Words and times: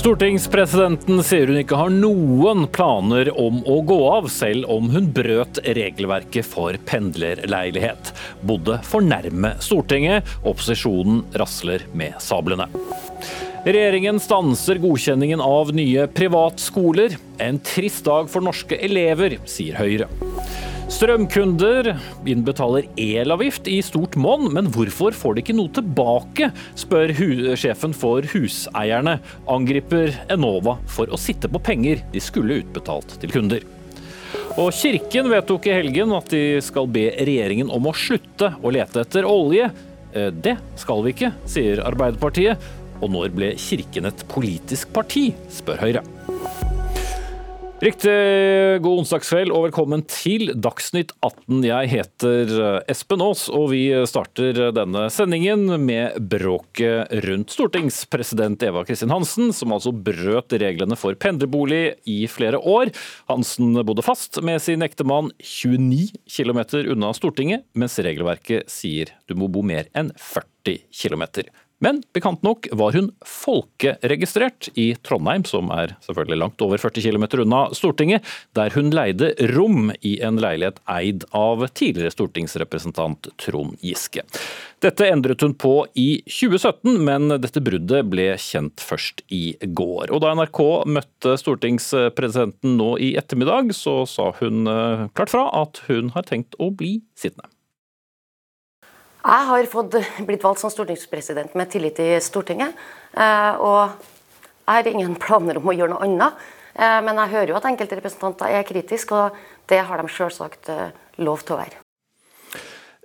Stortingspresidenten 0.00 1.18
sier 1.20 1.50
hun 1.50 1.58
ikke 1.60 1.76
har 1.76 1.90
noen 1.92 2.62
planer 2.72 3.28
om 3.36 3.58
å 3.68 3.74
gå 3.84 3.98
av, 4.08 4.30
selv 4.32 4.64
om 4.72 4.86
hun 4.88 5.10
brøt 5.12 5.60
regelverket 5.76 6.48
for 6.48 6.78
pendlerleilighet. 6.88 8.08
Bodde 8.48 8.78
for 8.88 9.04
nærme 9.04 9.50
Stortinget. 9.60 10.24
Opposisjonen 10.40 11.20
rasler 11.36 11.84
med 11.92 12.16
sablene. 12.24 12.70
Regjeringen 13.66 14.22
stanser 14.24 14.80
godkjenningen 14.80 15.44
av 15.44 15.74
nye 15.76 16.08
privatskoler. 16.08 17.20
En 17.36 17.60
trist 17.60 18.08
dag 18.08 18.32
for 18.32 18.40
norske 18.48 18.80
elever, 18.80 19.36
sier 19.44 19.76
Høyre. 19.82 20.08
Strømkunder 20.90 21.92
innbetaler 22.26 22.88
elavgift 22.98 23.68
i 23.70 23.78
stort 23.84 24.16
monn, 24.18 24.48
men 24.52 24.66
hvorfor 24.74 25.14
får 25.14 25.36
de 25.36 25.44
ikke 25.44 25.54
noe 25.54 25.70
tilbake, 25.74 26.48
spør 26.78 27.12
sjefen 27.60 27.94
for 27.96 28.26
huseierne. 28.32 29.20
Angriper 29.50 30.10
Enova 30.34 30.80
for 30.90 31.12
å 31.12 31.20
sitte 31.20 31.50
på 31.50 31.62
penger 31.62 32.02
de 32.10 32.22
skulle 32.22 32.58
utbetalt 32.64 33.14
til 33.22 33.32
kunder. 33.32 33.66
Og 34.58 34.72
Kirken 34.74 35.30
vedtok 35.30 35.68
i 35.70 35.76
helgen 35.78 36.10
at 36.16 36.34
de 36.34 36.58
skal 36.64 36.90
be 36.90 37.06
regjeringen 37.14 37.70
om 37.70 37.86
å 37.86 37.94
slutte 37.96 38.52
å 38.58 38.74
lete 38.74 39.04
etter 39.04 39.28
olje. 39.28 39.70
Eh, 40.10 40.32
det 40.34 40.56
skal 40.80 41.06
vi 41.06 41.14
ikke, 41.14 41.32
sier 41.48 41.84
Arbeiderpartiet. 41.86 42.70
Og 43.00 43.14
når 43.14 43.30
ble 43.36 43.54
Kirken 43.62 44.10
et 44.10 44.26
politisk 44.34 44.90
parti, 44.96 45.30
spør 45.54 45.86
Høyre. 45.86 46.04
Riktig 47.80 48.12
god 48.84 48.98
onsdagskveld 49.00 49.54
og 49.56 49.62
velkommen 49.70 50.02
til 50.04 50.50
Dagsnytt 50.52 51.14
18. 51.24 51.62
Jeg 51.64 51.88
heter 51.88 52.50
Espen 52.92 53.22
Aas, 53.24 53.46
og 53.48 53.70
vi 53.72 53.86
starter 54.04 54.68
denne 54.76 55.06
sendingen 55.08 55.64
med 55.86 56.18
bråket 56.28 57.08
rundt 57.24 57.54
stortingspresident 57.56 58.66
Eva 58.68 58.82
Kristin 58.84 59.14
Hansen, 59.14 59.48
som 59.56 59.72
altså 59.72 59.94
brøt 59.96 60.52
reglene 60.60 60.98
for 61.00 61.16
pendlerbolig 61.16 61.94
i 62.04 62.18
flere 62.28 62.60
år. 62.60 62.92
Hansen 63.32 63.72
bodde 63.80 64.04
fast 64.04 64.42
med 64.44 64.60
sin 64.60 64.84
ektemann 64.84 65.32
29 65.40 66.20
km 66.28 66.60
unna 66.82 67.14
Stortinget, 67.16 67.64
mens 67.72 67.96
regelverket 67.96 68.68
sier 68.68 69.16
du 69.24 69.38
må 69.40 69.48
bo 69.48 69.64
mer 69.64 69.88
enn 69.96 70.12
40 70.20 70.84
km. 70.92 71.48
Men 71.80 72.02
bekant 72.12 72.42
nok 72.44 72.68
var 72.76 72.92
hun 72.92 73.08
folkeregistrert 73.24 74.68
i 74.76 74.90
Trondheim, 75.00 75.46
som 75.48 75.70
er 75.72 75.94
selvfølgelig 76.04 76.40
langt 76.42 76.64
over 76.64 76.80
40 76.80 77.06
km 77.06 77.24
unna 77.46 77.62
Stortinget, 77.76 78.26
der 78.56 78.74
hun 78.76 78.92
leide 78.92 79.32
rom 79.54 79.88
i 80.04 80.18
en 80.20 80.36
leilighet 80.42 80.82
eid 80.92 81.24
av 81.32 81.64
tidligere 81.72 82.12
stortingsrepresentant 82.12 83.30
Trond 83.40 83.78
Giske. 83.80 84.26
Dette 84.84 85.08
endret 85.08 85.40
hun 85.44 85.54
på 85.56 85.72
i 85.96 86.20
2017, 86.28 87.00
men 87.04 87.32
dette 87.40 87.62
bruddet 87.64 88.08
ble 88.12 88.28
kjent 88.40 88.84
først 88.84 89.24
i 89.32 89.56
går. 89.64 90.12
Og 90.12 90.20
da 90.24 90.34
NRK 90.36 90.60
møtte 90.88 91.36
stortingspresidenten 91.40 92.76
nå 92.76 92.90
i 93.00 93.14
ettermiddag, 93.20 93.72
så 93.76 94.02
sa 94.08 94.30
hun 94.40 94.68
eh, 94.68 95.08
klart 95.16 95.32
fra 95.32 95.46
at 95.62 95.80
hun 95.88 96.12
har 96.12 96.28
tenkt 96.28 96.60
å 96.60 96.68
bli 96.76 96.98
sittende. 97.16 97.48
Jeg 99.20 99.46
har 99.50 99.66
fått, 99.68 99.98
blitt 100.24 100.44
valgt 100.44 100.62
som 100.62 100.72
stortingspresident 100.72 101.52
med 101.58 101.68
tillit 101.70 101.98
i 102.00 102.14
Stortinget. 102.24 102.72
Eh, 103.12 103.52
og 103.60 103.92
jeg 104.64 104.78
har 104.78 104.88
ingen 104.88 105.18
planer 105.20 105.60
om 105.60 105.68
å 105.68 105.76
gjøre 105.76 105.92
noe 105.92 106.06
annet. 106.06 106.40
Eh, 106.72 106.98
men 107.04 107.20
jeg 107.20 107.32
hører 107.34 107.52
jo 107.52 107.58
at 107.58 107.68
enkelte 107.68 107.98
representanter 107.98 108.56
er 108.56 108.64
kritiske, 108.64 109.12
og 109.12 109.68
det 109.68 109.82
har 109.84 110.00
de 110.00 110.12
selvsagt 110.14 110.72
eh, 110.72 110.88
lov 111.20 111.44
til 111.44 111.58
å 111.58 111.60
være. 111.60 111.82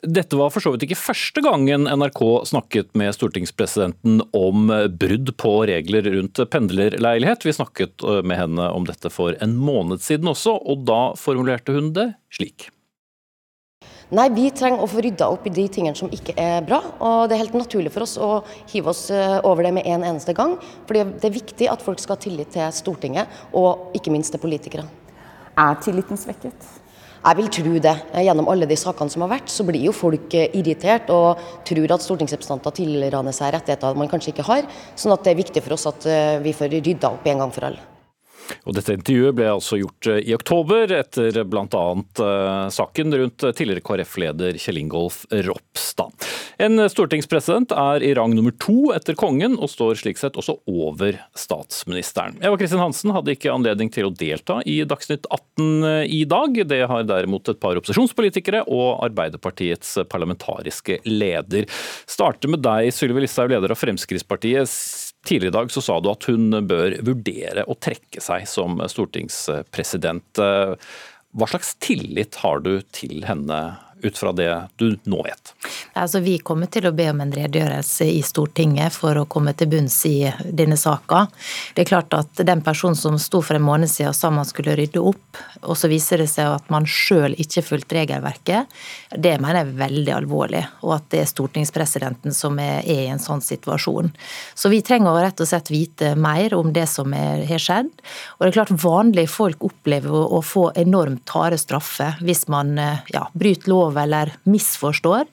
Dette 0.05 0.37
var 0.37 0.51
for 0.53 0.61
så 0.61 0.71
vidt 0.71 0.85
ikke 0.85 0.99
første 0.99 1.41
gangen 1.41 1.87
NRK 1.89 2.21
snakket 2.47 2.91
med 2.99 3.15
stortingspresidenten 3.15 4.19
om 4.37 4.69
brudd 5.01 5.31
på 5.41 5.53
regler 5.65 6.05
rundt 6.13 6.43
pendlerleilighet. 6.53 7.47
Vi 7.47 7.55
snakket 7.57 8.05
med 8.21 8.37
henne 8.37 8.69
om 8.75 8.85
dette 8.85 9.09
for 9.09 9.33
en 9.41 9.57
måned 9.57 10.05
siden 10.05 10.29
også, 10.29 10.59
og 10.61 10.85
da 10.85 11.01
formulerte 11.17 11.73
hun 11.73 11.89
det 11.97 12.11
slik. 12.37 12.69
Nei, 14.15 14.29
vi 14.31 14.45
trenger 14.55 14.79
å 14.79 14.87
få 14.87 15.01
rydda 15.03 15.27
opp 15.33 15.47
i 15.49 15.51
de 15.51 15.65
tingene 15.67 15.97
som 15.97 16.11
ikke 16.13 16.35
er 16.39 16.63
bra. 16.63 16.77
Og 17.03 17.25
det 17.27 17.35
er 17.35 17.41
helt 17.41 17.57
naturlig 17.57 17.91
for 17.91 18.05
oss 18.05 18.13
å 18.21 18.29
hive 18.71 18.93
oss 18.93 19.09
eh, 19.11 19.39
over 19.43 19.65
det 19.65 19.73
med 19.75 19.87
en 19.91 20.05
eneste 20.07 20.35
gang. 20.37 20.53
Fordi 20.87 21.01
det 21.17 21.27
er 21.27 21.33
viktig 21.35 21.67
at 21.71 21.83
folk 21.83 21.99
skal 21.99 22.15
ha 22.15 22.21
tillit 22.23 22.53
til 22.53 22.71
Stortinget, 22.75 23.41
og 23.57 23.97
ikke 23.97 24.13
minst 24.13 24.31
til 24.31 24.39
politikere. 24.43 24.85
Er 25.59 25.79
tilliten 25.83 26.19
svekket? 26.19 26.69
Jeg 27.25 27.39
vil 27.39 27.49
tro 27.57 27.73
det. 27.81 27.95
Gjennom 28.27 28.47
alle 28.53 28.69
de 28.69 28.77
sakene 28.79 29.11
som 29.11 29.25
har 29.25 29.33
vært, 29.33 29.51
så 29.51 29.65
blir 29.67 29.83
jo 29.83 29.95
folk 29.95 30.37
eh, 30.37 30.47
irritert 30.61 31.11
og 31.11 31.41
tror 31.67 31.97
at 31.97 32.05
stortingsrepresentanter 32.05 32.77
tilraner 32.79 33.35
seg 33.35 33.51
rettigheter 33.57 33.99
man 33.99 34.11
kanskje 34.11 34.31
ikke 34.31 34.47
har. 34.47 34.69
Sånn 34.95 35.17
at 35.17 35.27
det 35.27 35.33
er 35.33 35.41
viktig 35.41 35.65
for 35.65 35.75
oss 35.75 35.89
at 35.91 36.07
eh, 36.07 36.37
vi 36.45 36.55
får 36.55 36.71
rydda 36.77 37.11
opp 37.17 37.27
en 37.33 37.43
gang 37.43 37.53
for 37.57 37.67
alle. 37.71 37.94
Og 38.65 38.75
dette 38.77 38.95
intervjuet 38.95 39.35
ble 39.37 39.47
altså 39.51 39.79
gjort 39.79 40.09
eh, 40.11 40.21
i 40.29 40.35
oktober, 40.35 40.91
etter 40.99 41.41
bl.a. 41.47 41.85
Eh, 42.25 42.67
saken 42.73 43.17
rundt 43.21 43.45
tidligere 43.57 43.83
KrF-leder 43.85 44.59
Kjell 44.61 44.81
Ingolf 44.81 45.23
Ropstad. 45.31 46.27
En 46.61 46.79
stortingspresident 46.89 47.73
er 47.75 48.03
i 48.05 48.13
rang 48.15 48.35
nummer 48.35 48.53
to 48.63 48.91
etter 48.95 49.17
kongen, 49.19 49.57
og 49.59 49.71
står 49.71 49.99
slik 49.99 50.19
sett 50.21 50.37
også 50.39 50.57
over 50.71 51.17
statsministeren. 51.37 52.39
Eva 52.43 52.57
Kristin 52.59 52.81
Hansen 52.81 53.13
hadde 53.15 53.35
ikke 53.35 53.53
anledning 53.53 53.91
til 53.93 54.09
å 54.09 54.13
delta 54.13 54.61
i 54.65 54.77
Dagsnytt 54.87 55.27
18 55.29 55.89
eh, 55.89 56.01
i 56.19 56.23
dag. 56.29 56.61
Det 56.69 56.81
har 56.89 57.07
derimot 57.07 57.51
et 57.51 57.61
par 57.61 57.79
opposisjonspolitikere 57.79 58.65
og 58.65 59.03
Arbeiderpartiets 59.05 59.97
parlamentariske 60.11 61.01
leder. 61.09 61.67
Starter 62.09 62.51
med 62.51 62.63
deg, 62.65 62.91
Sylvi 62.95 63.25
Listhaug, 63.25 63.51
leder 63.51 63.73
av 63.73 63.79
Fremskrittspartiet. 63.79 64.71
Tidligere 65.25 65.53
i 65.53 65.57
dag 65.57 65.71
så 65.73 65.81
sa 65.81 65.97
du 65.99 66.11
at 66.11 66.27
hun 66.29 66.53
bør 66.69 66.99
vurdere 67.05 67.65
å 67.65 67.77
trekke 67.81 68.21
seg 68.21 68.45
som 68.49 68.77
stortingspresident. 68.91 70.41
Hva 71.35 71.47
slags 71.49 71.73
tillit 71.83 72.37
har 72.43 72.61
du 72.63 72.77
til 72.93 73.25
henne 73.27 73.59
ut 74.05 74.17
fra 74.17 74.31
det 74.35 74.49
du 74.79 74.97
nå 75.03 75.21
vet? 75.25 75.53
Altså, 75.93 76.19
vi 76.19 76.37
kommer 76.43 76.69
til 76.71 76.87
å 76.87 76.93
be 76.95 77.07
om 77.11 77.21
en 77.23 77.33
redegjørelse 77.33 78.07
i 78.11 78.21
Stortinget 78.25 78.93
for 78.95 79.17
å 79.17 79.25
komme 79.29 79.53
til 79.57 79.69
bunns 79.71 79.97
i 80.09 80.27
denne 80.45 80.77
saka. 80.79 81.25
Det 81.75 81.85
er 81.85 81.89
klart 81.89 82.13
at 82.17 82.43
den 82.45 82.61
personen 82.65 82.97
som 82.99 83.17
sto 83.21 83.41
for 83.45 83.57
en 83.57 83.65
måned 83.65 83.91
siden 83.91 84.11
og 84.11 84.17
sa 84.17 84.31
man 84.33 84.47
skulle 84.47 84.75
rydde 84.77 85.01
opp, 85.01 85.39
og 85.63 85.77
så 85.79 85.89
viser 85.91 86.21
det 86.21 86.29
seg 86.31 86.51
at 86.51 86.69
man 86.73 86.87
sjøl 86.89 87.35
ikke 87.41 87.63
fulgte 87.65 87.97
regelverket, 87.99 88.71
det 89.15 89.35
mener 89.41 89.61
jeg 89.61 89.69
er 89.69 89.79
veldig 89.79 90.13
alvorlig. 90.17 90.63
Og 90.83 90.95
at 90.97 91.09
det 91.13 91.23
er 91.23 91.31
stortingspresidenten 91.31 92.35
som 92.35 92.59
er, 92.61 92.83
i 92.85 93.07
en 93.09 93.21
sånn 93.21 93.43
situasjon. 93.43 94.11
Så 94.53 94.69
vi 94.71 94.81
trenger 94.85 95.11
å 95.11 95.23
rett 95.23 95.41
og 95.41 95.49
slett 95.49 95.71
vite 95.73 96.13
mer 96.19 96.53
om 96.57 96.73
det 96.75 96.85
som 96.91 97.13
er, 97.15 97.45
har 97.49 97.61
skjedd. 97.61 97.89
Og 98.37 98.45
det 98.45 98.51
er 98.51 98.57
klart 98.59 98.75
vanlige 98.83 99.31
folk 99.31 99.63
opplever 99.65 100.13
å, 100.13 100.25
å 100.37 100.43
få 100.45 100.67
enormt 100.77 101.31
harde 101.35 101.59
straffer 101.61 102.19
hvis 102.25 102.45
man 102.51 102.75
ja, 102.75 103.25
bryter 103.33 103.71
lov 103.71 103.94
lov 103.95 104.03
eller 104.03 104.33
misforstår. 104.43 105.25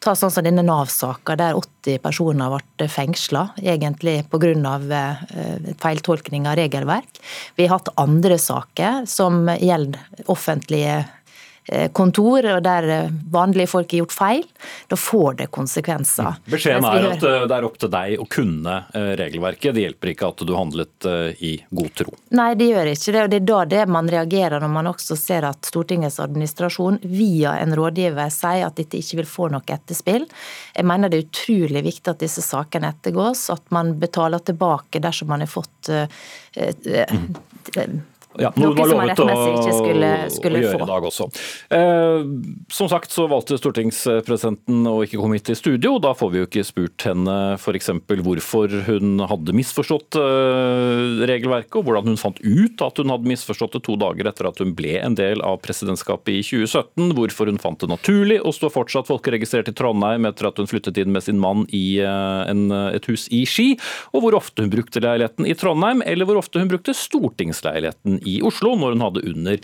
Ta 0.00 0.14
sånn 0.16 0.32
som 0.32 0.44
denne 0.44 0.64
Nav-saka 0.64 1.36
der 1.36 1.56
80 1.56 2.00
personer 2.02 2.56
ble 2.76 2.88
fengsla, 2.88 3.50
egentlig 3.60 4.24
pga. 4.30 4.46
Eh, 4.46 5.74
feiltolkning 5.80 6.46
av 6.46 6.56
regelverk. 6.56 7.20
Vi 7.56 7.66
har 7.66 7.78
hatt 7.78 7.88
andre 7.96 8.38
saker 8.38 9.06
som 9.06 9.46
gjelder 9.48 9.98
offentlige 10.26 11.04
kontor 11.92 12.46
og 12.46 12.62
der 12.62 12.88
eh, 12.94 13.08
vanlige 13.32 13.66
folk 13.66 13.90
har 13.90 13.98
gjort 14.04 14.14
feil, 14.14 14.44
da 14.88 14.96
får 14.96 15.38
det 15.40 15.46
konsekvenser. 15.54 16.36
Mm. 16.36 16.52
Beskjeden 16.52 16.86
er 16.86 17.08
at 17.10 17.26
eh, 17.26 17.46
det 17.50 17.56
er 17.56 17.66
opp 17.66 17.78
til 17.82 17.90
deg 17.92 18.22
å 18.22 18.26
kunne 18.30 18.76
regelverket. 18.94 19.74
Det 19.74 19.82
hjelper 19.86 20.12
ikke 20.12 20.30
at 20.30 20.44
du 20.46 20.52
handlet 20.54 21.06
i 21.42 21.52
god 21.74 21.92
tro. 21.98 22.14
Nei, 22.36 22.48
det 22.58 22.70
gjør 22.70 22.90
ikke 22.92 23.14
det. 23.14 23.22
og 23.24 23.30
Det 23.32 23.40
er 23.40 23.46
da 23.50 23.60
det 23.72 23.82
man 23.90 24.10
reagerer 24.10 24.62
når 24.62 24.72
man 24.72 24.90
også 24.92 25.16
ser 25.18 25.46
at 25.48 25.66
Stortingets 25.66 26.20
administrasjon 26.22 27.00
via 27.02 27.56
en 27.60 27.74
rådgiver 27.76 28.30
sier 28.32 28.66
at 28.66 28.78
dette 28.78 29.00
ikke 29.00 29.20
vil 29.22 29.30
få 29.30 29.50
noe 29.52 29.76
etterspill. 29.76 30.26
Jeg 30.76 30.86
mener 30.86 31.10
det 31.10 31.20
er 31.20 31.28
utrolig 31.28 31.82
viktig 31.86 32.12
at 32.12 32.22
disse 32.22 32.44
sakene 32.44 32.92
ettergås, 32.94 33.48
at 33.54 33.64
man 33.74 33.96
betaler 34.00 34.42
tilbake 34.46 35.02
dersom 35.02 35.32
man 35.34 35.44
har 35.44 35.50
fått 35.50 35.90
mm 37.76 38.04
Ja, 38.40 38.50
noe 38.56 38.74
Noe 38.76 38.88
som 38.88 39.00
man 39.00 39.10
rettmessig 39.10 39.52
ikke 39.56 39.76
skulle, 39.76 40.10
skulle 40.32 40.60
å 40.60 40.64
gjøre 40.64 40.78
få. 40.78 40.84
i 40.84 40.90
dag 40.90 41.06
også. 41.08 41.26
Eh, 41.76 42.26
som 42.72 42.90
sagt 42.90 43.14
så 43.14 43.26
valgte 43.30 43.58
stortingspresidenten 43.60 44.88
å 44.90 44.98
ikke 45.06 45.20
komme 45.20 45.38
hit 45.38 45.50
i 45.52 45.56
studio. 45.58 45.96
Da 46.02 46.12
får 46.16 46.32
vi 46.32 46.42
jo 46.42 46.48
ikke 46.48 46.66
spurt 46.66 47.06
henne 47.08 47.36
f.eks. 47.56 47.90
hvorfor 48.26 48.76
hun 48.88 49.22
hadde 49.30 49.56
misforstått 49.56 50.18
eh, 50.20 51.24
regelverket, 51.30 51.78
og 51.80 51.88
hvordan 51.88 52.12
hun 52.12 52.20
fant 52.20 52.40
ut 52.44 52.84
at 52.84 53.00
hun 53.00 53.14
hadde 53.14 53.30
misforstått 53.30 53.78
det 53.78 53.82
to 53.88 53.96
dager 54.00 54.28
etter 54.28 54.50
at 54.50 54.60
hun 54.62 54.74
ble 54.76 54.98
en 55.00 55.16
del 55.18 55.42
av 55.46 55.60
presidentskapet 55.64 56.34
i 56.36 56.44
2017. 56.44 57.14
Hvorfor 57.16 57.50
hun 57.50 57.62
fant 57.62 57.80
det 57.80 57.90
naturlig 57.92 58.40
å 58.44 58.54
stå 58.54 58.70
fortsatt 58.74 59.10
folkeregistrert 59.10 59.72
i 59.72 59.76
Trondheim 59.76 60.28
etter 60.28 60.50
at 60.50 60.60
hun 60.60 60.68
flyttet 60.70 61.00
inn 61.00 61.14
med 61.14 61.24
sin 61.24 61.40
mann 61.42 61.64
i 61.74 61.98
eh, 62.04 62.42
en, 62.50 62.68
et 62.92 63.10
hus 63.10 63.26
i 63.34 63.44
Ski, 63.48 63.72
og 64.12 64.24
hvor 64.24 64.36
ofte 64.38 64.64
hun 64.64 64.72
brukte 64.72 65.00
leiligheten 65.02 65.48
i 65.48 65.56
Trondheim, 65.56 66.02
eller 66.04 66.28
hvor 66.28 66.42
ofte 66.42 66.60
hun 66.60 66.70
brukte 66.70 66.94
stortingsleiligheten 66.96 68.20
i 68.26 68.40
Oslo 68.46 68.74
når 68.76 68.96
hun 68.96 69.06
hadde 69.06 69.26
under 69.30 69.62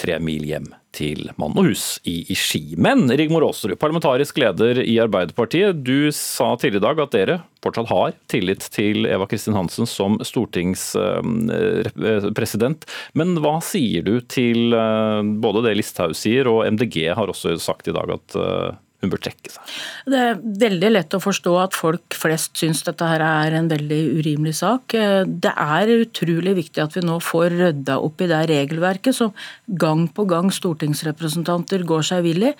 tre 0.00 0.16
mil 0.22 0.44
hjem 0.48 0.70
til 0.96 1.28
mann 1.38 1.52
og 1.58 1.64
hus 1.68 2.00
i, 2.08 2.34
Ski. 2.34 2.74
Men 2.80 3.10
Rigmor 3.14 3.44
Aasrud, 3.46 3.78
parlamentarisk 3.80 4.38
leder 4.42 4.82
i 4.82 4.98
Arbeiderpartiet, 5.02 5.84
du 5.86 6.10
sa 6.14 6.56
tidligere 6.58 6.80
i 6.80 6.86
dag 6.88 7.00
at 7.04 7.12
dere 7.14 7.36
fortsatt 7.62 7.88
har 7.92 8.10
tillit 8.32 8.62
til 8.74 9.06
Eva 9.06 9.26
Kristin 9.30 9.58
Hansen 9.58 9.86
som 9.88 10.12
stortingspresident. 10.26 12.80
Men 13.18 13.28
hva 13.44 13.56
sier 13.64 14.02
du 14.06 14.20
til 14.26 14.74
eh, 14.74 15.22
både 15.44 15.64
det 15.68 15.76
Listhaug 15.78 16.14
sier, 16.18 16.44
og 16.50 16.66
MDG 16.74 16.96
har 17.14 17.28
også 17.30 17.48
sagt 17.62 17.88
i 17.90 17.96
dag 17.96 18.08
at 18.16 18.28
eh, 18.40 18.70
hun 19.00 19.12
bør 19.12 19.22
trekke 19.24 19.52
seg? 19.52 19.74
Det 20.12 20.20
er 20.20 20.40
veldig 20.64 20.90
lett 20.92 21.16
å 21.16 21.22
forstå 21.22 21.54
at 21.62 21.76
folk 21.76 22.16
flest 22.16 22.58
syns 22.60 22.82
dette 22.86 23.06
her 23.06 23.22
er 23.24 23.56
en 23.56 23.70
veldig 23.70 24.00
urimelig 24.20 24.58
sak. 24.60 24.96
Det 25.26 25.52
er 25.52 25.94
utrolig 25.94 26.56
viktig 26.58 26.84
at 26.84 26.96
vi 26.98 27.04
nå 27.06 27.16
får 27.24 27.56
rydda 27.56 27.98
opp 28.02 28.20
i 28.20 28.28
det 28.30 28.42
regelverket 28.50 29.16
som 29.16 29.32
gang 29.80 30.06
på 30.12 30.26
gang 30.30 30.50
stortingsrepresentanter 30.52 31.84
går 31.88 32.06
seg 32.10 32.24
vill 32.26 32.48
i. 32.50 32.54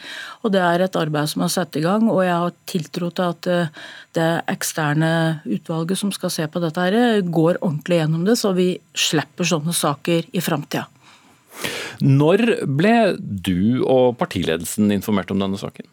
Og 0.45 0.55
det 0.55 0.63
er 0.65 0.85
et 0.85 1.01
arbeid 1.01 1.33
som 1.33 1.45
er 1.45 1.53
satt 1.53 1.77
i 1.77 1.85
gang, 1.85 2.09
og 2.11 2.23
jeg 2.25 2.37
har 2.37 2.57
tiltro 2.71 3.11
til 3.13 3.35
at 3.35 3.51
eh, 3.51 3.83
det 4.17 4.31
eksterne 4.51 5.13
utvalget 5.45 6.01
som 6.01 6.13
skal 6.15 6.33
se 6.33 6.47
på 6.51 6.63
dette, 6.63 6.81
her, 6.81 7.21
går 7.27 7.61
ordentlig 7.61 8.01
gjennom 8.01 8.25
det, 8.27 8.39
så 8.41 8.55
vi 8.57 8.73
slipper 8.97 9.47
sånne 9.47 9.77
saker 9.77 10.33
i 10.33 10.43
framtida. 10.45 10.89
Når 12.01 12.43
ble 12.79 12.95
du 13.19 13.83
og 13.85 14.17
partiledelsen 14.21 14.93
informert 14.95 15.31
om 15.35 15.43
denne 15.43 15.59
saken? 15.61 15.87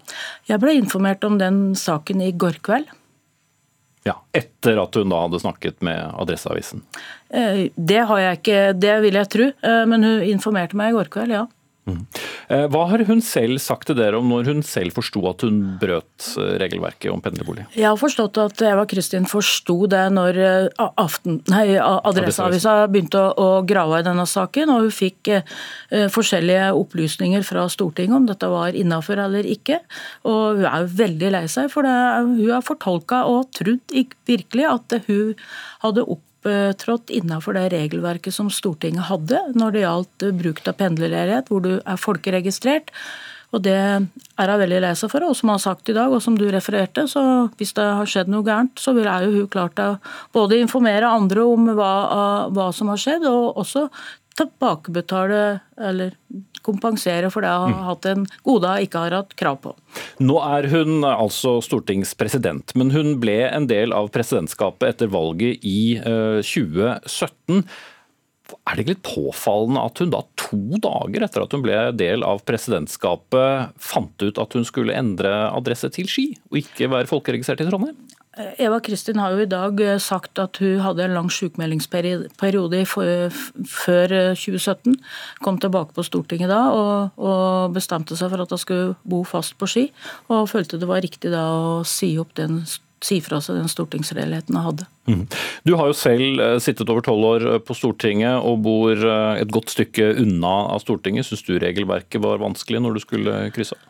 Jeg 0.47 0.61
ble 0.63 0.77
informert 0.77 1.23
om 1.27 1.37
den 1.41 1.75
saken 1.77 2.23
i 2.23 2.31
går 2.31 2.61
kveld. 2.65 2.87
Ja, 4.07 4.15
Etter 4.35 4.79
at 4.79 4.95
hun 4.95 5.11
da 5.11 5.19
hadde 5.25 5.41
snakket 5.43 5.81
med 5.83 5.99
Adresseavisen? 6.15 6.83
Eh, 7.29 7.67
Det 7.75 8.03
har 8.07 8.19
jeg 8.23 8.39
ikke, 8.39 8.59
det 8.79 8.95
vil 9.03 9.19
jeg 9.19 9.29
tro, 9.33 9.47
eh, 9.51 9.83
men 9.85 10.03
hun 10.07 10.21
informerte 10.23 10.79
meg 10.79 10.93
i 10.93 10.97
går 10.97 11.09
kveld, 11.11 11.33
ja. 11.35 11.45
Eh, 11.87 12.65
Hva 12.71 12.83
har 12.91 13.03
hun 13.07 13.21
selv 13.23 13.59
sagt 13.63 13.89
til 13.89 13.97
dere 13.97 14.19
om 14.19 14.27
når 14.31 14.49
hun 14.51 14.61
selv 14.65 14.95
forsto 14.95 15.21
at 15.29 15.43
hun 15.45 15.59
brøt 15.81 16.27
eh, 16.39 16.53
regelverket 16.61 17.09
om 17.11 17.21
pendlerbolig? 17.23 17.67
Jeg 17.75 17.87
har 17.87 17.99
forstått 17.99 18.39
at 18.43 18.63
Eva 18.67 18.85
Kristin 18.89 19.27
forsto 19.29 19.77
det 19.91 20.03
når 20.15 20.39
eh, 20.43 20.85
Adresseavisa 20.97 22.77
begynte 22.91 23.21
å, 23.21 23.31
å 23.35 23.49
grave 23.67 24.01
i 24.01 24.07
denne 24.07 24.27
saken, 24.27 24.71
og 24.73 24.87
hun 24.87 24.93
fikk 24.93 25.29
forskjellige 26.13 26.69
opplysninger 26.77 27.43
fra 27.45 27.65
Stortinget 27.71 28.15
om 28.17 28.27
dette 28.27 28.47
var 28.51 28.75
innafor 28.77 29.19
eller 29.23 29.47
ikke. 29.47 29.79
Og 30.27 30.61
hun 30.61 30.67
er 30.69 30.87
veldig 31.01 31.33
lei 31.33 31.43
seg, 31.51 31.69
for 31.73 31.87
det, 31.87 31.95
hun 32.27 32.51
har 32.51 32.65
fortolka 32.65 33.23
og 33.31 33.51
trodd 33.55 33.95
virkelig 34.27 34.67
at 34.69 34.97
hun 35.07 35.35
hadde 35.83 36.05
opptrådt 36.47 37.13
innenfor 37.13 37.57
det 37.57 37.69
regelverket 37.73 38.35
som 38.35 38.51
Stortinget 38.53 39.09
hadde 39.09 39.39
når 39.57 39.73
det 39.73 39.85
gjaldt 39.85 40.27
eh, 40.27 40.35
bruk 40.35 40.61
av 40.67 40.77
pendlerleilighet, 40.79 41.49
hvor 41.51 41.63
du 41.65 41.73
er 41.79 41.99
folkeregistrert. 42.01 42.93
Og 43.55 43.63
Det 43.63 43.73
er 43.77 44.51
hun 44.51 44.59
veldig 44.59 44.81
lei 44.83 44.91
seg 44.99 45.09
for, 45.11 45.23
og 45.23 45.35
som 45.37 45.47
hun 45.47 45.55
har 45.55 45.63
sagt 45.63 45.89
i 45.89 45.95
dag, 45.95 46.11
og 46.11 46.21
som 46.21 46.35
du 46.35 46.49
refererte, 46.51 47.05
så 47.07 47.21
hvis 47.57 47.71
det 47.77 47.85
har 47.85 48.09
skjedd 48.09 48.27
noe 48.27 48.43
gærent, 48.43 48.75
så 48.75 48.91
vil 48.93 49.07
jo 49.07 49.31
hun 49.37 49.47
klart 49.47 49.79
å 49.79 49.93
både 50.35 50.59
informere 50.59 51.07
andre 51.07 51.45
om 51.47 51.69
hva, 51.77 51.91
hva 52.51 52.67
som 52.75 52.91
har 52.91 52.99
skjedd, 52.99 53.23
og 53.23 53.61
også 53.63 53.87
tilbakebetale 54.37 55.41
eller 55.79 56.11
kompensere 56.67 57.31
for 57.33 57.45
det 57.45 57.51
hun 57.51 57.75
har 57.75 57.89
hatt 57.93 58.07
en 58.11 58.25
gode 58.45 58.71
hun 58.75 58.87
ikke 58.87 59.03
har 59.05 59.17
hatt 59.21 59.35
krav 59.39 59.59
på. 59.63 59.73
Nå 60.23 60.37
er 60.43 60.69
hun 60.71 61.01
altså 61.07 61.57
stortingspresident, 61.65 62.75
men 62.77 62.93
hun 62.95 63.17
ble 63.23 63.39
en 63.47 63.69
del 63.69 63.95
av 63.95 64.11
presidentskapet 64.13 64.95
etter 64.95 65.13
valget 65.13 65.63
i 65.65 65.97
eh, 65.97 66.41
2017. 66.43 67.63
Er 68.67 68.75
det 68.75 68.83
ikke 68.83 68.93
litt 68.93 69.07
påfallende 69.07 69.83
at 69.83 69.99
hun 69.99 70.11
da 70.13 70.21
to 70.39 70.59
dager 70.83 71.25
etter 71.25 71.43
at 71.43 71.55
hun 71.55 71.63
ble 71.65 71.79
del 71.99 72.23
av 72.27 72.43
presidentskapet, 72.47 73.73
fant 73.75 74.23
ut 74.23 74.39
at 74.39 74.55
hun 74.55 74.67
skulle 74.67 74.95
endre 74.95 75.33
adresse 75.49 75.89
til 75.95 76.07
Ski, 76.11 76.29
og 76.51 76.61
ikke 76.61 76.91
være 76.93 77.11
folkeregistrert 77.11 77.65
i 77.65 77.67
Trondheim? 77.67 77.97
Eva 78.61 78.79
Kristin 78.83 79.19
har 79.21 79.33
jo 79.33 79.43
i 79.43 79.49
dag 79.49 79.79
eh, 79.83 79.99
sagt 80.01 80.39
at 80.41 80.59
hun 80.61 80.81
hadde 80.83 81.05
en 81.05 81.15
lang 81.17 81.29
sykmeldingsperiode 81.33 82.83
før 82.87 84.13
eh, 84.13 84.33
2017. 84.37 84.97
Kom 85.45 85.61
tilbake 85.61 85.95
på 85.97 86.05
Stortinget 86.05 86.51
da 86.51 86.63
og, 86.73 87.17
og 87.17 87.75
bestemte 87.75 88.17
seg 88.19 88.33
for 88.33 88.45
at 88.45 88.53
hun 88.53 88.61
skulle 88.61 88.97
bo 89.07 89.23
fast 89.27 89.57
på 89.57 89.69
Ski. 89.69 89.87
Og 90.29 90.49
følte 90.51 90.79
det 90.81 90.89
var 90.89 91.01
riktig 91.05 91.33
da 91.33 91.47
å 91.49 91.79
si 91.87 92.13
opp 92.21 92.35
den 92.37 92.61
si 93.03 93.19
fra 93.21 93.39
seg 93.43 93.59
den 93.59 93.69
stortingsrealigheten 93.69 94.57
hun 94.57 94.65
hadde. 94.65 94.87
Mm. 95.07 95.25
Du 95.67 95.75
har 95.77 95.89
jo 95.89 95.97
selv 95.97 96.41
eh, 96.41 96.55
sittet 96.63 96.89
over 96.89 97.05
tolv 97.05 97.27
år 97.29 97.45
på 97.65 97.77
Stortinget 97.77 98.41
og 98.41 98.63
bor 98.65 98.93
eh, 98.93 99.41
et 99.41 99.53
godt 99.53 99.73
stykke 99.73 100.13
unna 100.23 100.55
av 100.73 100.81
Stortinget. 100.83 101.27
Syns 101.27 101.45
du 101.47 101.55
regelverket 101.61 102.23
var 102.23 102.41
vanskelig 102.41 102.81
når 102.83 102.97
du 102.97 103.05
skulle 103.05 103.37
krysse 103.55 103.77
av? 103.77 103.85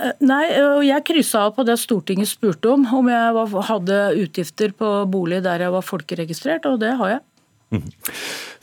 Eh, 0.00 0.16
Nei, 0.26 0.46
og 0.62 0.82
jeg 0.86 1.06
kryssa 1.06 1.46
av 1.48 1.54
på 1.58 1.66
det 1.66 1.76
Stortinget 1.80 2.32
spurte 2.32 2.72
om, 2.74 2.86
om 2.98 3.10
jeg 3.12 3.36
var, 3.36 3.54
hadde 3.68 4.00
utgifter 4.24 4.74
på 4.74 4.90
bolig 5.10 5.42
der 5.44 5.66
jeg 5.66 5.74
var 5.74 5.86
folkeregistrert, 5.86 6.66
og 6.70 6.80
det 6.82 6.96
har 6.98 7.16
jeg. 7.16 7.24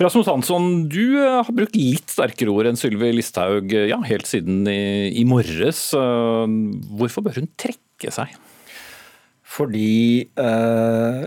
Rasmus 0.02 0.30
Hansson, 0.30 0.70
du 0.92 1.20
eh, 1.20 1.42
har 1.44 1.56
brukt 1.56 1.76
litt 1.76 2.12
sterkere 2.12 2.54
ord 2.54 2.70
enn 2.70 2.80
Sylvi 2.80 3.12
Listhaug 3.16 3.74
ja, 3.76 4.00
helt 4.08 4.30
siden 4.30 4.64
i, 4.72 5.12
i 5.20 5.26
morges. 5.28 5.90
Eh, 5.98 6.58
Hvorfor 7.00 7.26
bør 7.28 7.42
hun 7.42 7.52
trekke 7.60 8.14
seg? 8.14 8.34
Fordi 9.52 10.32
eh, 10.40 11.24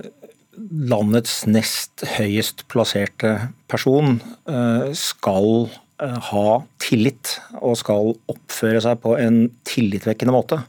landets 0.95 1.43
nest 1.51 2.07
høyest 2.17 2.65
plasserte 2.73 3.35
person 3.71 4.19
eh, 4.49 4.93
skal 4.97 5.51
eh, 5.69 5.81
ha 6.01 6.49
tillit, 6.83 7.37
og 7.61 7.79
skal 7.79 8.13
oppføre 8.31 8.83
seg 8.83 9.01
på 9.03 9.15
en 9.21 9.47
tillitvekkende 9.69 10.35
måte. 10.35 10.61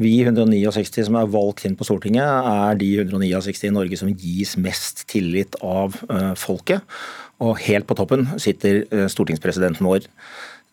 Vi 0.00 0.14
169 0.24 1.04
som 1.08 1.18
er 1.20 1.32
valgt 1.32 1.66
inn 1.68 1.76
på 1.76 1.84
Stortinget, 1.84 2.24
er 2.24 2.78
de 2.80 2.88
169 3.02 3.66
i 3.68 3.72
Norge 3.74 3.98
som 4.00 4.12
gis 4.12 4.54
mest 4.60 5.04
tillit 5.12 5.58
av 5.60 5.98
eh, 6.08 6.32
folket. 6.40 6.86
Og 7.40 7.58
helt 7.66 7.88
på 7.88 7.96
toppen 7.98 8.26
sitter 8.40 8.86
eh, 8.88 9.08
stortingspresidenten 9.12 9.84
vår. 9.84 10.08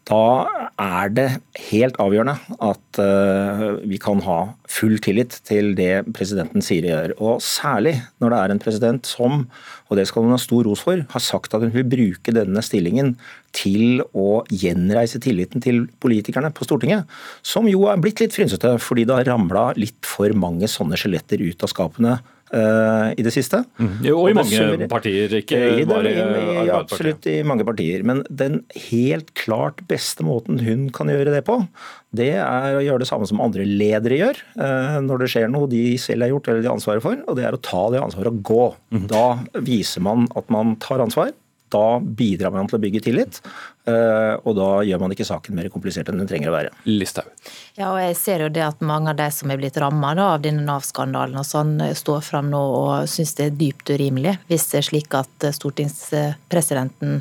Da 0.07 0.48
er 0.80 1.09
det 1.12 1.25
helt 1.68 1.98
avgjørende 2.00 2.38
at 2.63 3.00
eh, 3.04 3.63
vi 3.89 3.98
kan 4.00 4.21
ha 4.24 4.38
full 4.71 4.95
tillit 5.04 5.36
til 5.48 5.74
det 5.75 6.06
presidenten 6.15 6.63
sier 6.63 6.86
og 6.86 6.92
gjør. 6.94 7.13
Og 7.18 7.42
særlig 7.44 7.98
når 8.24 8.31
det 8.31 8.39
er 8.39 8.54
en 8.54 8.62
president 8.63 9.09
som, 9.09 9.42
og 9.89 10.00
det 10.00 10.06
skal 10.07 10.24
hun 10.24 10.36
ha 10.36 10.39
stor 10.39 10.63
ros 10.69 10.86
for, 10.86 11.03
har 11.12 11.24
sagt 11.24 11.58
at 11.58 11.65
hun 11.65 11.75
vil 11.75 11.89
bruke 11.91 12.36
denne 12.36 12.63
stillingen 12.63 13.17
til 13.58 14.03
å 14.15 14.46
gjenreise 14.53 15.20
tilliten 15.24 15.63
til 15.63 15.84
politikerne 16.03 16.53
på 16.55 16.67
Stortinget. 16.67 17.03
Som 17.43 17.67
jo 17.67 17.89
er 17.91 18.00
blitt 18.00 18.24
litt 18.24 18.36
frynsete, 18.38 18.77
fordi 18.79 19.03
det 19.10 19.20
har 19.20 19.32
ramla 19.34 19.74
litt 19.75 20.08
for 20.08 20.32
mange 20.39 20.72
sånne 20.72 21.00
skjeletter 21.00 21.43
ut 21.43 21.67
av 21.67 21.74
skapene 21.74 22.20
i 22.54 23.24
det 23.25 23.32
siste. 23.36 23.60
Jo, 24.06 24.22
og 24.22 24.30
i 24.30 24.34
det 24.34 24.38
mange 24.39 24.56
summer, 24.56 24.88
partier, 24.88 25.34
ikke 25.42 25.58
i 25.58 25.75
det- 25.82 25.88
bare 25.89 26.12
i- 26.12 26.68
i-. 26.68 26.70
Absolutt 26.72 27.25
i 27.27 27.44
mange 27.44 27.66
partier. 27.68 28.04
Men 28.08 28.24
den 28.32 28.62
helt 28.89 29.34
klart 29.36 29.82
beste 29.88 30.24
måten 30.24 30.60
hun 30.63 30.89
kan 30.89 31.08
gjøre 31.08 31.34
det 31.36 31.44
på, 31.46 31.58
det 32.16 32.30
er 32.36 32.77
å 32.80 32.84
gjøre 32.86 33.00
det 33.00 33.08
samme 33.10 33.27
som 33.27 33.42
andre 33.44 33.66
ledere 33.68 34.18
gjør 34.22 34.38
eh, 34.63 35.00
når 35.04 35.20
det 35.20 35.30
skjer 35.34 35.51
noe 35.51 35.68
de 35.68 35.98
selv 35.98 36.22
har 36.24 36.30
gjort 36.32 36.48
eller 36.48 36.62
de 36.62 36.68
har 36.70 36.77
ansvaret 36.77 37.01
for, 37.04 37.18
og 37.27 37.36
det 37.36 37.44
er 37.46 37.51
å 37.58 37.62
ta 37.62 37.89
det 37.92 38.00
ansvaret 38.01 38.27
og 38.32 38.42
gå. 38.44 38.75
Mm. 38.94 39.08
Da 39.12 39.25
viser 39.60 40.01
man 40.01 40.27
at 40.36 40.50
man 40.50 40.75
tar 40.77 41.00
ansvar. 41.04 41.34
Da 41.70 42.00
bidrar 42.00 42.54
man 42.54 42.66
til 42.72 42.80
å 42.80 42.82
bygge 42.82 43.01
tillit. 43.04 43.42
Og 43.88 44.56
da 44.58 44.67
gjør 44.84 45.00
man 45.00 45.13
ikke 45.15 45.27
saken 45.27 45.56
mer 45.58 45.70
komplisert 45.72 46.10
enn 46.12 46.20
den 46.20 46.27
trenger 46.29 46.51
å 46.51 46.56
være. 46.58 46.74
Listhaug. 46.89 47.29
Ja, 47.77 47.91
og 47.91 48.00
jeg 48.01 48.15
ser 48.17 48.41
jo 48.41 48.50
det 48.50 48.63
at 48.65 48.79
mange 48.86 49.12
av 49.13 49.20
de 49.20 49.27
som 49.34 49.51
er 49.53 49.60
blitt 49.60 49.77
ramma 49.79 50.15
av 50.17 50.41
denne 50.41 50.63
Nav-skandalen 50.65 51.38
og 51.38 51.46
sånn, 51.46 51.75
står 51.96 52.24
fram 52.25 52.50
nå 52.50 52.58
og 52.58 53.10
syns 53.12 53.36
det 53.38 53.46
er 53.51 53.58
dypt 53.60 53.91
urimelig. 53.94 54.34
Hvis 54.50 54.65
det 54.72 54.79
er 54.79 54.88
slik 54.88 55.13
at 55.17 55.48
stortingspresidenten 55.53 57.20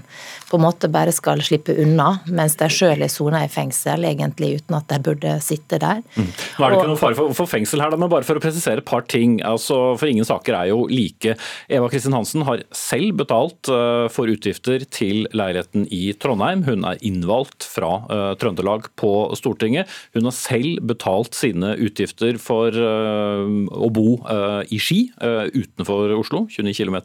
på 0.49 0.57
en 0.57 0.65
måte 0.65 0.89
bare 0.93 1.13
skal 1.15 1.43
slippe 1.45 1.75
unna, 1.83 2.23
mens 2.33 2.57
de 2.57 2.71
sjøl 2.73 3.05
er 3.05 3.13
sona 3.13 3.43
i 3.45 3.51
fengsel, 3.53 4.07
egentlig 4.09 4.63
uten 4.63 4.79
at 4.79 4.89
de 4.89 5.01
burde 5.11 5.35
sitte 5.45 5.81
der. 5.83 6.01
Mm. 6.17 6.31
Nå 6.31 6.65
er 6.65 6.73
det 6.73 6.79
ikke 6.79 6.91
noen 6.93 7.03
fare 7.03 7.19
for, 7.19 7.37
for 7.37 7.51
fengsel 7.51 7.85
her, 7.85 7.97
men 8.01 8.13
bare 8.13 8.27
for 8.27 8.41
å 8.41 8.45
presisere 8.45 8.81
et 8.81 8.89
par 8.89 9.05
ting. 9.11 9.37
Altså, 9.45 9.77
for 10.01 10.09
ingen 10.09 10.29
saker 10.29 10.57
er 10.57 10.71
jo 10.73 10.87
like. 10.89 11.37
Eva 11.69 11.91
Kristin 11.93 12.17
Hansen 12.17 12.47
har 12.49 12.65
selv 12.73 13.19
betalt 13.21 13.69
uh, 13.69 14.07
for 14.13 14.33
utgifter 14.33 14.87
til 14.89 15.27
leiligheten 15.37 15.85
i 15.93 16.15
Trondheim. 16.17 16.56
Hun 16.67 16.87
er 16.89 17.01
innvalgt 17.05 17.67
fra 17.69 17.91
uh, 18.09 18.33
Trøndelag 18.41 18.89
på 18.99 19.11
Stortinget. 19.39 19.91
Hun 20.17 20.29
har 20.29 20.37
selv 20.37 20.81
betalt 20.89 21.37
sine 21.37 21.75
utgifter 21.83 22.41
for 22.43 22.73
uh, 22.73 23.45
å 23.77 23.91
bo 23.93 24.19
uh, 24.25 24.63
i 24.73 24.81
Ski 24.81 25.01
utenfor 25.17 26.15
Oslo, 26.17 26.45
29 26.51 26.73
km. 26.77 26.97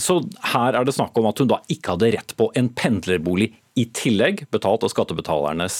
Så 0.00 0.16
her 0.52 0.76
er 0.76 0.86
det 0.86 0.94
snakk 0.96 1.16
om 1.18 1.28
at 1.28 1.40
hun 1.40 1.50
da 1.50 1.58
ikke 1.72 1.94
hadde 1.94 2.10
rett 2.14 2.34
på 2.38 2.48
en 2.58 2.70
pendlerbolig 2.76 3.50
i 3.78 3.86
tillegg, 3.96 4.44
betalt 4.52 4.84
av 4.86 4.92
skattebetalernes 4.92 5.78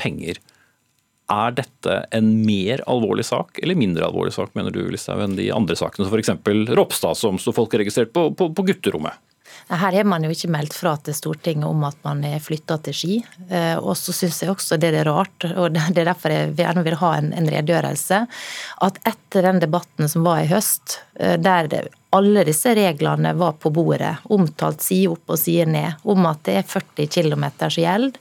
penger. 0.00 0.40
Er 1.32 1.54
dette 1.56 2.00
en 2.12 2.26
mer 2.44 2.82
alvorlig 2.90 3.24
sak 3.24 3.58
eller 3.62 3.78
mindre 3.78 4.04
alvorlig 4.04 4.34
sak 4.36 4.52
mener 4.58 4.74
du, 4.74 4.82
Listhaug, 4.92 5.22
enn 5.24 5.38
de 5.38 5.48
andre 5.54 5.76
sakene, 5.78 6.04
som 6.04 6.12
f.eks. 6.12 6.34
Ropstad, 6.76 7.16
som 7.16 7.40
sto 7.40 7.54
folkeregistrert 7.56 8.12
på, 8.12 8.28
på, 8.36 8.50
på 8.52 8.66
gutterommet? 8.68 9.16
Her 9.68 9.96
har 9.96 10.04
man 10.04 10.24
jo 10.26 10.32
ikke 10.34 10.50
meldt 10.52 10.74
fra 10.76 10.94
til 11.00 11.16
Stortinget 11.16 11.66
om 11.68 11.84
at 11.88 11.96
man 12.04 12.20
er 12.28 12.42
flytta 12.42 12.76
til 12.84 12.96
Ski. 12.96 13.16
Eh, 13.48 13.76
og 13.78 13.96
så 13.96 14.12
syns 14.12 14.42
jeg 14.42 14.52
også 14.52 14.78
det 14.80 14.92
er 14.92 15.08
rart, 15.08 15.46
og 15.54 15.72
det 15.74 16.02
er 16.02 16.10
derfor 16.10 16.34
jeg 16.34 16.54
gjerne 16.58 16.84
vil 16.84 16.98
ha 17.00 17.12
en, 17.20 17.32
redegjørelse, 17.54 18.24
at 18.86 19.00
etter 19.08 19.48
den 19.48 19.62
debatten 19.64 20.10
som 20.10 20.26
var 20.26 20.42
i 20.44 20.50
høst, 20.52 21.00
eh, 21.20 21.38
der 21.40 21.70
det 21.72 21.86
alle 22.14 22.44
disse 22.46 22.74
reglene 22.74 23.32
var 23.34 23.56
på 23.58 23.70
bordet, 23.74 24.16
omtalt 24.30 24.82
side 24.84 25.10
opp 25.10 25.32
og 25.34 25.38
side 25.38 25.66
ned, 25.66 25.98
om 26.06 26.26
at 26.30 26.44
det 26.46 26.54
er 26.60 26.68
40 26.70 27.08
km 27.10 27.46
som 27.58 27.82
gjelder, 27.82 28.20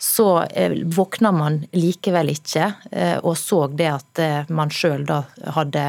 så 0.00 0.28
eh, 0.44 0.72
våkna 0.96 1.32
man 1.32 1.58
likevel 1.76 2.32
ikke 2.32 2.70
eh, 2.90 3.18
og 3.20 3.36
så 3.36 3.66
det 3.68 3.90
at 3.90 4.22
eh, 4.24 4.50
man 4.54 4.72
sjøl 4.72 5.04
da 5.08 5.20
hadde 5.56 5.84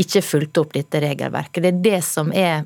ikke 0.00 0.20
fulgt 0.24 0.58
opp 0.60 0.74
dette 0.76 1.00
regelverket. 1.00 1.62
Det 1.64 1.70
er 1.70 1.82
det 1.84 2.00
som 2.04 2.32
er 2.34 2.64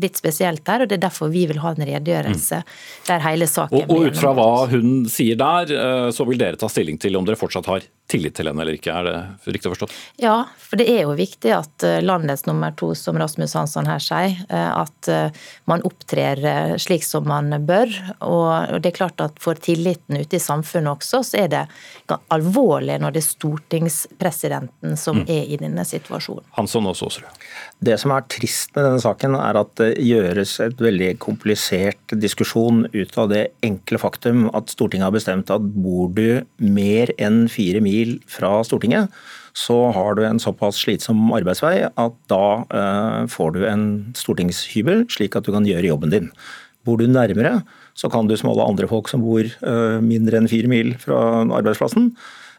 litt 0.00 0.18
spesielt 0.18 0.66
her, 0.68 0.84
og 0.84 0.90
det 0.90 0.98
er 0.98 1.04
derfor 1.06 1.32
vi 1.32 1.46
vil 1.50 1.60
ha 1.62 1.74
en 1.74 1.86
redegjørelse 1.86 2.60
mm. 2.62 2.74
der 3.08 3.24
hele 3.24 3.48
saken 3.50 3.84
og, 3.84 3.94
og 3.94 4.10
ut 4.10 4.20
fra 4.20 4.34
hva 4.36 4.50
hun 4.70 5.08
sier 5.10 5.38
der, 5.40 6.12
så 6.14 6.26
vil 6.28 6.40
dere 6.40 6.60
ta 6.60 6.70
stilling 6.70 7.00
til 7.00 7.18
om 7.18 7.26
dere 7.26 7.40
fortsatt 7.40 7.68
har 7.70 7.86
tillit 8.10 8.36
til 8.38 8.50
henne 8.50 8.64
eller 8.64 8.76
ikke, 8.78 8.94
er 8.94 9.06
det 9.06 9.54
riktig 9.54 9.72
forstått? 9.72 9.94
Ja, 10.22 10.36
for 10.58 10.80
det 10.80 10.88
er 10.90 11.04
jo 11.04 11.16
viktig 11.18 11.52
at 11.54 11.86
landets 12.02 12.46
nummer 12.48 12.74
to, 12.76 12.92
som 12.98 13.18
Rasmus 13.20 13.54
Hansson 13.58 13.88
her 13.88 14.02
sier, 14.02 14.36
at 14.50 15.08
man 15.70 15.84
opptrer 15.86 16.76
slik 16.82 17.04
som 17.06 17.28
man 17.30 17.52
bør. 17.66 17.92
Og 18.26 18.80
det 18.82 18.92
er 18.92 18.96
klart 18.96 19.22
at 19.22 19.38
for 19.42 19.58
tilliten 19.60 20.18
ute 20.20 20.38
i 20.38 20.42
samfunnet 20.42 20.92
også, 20.92 21.22
så 21.26 21.44
er 21.44 21.50
det 21.52 21.64
alvorlig 22.32 22.98
når 23.00 23.14
det 23.14 23.22
er 23.22 23.28
stortingspresidenten 23.28 24.96
som 25.00 25.22
mm. 25.22 25.26
er 25.30 25.54
i 25.54 25.60
denne 25.60 25.84
situasjonen. 25.86 26.46
Hansson 26.58 26.88
og 26.90 26.96
Aasrud. 26.96 27.46
Det 27.80 27.96
som 28.00 28.12
er 28.14 28.26
trist 28.30 28.74
med 28.76 28.86
denne 28.88 29.02
saken, 29.02 29.36
er 29.38 29.60
at 29.60 29.72
det 29.80 29.90
gjøres 30.04 30.56
et 30.66 30.80
veldig 30.82 31.12
komplisert 31.22 32.16
diskusjon 32.20 32.84
ut 32.92 33.18
av 33.20 33.30
det 33.32 33.44
enkle 33.66 34.00
faktum 34.02 34.48
at 34.56 34.72
Stortinget 34.72 35.08
har 35.08 35.14
bestemt 35.14 35.52
at 35.52 35.64
bor 35.74 36.10
du 36.12 36.42
mer 36.60 37.12
enn 37.20 37.44
fire 37.52 37.80
mil 37.84 37.99
fra 38.30 38.60
Stortinget, 38.66 39.10
så 39.56 39.90
har 39.94 40.14
du 40.14 40.24
en 40.26 40.40
såpass 40.42 40.78
slitsom 40.84 41.30
arbeidsvei 41.34 41.74
at 41.88 42.16
da 42.30 42.44
eh, 42.70 43.20
får 43.30 43.54
du 43.56 43.62
en 43.66 43.84
stortingshybel, 44.18 45.06
slik 45.10 45.36
at 45.36 45.46
du 45.46 45.52
kan 45.54 45.66
gjøre 45.66 45.90
jobben 45.90 46.12
din. 46.14 46.28
Bor 46.86 47.00
du 47.00 47.08
nærmere, 47.10 47.60
så 47.98 48.10
kan 48.12 48.28
du 48.28 48.36
som 48.38 48.52
alle 48.52 48.68
andre 48.70 48.88
folk 48.90 49.10
som 49.10 49.24
bor 49.24 49.42
eh, 49.44 49.98
mindre 50.04 50.40
enn 50.40 50.50
fire 50.50 50.70
mil 50.70 50.94
fra 51.02 51.42
arbeidsplassen, 51.58 52.12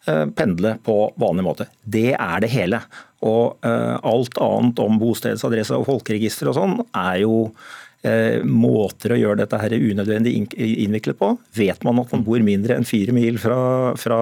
eh, 0.07 0.25
pendle 0.37 0.75
på 0.85 0.97
vanlig 1.21 1.47
måte. 1.47 1.69
Det 1.83 2.11
er 2.17 2.43
det 2.43 2.51
hele. 2.53 2.83
Og 3.21 3.61
alt 3.61 4.39
annet 4.41 4.79
om 4.81 4.95
bostedsadresse 4.97 5.77
og 5.77 5.85
folkeregister 5.85 6.49
og 6.49 6.55
sånn 6.57 6.71
er 6.89 7.19
jo 7.21 7.35
måter 8.47 9.13
å 9.13 9.17
gjøre 9.19 9.43
dette 9.43 9.57
her 9.61 9.75
unødvendig 9.77 10.31
innviklet 10.57 11.19
på. 11.19 11.35
Vet 11.53 11.83
man 11.85 11.99
at 12.01 12.13
man 12.15 12.23
bor 12.25 12.41
mindre 12.41 12.73
enn 12.77 12.87
fire 12.87 13.13
mil 13.13 13.37
fra, 13.41 13.57
fra 13.99 14.17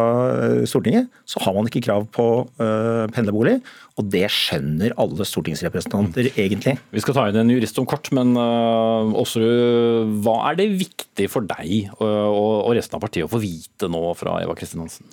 Stortinget, 0.67 1.07
så 1.24 1.39
har 1.45 1.55
man 1.55 1.69
ikke 1.69 1.86
krav 1.86 2.09
på 2.15 2.25
uh, 2.59 3.05
pendlerbolig. 3.15 3.59
Og 4.00 4.07
det 4.12 4.25
skjønner 4.31 4.95
alle 5.00 5.27
stortingsrepresentanter 5.27 6.31
egentlig. 6.33 6.75
Vi 6.91 7.03
skal 7.03 7.17
ta 7.17 7.27
inn 7.29 7.39
en 7.39 7.51
jurist 7.51 7.79
om 7.79 7.88
kort, 7.89 8.12
men 8.15 8.36
uh, 8.39 9.15
Aasrud, 9.19 10.19
hva 10.25 10.38
er 10.50 10.59
det 10.59 10.69
viktig 10.79 11.29
for 11.31 11.48
deg 11.48 11.93
og, 12.00 12.09
og 12.09 12.75
resten 12.77 13.00
av 13.00 13.03
partiet 13.03 13.27
å 13.27 13.31
få 13.31 13.41
vite 13.43 13.91
nå 13.91 14.03
fra 14.19 14.41
Eva 14.43 14.55
Kristin 14.59 14.83
Hansen? 14.83 15.07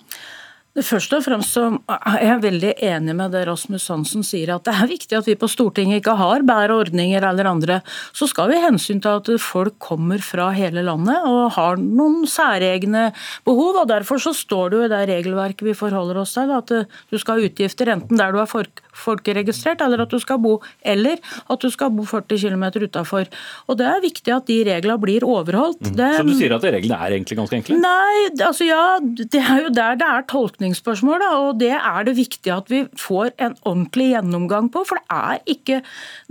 Først 0.76 1.14
og 1.16 1.22
fremst 1.24 1.54
så 1.56 1.62
er 1.88 2.18
jeg 2.20 2.40
veldig 2.42 2.72
enig 2.84 3.14
med 3.16 3.32
det 3.32 3.46
Rasmus 3.48 3.86
Hansen 3.88 4.24
sier, 4.26 4.50
at 4.52 4.66
det 4.66 4.74
er 4.76 4.90
viktig 4.90 5.16
at 5.16 5.28
vi 5.30 5.36
på 5.40 5.48
Stortinget 5.48 6.02
ikke 6.02 6.16
har 6.18 6.44
bedre 6.44 6.76
ordninger 6.82 7.24
eller 7.24 7.48
andre. 7.48 7.78
Så 8.12 8.28
skal 8.28 8.50
vi 8.52 8.60
hensyn 8.60 9.00
til 9.00 9.22
at 9.22 9.30
folk 9.40 9.78
kommer 9.80 10.20
fra 10.20 10.50
hele 10.52 10.84
landet 10.84 11.24
og 11.24 11.54
har 11.56 11.80
noen 11.80 12.26
særegne 12.28 13.08
behov. 13.48 13.80
og 13.82 13.88
Derfor 13.88 14.20
så 14.20 14.34
står 14.36 14.74
det 14.74 14.78
jo 14.78 14.84
i 14.84 14.92
det 14.92 15.02
regelverket 15.14 15.64
vi 15.64 15.78
forholder 15.78 16.20
oss 16.20 16.36
til, 16.36 16.52
at 16.52 16.68
du 16.68 17.16
skal 17.16 17.38
ha 17.40 17.48
utgifter 17.48 17.94
enten 17.96 18.20
der 18.20 18.36
du 18.36 18.42
er 18.42 18.50
folkeregistrert, 18.96 19.82
eller 19.84 20.04
at 20.04 20.12
du 20.12 20.18
skal 20.22 20.40
bo, 20.42 20.56
eller 20.86 21.20
at 21.52 21.62
du 21.62 21.70
skal 21.72 21.92
bo 21.94 22.06
40 22.08 22.40
km 22.42 22.64
utafor. 22.86 23.28
Det 23.76 23.86
er 23.86 24.02
viktig 24.04 24.32
at 24.32 24.48
de 24.48 24.58
reglene 24.66 24.98
blir 25.00 25.26
overholdt. 25.26 25.82
Mm. 25.84 25.96
Det, 25.98 26.10
så 26.16 26.26
du 26.26 26.34
sier 26.38 26.54
at 26.56 26.64
reglene 26.64 26.98
er 26.98 27.16
egentlig 27.16 27.38
ganske 27.40 27.58
enkle? 27.58 27.78
Nei, 27.82 28.28
altså 28.46 28.68
ja, 28.68 28.82
det 29.02 29.42
er 29.42 29.66
jo 29.66 29.72
der 29.74 29.98
det 30.00 30.08
er 30.08 30.26
tolkningsspørsmål. 30.32 31.20
Da, 31.22 31.30
og 31.44 31.60
det 31.60 31.74
er 31.76 32.08
det 32.08 32.16
viktig 32.18 32.52
at 32.54 32.72
vi 32.72 32.82
får 33.00 33.34
en 33.36 33.56
ordentlig 33.62 34.10
gjennomgang 34.14 34.70
på. 34.72 34.84
For 34.88 35.00
det 35.00 35.20
er 35.20 35.42
ikke, 35.56 35.80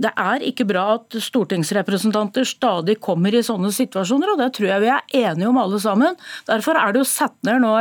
det 0.02 0.12
er 0.26 0.46
ikke 0.50 0.68
bra 0.68 0.86
at 0.96 1.18
stortingsrepresentanter 1.28 2.46
stadig 2.48 2.98
kommer 3.04 3.34
i 3.34 3.44
sånne 3.46 3.72
situasjoner, 3.74 4.34
og 4.34 4.42
det 4.42 4.50
tror 4.56 4.70
jeg 4.72 4.84
vi 4.84 4.92
er 4.92 5.16
enige 5.26 5.50
om 5.50 5.60
alle 5.62 5.80
sammen. 5.82 6.18
Derfor 6.48 6.78
er 6.80 6.94
det 6.94 7.04
jo 7.04 7.08
satt 7.08 7.36
ned 7.46 7.62
nå 7.62 7.74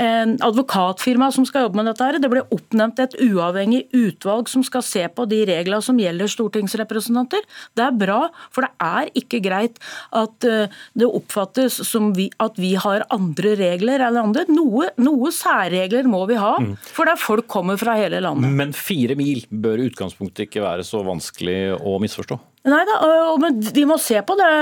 en 0.00 0.36
advokatfirma 0.44 1.30
som 1.34 1.46
skal 1.48 1.66
jobbe 1.66 1.80
med 1.80 1.90
dette. 1.90 2.04
her. 2.04 2.20
Det 2.22 2.30
ble 2.32 2.44
oppnevnt 2.54 3.02
et 3.02 3.16
uavhengig 3.24 3.84
utvalg 3.92 4.13
som 4.22 4.64
skal 4.66 4.84
se 4.84 5.04
på 5.08 5.26
de 5.30 5.42
reglene 5.48 5.82
som 5.82 5.98
gjelder 5.98 6.30
stortingsrepresentanter. 6.30 7.44
Det 7.74 7.84
er 7.84 7.98
bra, 7.98 8.20
for 8.54 8.66
det 8.66 8.72
er 8.82 9.10
ikke 9.18 9.42
greit 9.44 9.80
at 10.14 10.48
eh, 10.48 10.72
det 10.94 11.08
oppfattes 11.08 11.80
som 11.88 12.12
vi, 12.16 12.30
at 12.42 12.58
vi 12.60 12.74
har 12.80 13.06
andre 13.14 13.54
regler 13.60 14.00
eller 14.00 14.22
andre. 14.22 14.46
Noe, 14.52 14.90
noe 15.02 15.32
særregler 15.34 16.08
må 16.10 16.24
vi 16.30 16.38
ha, 16.40 16.56
mm. 16.60 16.74
for 16.94 17.10
der 17.10 17.20
folk 17.20 17.48
kommer 17.50 17.78
fra 17.80 17.98
hele 17.98 18.22
landet. 18.24 18.54
Men 18.54 18.74
fire 18.76 19.16
mil 19.18 19.44
bør 19.50 19.82
i 19.82 19.90
utgangspunktet 19.90 20.48
ikke 20.48 20.64
være 20.64 20.86
så 20.86 21.02
vanskelig 21.06 21.76
å 21.80 21.98
misforstå? 22.02 22.40
Nei 22.64 22.80
da, 22.88 22.94
men 23.36 23.58
vi 23.76 23.82
må 23.84 23.98
se 24.00 24.16
på 24.24 24.34
det, 24.40 24.52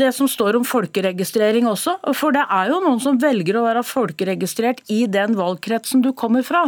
det, 0.00 0.06
som 0.16 0.28
står 0.30 0.56
om 0.56 0.62
folkeregistrering 0.64 1.66
også. 1.68 1.98
For 2.16 2.32
det 2.32 2.46
er 2.48 2.70
jo 2.72 2.78
noen 2.80 2.96
som 3.02 3.18
velger 3.20 3.58
å 3.60 3.64
være 3.66 3.82
folkeregistrert 3.84 4.80
i 4.92 5.02
den 5.04 5.36
valgkretsen 5.36 6.00
du 6.00 6.14
kommer 6.16 6.46
fra. 6.48 6.62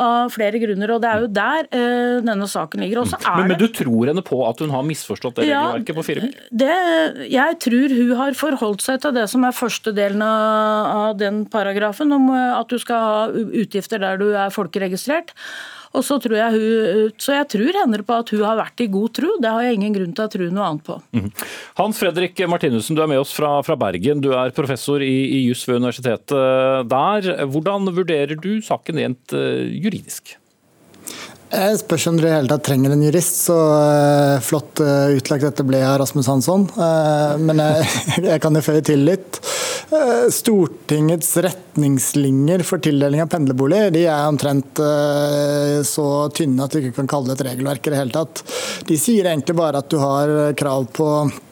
Av 0.00 0.32
flere 0.32 0.56
grunner. 0.62 0.94
Og 0.94 1.02
det 1.04 1.10
er 1.10 1.26
jo 1.26 1.28
der 1.36 1.68
uh, 1.68 2.22
denne 2.24 2.48
saken 2.48 2.80
ligger. 2.80 3.02
Men, 3.12 3.50
men, 3.50 3.60
du 3.60 3.66
tror 3.76 4.08
henne 4.08 4.24
på 4.24 4.40
at 4.48 4.64
hun 4.64 4.72
har 4.72 4.86
misforstått 4.88 5.42
det 5.42 5.50
ja, 5.50 5.66
regelverket 5.66 6.00
på 6.00 6.06
fire 6.06 6.24
mil? 6.24 6.40
Det, 6.64 6.78
jeg 7.34 7.60
tror 7.66 7.96
hun 7.98 8.16
har 8.22 8.40
forholdt 8.40 8.86
seg 8.86 9.04
til 9.04 9.12
det 9.18 9.26
som 9.28 9.44
er 9.44 9.56
første 9.56 9.92
delen 9.92 10.24
av, 10.24 10.88
av 11.10 11.20
den 11.20 11.44
paragrafen, 11.52 12.08
om 12.16 12.32
eh, 12.32 12.56
at 12.56 12.72
du 12.72 12.80
skal 12.80 13.04
ha 13.04 13.46
utgifter 13.52 14.00
der 14.00 14.16
du 14.22 14.30
er 14.32 14.52
folkeregistrert. 14.54 15.36
Og 15.92 16.04
så, 16.06 16.16
tror 16.22 16.38
jeg 16.38 16.56
hun, 16.56 17.12
så 17.20 17.36
jeg 17.36 17.48
tror 17.52 17.78
henne 17.82 18.00
på 18.06 18.16
at 18.16 18.32
hun 18.32 18.44
har 18.46 18.58
vært 18.60 18.80
i 18.80 18.88
god 18.92 19.12
tro. 19.18 19.32
Det 19.42 19.52
har 19.52 19.66
jeg 19.66 19.78
ingen 19.78 19.96
grunn 19.96 20.14
til 20.16 20.24
å 20.24 20.32
tro 20.32 20.48
noe 20.48 20.68
annet 20.68 20.86
på. 20.86 20.98
Mm. 21.12 21.28
Hans 21.80 22.00
Fredrik 22.00 22.40
Martinussen, 22.48 22.96
du 22.96 23.02
er 23.04 23.10
med 23.12 23.20
oss 23.20 23.34
fra, 23.36 23.54
fra 23.66 23.76
Bergen. 23.80 24.22
Du 24.24 24.30
er 24.32 24.54
professor 24.56 25.04
i, 25.04 25.12
i 25.36 25.42
juss 25.48 25.66
ved 25.68 25.82
universitetet 25.82 26.88
der. 26.88 27.32
Hvordan 27.52 27.92
vurderer 27.92 28.40
du 28.40 28.54
saken 28.64 29.02
rent 29.02 29.36
uh, 29.36 29.66
juridisk? 29.68 30.38
Jeg 31.52 31.80
spørs 31.82 32.06
om 32.08 32.16
dere 32.16 32.30
i 32.30 32.32
hele 32.38 32.48
tatt 32.48 32.62
trenger 32.64 32.94
en 32.94 33.02
jurist, 33.04 33.42
så 33.44 33.56
uh, 33.76 34.38
flott 34.40 34.80
uh, 34.80 35.12
utlagt 35.12 35.44
dette 35.44 35.66
ble 35.68 35.82
av 35.84 35.98
Rasmus 36.00 36.30
Hansson. 36.30 36.64
Men 37.44 37.60
jeg, 37.60 37.90
jeg, 38.30 38.40
kan 38.40 38.56
jo 38.56 38.64
føye 38.64 38.84
til 38.86 39.04
litt. 39.04 39.42
Stortingets 40.32 41.34
retningslinjer 41.44 42.64
for 42.64 42.80
tildeling 42.80 43.20
av 43.20 43.28
pendlerboliger 43.34 43.92
de 43.92 44.06
er 44.08 44.24
omtrent 44.24 44.80
så 45.84 46.06
tynne 46.32 46.64
at 46.64 46.72
du 46.72 46.80
ikke 46.80 46.94
kan 47.02 47.10
kalle 47.12 47.28
det 47.28 47.36
et 47.36 47.46
regelverk 47.50 47.84
i 47.84 47.92
det 47.92 48.00
hele 48.00 48.16
tatt. 48.16 48.40
De 48.88 48.96
sier 48.96 49.28
egentlig 49.28 49.58
bare 49.58 49.84
at 49.84 49.92
du 49.92 49.98
har 50.00 50.32
krav 50.56 50.88
på 50.96 51.10
Eh, 51.28 51.51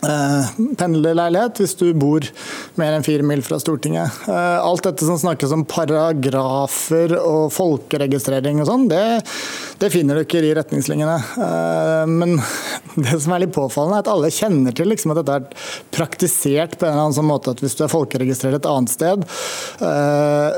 pendlerleilighet 0.00 1.60
hvis 1.60 1.74
du 1.76 1.90
bor 1.98 2.24
mer 2.80 2.96
enn 2.96 3.04
fire 3.04 3.24
mil 3.26 3.42
fra 3.44 3.58
Stortinget. 3.60 4.22
Eh, 4.28 4.58
alt 4.60 4.84
dette 4.86 5.04
som 5.04 5.18
snakkes 5.20 5.52
om 5.52 5.66
paragrafer 5.68 7.16
og 7.20 7.50
folkeregistrering 7.52 8.62
og 8.62 8.68
sånn, 8.70 8.86
det, 8.90 9.02
det, 9.82 9.90
finner 9.92 10.16
du 10.16 10.24
ikke 10.24 10.40
i 10.46 10.54
retningslinjene. 10.56 11.16
Eh, 11.44 12.04
men 12.08 12.38
det 13.04 13.18
som 13.20 13.36
er 13.36 13.44
litt 13.44 13.54
påfallende, 13.56 14.00
er 14.00 14.06
at 14.06 14.12
alle 14.12 14.32
kjenner 14.34 14.76
til 14.76 14.88
liksom, 14.92 15.12
at 15.12 15.20
dette 15.20 15.36
er 15.36 15.68
praktisert 15.92 16.78
på 16.78 16.88
en 16.88 16.94
eller 16.94 17.06
annen 17.06 17.18
sånn 17.18 17.28
måte 17.28 17.54
at 17.54 17.60
hvis 17.64 17.76
du 17.76 17.84
er 17.84 17.92
folkeregistrert 17.92 18.60
et 18.60 18.70
annet 18.70 18.92
sted, 18.92 19.22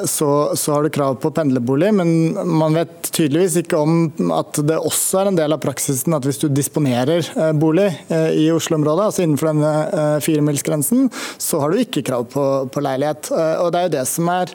så, 0.08 0.28
så 0.58 0.75
har 0.75 0.84
du 0.84 0.90
krav 0.92 1.16
på 1.22 1.30
pendlerbolig, 1.34 1.90
men 1.96 2.11
man 2.58 2.76
vet 2.76 3.11
tydeligvis 3.14 3.58
ikke 3.62 3.80
om 3.80 4.30
at 4.34 4.61
det 4.66 4.78
også 4.78 5.22
er 5.22 5.30
en 5.30 5.38
del 5.38 5.54
av 5.54 5.61
praksisen 5.62 6.14
at 6.16 6.26
hvis 6.26 6.40
du 6.42 6.46
disponerer 6.52 7.26
bolig 7.58 7.88
i 8.11 8.49
Oslo-området, 8.54 9.08
altså 9.11 9.25
innenfor 9.32 9.52
denne 9.52 9.74
uh, 9.92 10.16
firemilsgrensen, 10.22 11.08
så 11.38 11.62
har 11.62 11.72
du 11.72 11.82
ikke 11.82 12.04
krav 12.06 12.28
på, 12.32 12.48
på 12.72 12.82
leilighet. 12.84 13.32
Uh, 13.32 13.64
og 13.64 13.72
Det 13.72 13.80
er 13.80 13.88
jo 13.88 13.96
det 13.96 14.08
som 14.10 14.28
er 14.32 14.52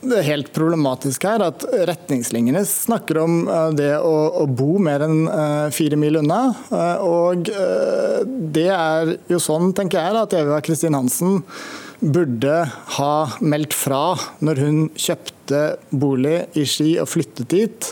det 0.00 0.22
helt 0.24 0.48
problematisk 0.56 1.26
her, 1.28 1.42
at 1.44 1.66
retningslinjene 1.90 2.62
snakker 2.64 3.20
om 3.20 3.42
uh, 3.50 3.68
det 3.76 3.92
å, 4.00 4.14
å, 4.40 4.46
bo 4.48 4.78
mer 4.80 5.04
enn 5.04 5.20
fire 5.76 5.98
mil 6.00 6.22
unna. 6.22 6.40
Og 7.04 7.50
det 8.56 8.70
er 8.72 9.14
jo 9.28 9.42
sånn, 9.42 9.74
tenker 9.76 10.00
jeg, 10.00 10.24
at 10.24 10.36
Eva 10.40 10.62
Kristin 10.64 10.96
Hansen 10.96 11.42
burde 12.00 12.62
ha 12.96 13.14
meldt 13.44 13.76
fra 13.76 14.14
når 14.40 14.64
hun 14.64 14.78
kjøpte 14.96 15.60
bolig 15.92 16.38
i 16.56 16.64
Ski 16.64 16.94
og 17.02 17.10
flyttet 17.12 17.52
dit. 17.52 17.90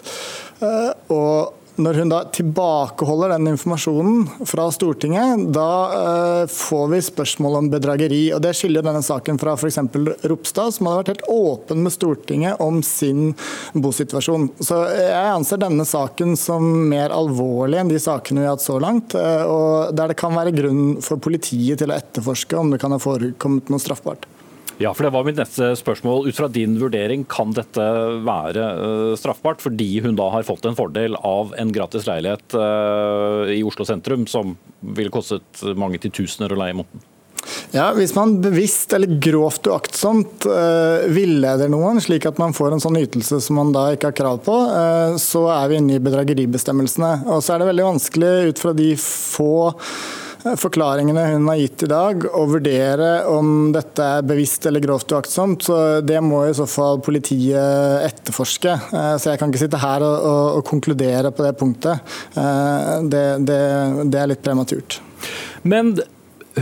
Og 1.12 1.57
når 1.78 2.00
hun 2.02 2.10
da 2.10 2.20
tilbakeholder 2.34 3.32
den 3.36 3.52
informasjonen 3.52 4.46
fra 4.46 4.66
Stortinget, 4.74 5.44
da 5.54 5.70
uh, 5.92 6.50
får 6.50 6.86
vi 6.92 7.00
spørsmål 7.06 7.58
om 7.60 7.70
bedrageri. 7.72 8.22
og 8.34 8.42
Det 8.42 8.54
skiller 8.58 8.84
denne 8.84 9.02
saken 9.04 9.38
fra 9.40 9.54
f.eks. 9.54 9.78
Ropstad, 10.30 10.74
som 10.74 10.88
hadde 10.88 11.02
vært 11.02 11.12
helt 11.14 11.28
åpen 11.32 11.84
med 11.86 11.94
Stortinget 11.94 12.62
om 12.64 12.82
sin 12.86 13.32
bosituasjon. 13.74 14.50
Så 14.58 14.80
Jeg 14.90 15.34
anser 15.34 15.62
denne 15.62 15.86
saken 15.88 16.34
som 16.38 16.66
mer 16.90 17.14
alvorlig 17.14 17.78
enn 17.80 17.92
de 17.92 18.00
sakene 18.02 18.42
vi 18.42 18.50
har 18.50 18.58
hatt 18.58 18.66
så 18.66 18.80
langt, 18.82 19.14
uh, 19.14 19.44
og 19.46 19.94
der 19.98 20.12
det 20.12 20.18
kan 20.18 20.34
være 20.34 20.56
grunn 20.56 20.98
for 21.04 21.22
politiet 21.22 21.82
til 21.82 21.92
å 21.92 21.98
etterforske 21.98 22.58
om 22.58 22.74
det 22.74 22.82
kan 22.82 22.94
ha 22.94 23.00
forekommet 23.02 23.70
noe 23.70 23.82
straffbart. 23.82 24.26
Ja, 24.78 24.92
for 24.94 25.08
Det 25.08 25.10
var 25.10 25.26
mitt 25.26 25.38
neste 25.40 25.72
spørsmål. 25.74 26.28
Ut 26.30 26.38
fra 26.38 26.46
din 26.54 26.76
vurdering, 26.78 27.24
kan 27.26 27.50
dette 27.56 27.82
være 28.22 28.66
uh, 28.78 29.16
straffbart 29.18 29.62
fordi 29.64 29.98
hun 30.04 30.14
da 30.18 30.28
har 30.30 30.46
fått 30.46 30.68
en 30.70 30.78
fordel 30.78 31.18
av 31.18 31.50
en 31.58 31.72
gratis 31.74 32.06
leilighet 32.06 32.54
uh, 32.54 33.50
i 33.50 33.64
Oslo 33.66 33.86
sentrum, 33.88 34.28
som 34.30 34.54
ville 34.94 35.10
kostet 35.10 35.64
mange 35.74 35.98
titusener 36.02 36.54
å 36.54 36.60
leie 36.62 36.76
i 36.76 36.78
måneden? 36.78 37.06
Ja, 37.74 37.90
Hvis 37.96 38.14
man 38.16 38.38
bevisst 38.42 38.92
eller 38.94 39.18
grovt 39.20 39.66
uaktsomt 39.66 40.46
uh, 40.46 41.04
villeder 41.10 41.70
noen, 41.72 41.98
slik 42.02 42.28
at 42.30 42.38
man 42.40 42.54
får 42.56 42.76
en 42.76 42.84
sånn 42.86 43.00
ytelse 43.00 43.40
som 43.44 43.58
man 43.58 43.74
da 43.74 43.88
ikke 43.96 44.12
har 44.12 44.18
krav 44.20 44.40
på, 44.46 44.56
uh, 44.70 45.18
så 45.20 45.48
er 45.58 45.68
vi 45.72 45.82
inne 45.82 45.98
i 45.98 46.04
bedrageribestemmelsene. 46.06 47.12
Og 47.26 47.42
så 47.42 47.56
er 47.56 47.62
det 47.62 47.70
veldig 47.72 47.90
vanskelig 47.90 48.32
ut 48.52 48.62
fra 48.62 48.76
de 48.78 48.92
få 49.02 49.52
forklaringene 50.58 51.24
hun 51.34 51.48
har 51.50 51.58
gitt 51.60 51.84
i 51.84 51.90
dag, 51.90 52.26
og 52.30 52.52
vurdere 52.54 53.10
om 53.30 53.70
dette 53.74 54.04
er 54.18 54.26
bevisst 54.26 54.66
eller 54.68 54.82
grovt 54.84 55.12
uaktsomt. 55.14 55.66
Så 55.68 55.78
det 56.06 56.20
må 56.24 56.44
i 56.46 56.56
så 56.56 56.66
fall 56.70 57.02
politiet 57.04 58.04
etterforske. 58.06 58.76
Eh, 58.92 59.14
så 59.18 59.32
jeg 59.32 59.40
kan 59.40 59.52
ikke 59.52 59.64
sitte 59.64 59.82
her 59.82 60.04
og, 60.06 60.28
og, 60.30 60.44
og 60.58 60.66
konkludere 60.68 61.32
på 61.34 61.46
det 61.46 61.54
punktet. 61.60 62.14
Eh, 62.38 62.94
det, 63.10 63.26
det, 63.48 63.62
det 64.12 64.22
er 64.22 64.32
litt 64.32 64.44
prematurt. 64.44 65.00
Men 65.68 65.96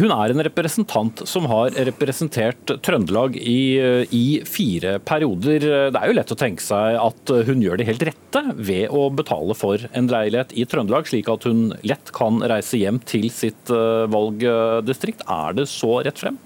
hun 0.00 0.12
er 0.14 0.32
en 0.32 0.44
representant 0.46 1.22
som 1.28 1.46
har 1.50 1.74
representert 1.88 2.72
Trøndelag 2.84 3.36
i, 3.40 3.78
i, 4.14 4.24
fire 4.46 4.96
perioder. 5.04 5.66
Det 5.92 6.00
er 6.00 6.10
jo 6.10 6.16
lett 6.16 6.32
å 6.32 6.38
tenke 6.38 6.64
seg 6.64 6.98
at 7.00 7.34
hun 7.48 7.62
gjør 7.64 7.80
det 7.80 7.88
helt 7.90 8.06
rette 8.08 8.42
ved 8.56 8.92
å 8.94 9.08
betale 9.14 9.56
for 9.58 9.88
en 9.92 10.10
leilighet 10.12 10.54
i 10.56 10.66
Trøndelag, 10.68 11.08
slik 11.10 11.30
at 11.32 11.46
hun 11.48 11.70
lett 11.86 12.12
kan 12.16 12.42
reise 12.44 12.80
hjem 12.80 13.00
til 13.06 13.28
sitt 13.32 13.72
eh, 13.72 14.06
valgdistrikt. 14.12 15.26
Er 15.30 15.56
det 15.56 15.68
så 15.72 15.98
rett 16.06 16.20
frem? 16.20 16.40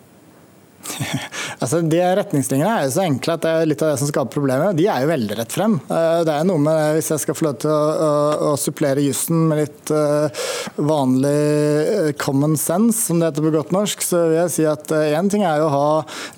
altså, 1.62 1.80
de 1.86 2.00
Retningslinjene 2.20 2.70
er 2.70 2.86
jo 2.86 2.94
så 2.94 3.04
enkle 3.04 3.36
at 3.36 3.44
det 3.44 3.52
er 3.52 3.68
litt 3.68 3.82
av 3.84 3.92
det 3.92 4.00
som 4.00 4.10
skaper 4.10 4.34
problemet. 4.34 4.76
De 4.78 4.86
er 4.90 5.04
jo 5.04 5.10
veldig 5.10 5.36
rett 5.38 5.54
frem. 5.54 5.76
Eh, 5.86 6.20
det 6.26 6.34
er 6.34 6.46
noe 6.48 6.62
med, 6.62 6.80
Hvis 6.96 7.10
jeg 7.12 7.24
skal 7.24 7.36
få 7.36 7.46
lov 7.46 7.58
til 7.62 7.72
å, 7.72 7.80
å, 7.80 8.12
å 8.50 8.54
supplere 8.60 9.04
jussen 9.04 9.46
med 9.50 9.62
litt 9.62 9.92
uh, 9.94 10.28
vanlig 10.80 11.34
eh, 11.34 12.10
common 12.20 12.56
sense, 12.60 13.06
som 13.06 13.20
det 13.20 13.30
heter 13.30 13.46
på 13.46 13.54
godt 13.54 13.74
norsk, 13.74 14.04
så 14.04 14.22
vil 14.28 14.38
jeg 14.42 14.54
si 14.54 14.66
at 14.68 14.92
én 14.96 15.28
uh, 15.28 15.30
ting 15.32 15.44
er 15.46 15.60
jo 15.60 15.68
å 15.68 15.74
ha 15.74 15.90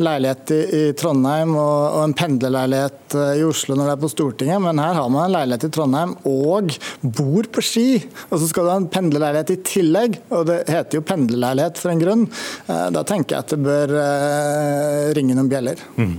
leilighet 0.02 0.54
i, 0.54 0.60
i 0.62 0.82
Trondheim 0.98 1.54
og, 1.56 1.78
og, 1.92 2.00
en 2.06 2.16
pendlerleilighet 2.18 3.16
uh, 3.18 3.32
i 3.38 3.44
Oslo 3.46 3.76
når 3.78 3.90
det 3.90 3.96
er 3.96 4.02
på 4.04 4.12
Stortinget, 4.12 4.62
men 4.64 4.82
her 4.82 4.98
har 4.98 5.12
man 5.12 5.26
en 5.26 5.36
leilighet 5.36 5.68
i 5.68 5.72
Trondheim 5.74 6.14
og 6.28 6.76
bor 7.02 7.48
på 7.52 7.64
Ski. 7.64 7.86
Og 8.30 8.38
så 8.40 8.50
skal 8.50 8.66
du 8.66 8.72
ha 8.72 8.78
en 8.80 8.90
pendlerleilighet 8.92 9.54
i 9.54 9.60
tillegg, 9.66 10.20
og 10.32 10.46
det 10.50 10.62
heter 10.70 10.98
jo 10.98 11.06
pendlerleilighet 11.06 11.80
for 11.80 11.92
en 11.92 12.02
grunn. 12.02 12.24
Da 12.66 13.02
tenker 13.06 13.36
jeg 13.36 13.44
at 13.44 13.52
det 13.54 13.60
bør 13.62 13.94
Eh, 14.32 15.12
ringe 15.16 15.36
noen 15.36 15.50
bjeller. 15.50 15.80
Mm. 15.96 16.16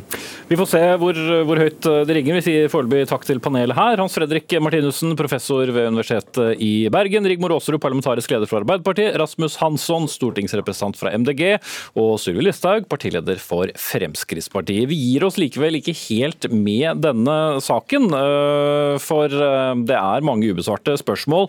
Vi 0.50 0.58
får 0.60 0.68
se 0.70 0.82
hvor, 1.02 1.18
hvor, 1.48 1.60
høyt 1.62 1.88
eh, 1.90 2.02
det 2.08 2.18
ringer. 2.18 2.38
Vi 2.38 2.44
sier 2.46 2.72
foreløpig 2.72 3.08
takk 3.10 3.24
til 3.28 3.40
panelet 3.44 3.78
her. 3.78 3.98
Hans 4.02 4.16
Fredrik 4.18 4.52
Martinussen, 4.62 5.16
professor 5.18 5.70
ved 5.74 5.90
Universitetet 5.90 6.62
i 6.62 6.90
Bergen. 6.94 7.26
Rigmor 7.30 7.56
Aasrud, 7.56 7.80
parlamentarisk 7.84 8.34
leder 8.34 8.50
for 8.50 8.62
Arbeiderpartiet. 8.62 9.16
Rasmus 9.20 9.58
Hansson, 9.62 10.08
stortingsrepresentant 10.12 11.00
fra 11.00 11.14
MDG. 11.16 11.56
Og 12.00 12.18
Sylvi 12.22 12.46
Listhaug, 12.46 12.88
partileder 12.92 13.40
for 13.42 13.72
Fremskrittspartiet. 13.80 14.90
Vi 14.92 15.00
gir 15.00 15.26
oss 15.28 15.40
likevel 15.42 15.80
ikke 15.80 15.96
helt 16.04 16.50
med 16.52 17.02
denne 17.06 17.38
saken, 17.64 18.10
eh, 18.20 19.00
for 19.04 19.32
det 19.34 19.98
er 19.98 20.28
mange 20.28 20.52
ubesvarte 20.52 20.98
spørsmål. 21.00 21.48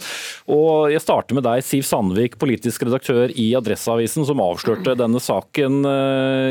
Og 0.55 0.94
jeg 0.94 1.03
starter 1.03 1.37
med 1.37 1.44
deg, 1.46 1.64
Siv 1.66 1.85
Sandvik, 1.88 2.38
politisk 2.40 2.87
redaktør 2.87 3.33
i 3.35 3.50
Adresseavisen, 3.59 4.24
som 4.29 4.42
avslørte 4.44 4.96
denne 4.98 5.20
saken 5.22 5.83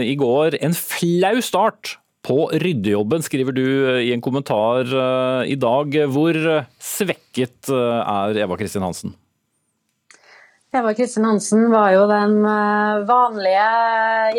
i 0.06 0.16
går. 0.20 0.60
En 0.64 0.76
flau 0.78 1.38
start 1.44 1.98
på 2.24 2.48
ryddejobben, 2.56 3.24
skriver 3.26 3.56
du 3.56 3.66
i 4.00 4.14
en 4.16 4.24
kommentar 4.24 4.88
eh, 4.88 5.52
i 5.52 5.58
dag. 5.60 5.98
Hvor 6.14 6.40
svekket 6.80 7.72
eh, 7.74 8.00
er 8.04 8.44
Eva 8.46 8.60
Kristin 8.60 8.86
Hansen? 8.86 9.18
Eva 10.76 10.94
Kristin 10.94 11.26
Hansen 11.26 11.68
var 11.70 11.92
jo 11.94 12.08
den 12.10 12.40
eh, 12.50 13.04
vanlige 13.06 13.66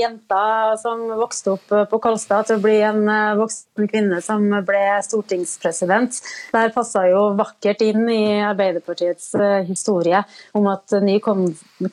jenta 0.00 0.74
som 0.82 1.04
vokste 1.14 1.52
opp 1.52 1.74
på 1.92 2.00
Kolstad 2.02 2.48
til 2.48 2.58
å 2.58 2.62
bli 2.64 2.80
en 2.82 3.04
eh, 3.06 3.36
voksen 3.38 3.86
kvinne 3.86 4.18
som 4.18 4.48
ble 4.66 4.80
stortingspresident. 5.06 6.18
Der 6.50 6.72
passa 6.74 7.04
jo 7.06 7.20
vakkert 7.38 7.84
inn 7.86 8.10
i 8.10 8.42
Arbeiderpartiets 8.48 9.28
eh, 9.38 9.60
historie 9.68 10.24
om 10.58 10.66
at 10.72 10.96
ny 11.06 11.20
kom, 11.22 11.44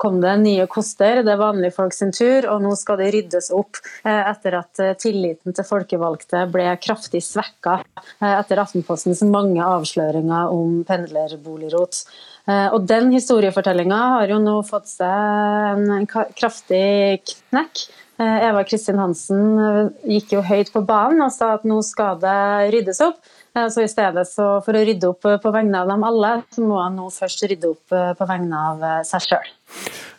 kom 0.01 0.17
det 0.25 0.33
nye 0.41 0.65
koster, 0.65 1.21
det 1.21 1.35
er 1.35 1.43
vanlige 1.43 1.77
folk 1.77 1.93
sin 1.93 2.09
tur, 2.09 2.49
og 2.49 2.65
nå 2.65 2.73
skal 2.81 2.97
det 3.03 3.11
ryddes 3.13 3.51
opp 3.53 3.77
etter 4.01 4.57
at 4.57 4.85
tilliten 4.97 5.53
til 5.53 5.69
folkevalgte 5.69 6.47
ble 6.49 6.65
kraftig 6.81 7.21
svekka 7.27 7.77
etter 8.17 8.65
Aftenpostens 8.65 9.21
mange 9.21 9.61
avsløringer 9.61 10.49
om 10.49 10.81
pendlerboligrot. 10.89 12.07
Eh, 12.49 12.67
og 12.73 12.85
den 12.89 13.11
historiefortellinga 13.13 13.99
har 14.15 14.31
jo 14.33 14.39
nå 14.41 14.55
fått 14.65 14.89
seg 14.89 15.91
en 15.97 16.07
kraftig 16.09 17.21
knekk. 17.29 17.83
Eh, 18.21 18.37
Eva 18.49 18.63
Kristin 18.67 19.01
Hansen 19.01 19.43
eh, 19.61 19.91
gikk 20.17 20.35
jo 20.35 20.45
høyt 20.45 20.71
på 20.73 20.83
banen 20.85 21.23
og 21.25 21.33
sa 21.33 21.55
at 21.57 21.67
nå 21.67 21.79
skal 21.85 22.19
det 22.21 22.39
ryddes 22.73 23.01
opp. 23.05 23.21
Så 23.51 23.83
i 23.83 23.89
stedet 23.91 24.23
For 24.31 24.71
å 24.71 24.83
rydde 24.87 25.09
opp 25.11 25.25
på 25.43 25.51
vegne 25.51 25.81
av 25.81 25.89
dem 25.91 26.05
alle, 26.07 26.37
så 26.55 26.63
må 26.63 26.77
han 26.79 26.95
nå 26.95 27.09
først 27.11 27.43
rydde 27.51 27.73
opp 27.73 27.91
på 28.17 28.27
vegne 28.29 28.61
av 28.71 28.85
seg 29.07 29.27
sjøl. 29.27 29.51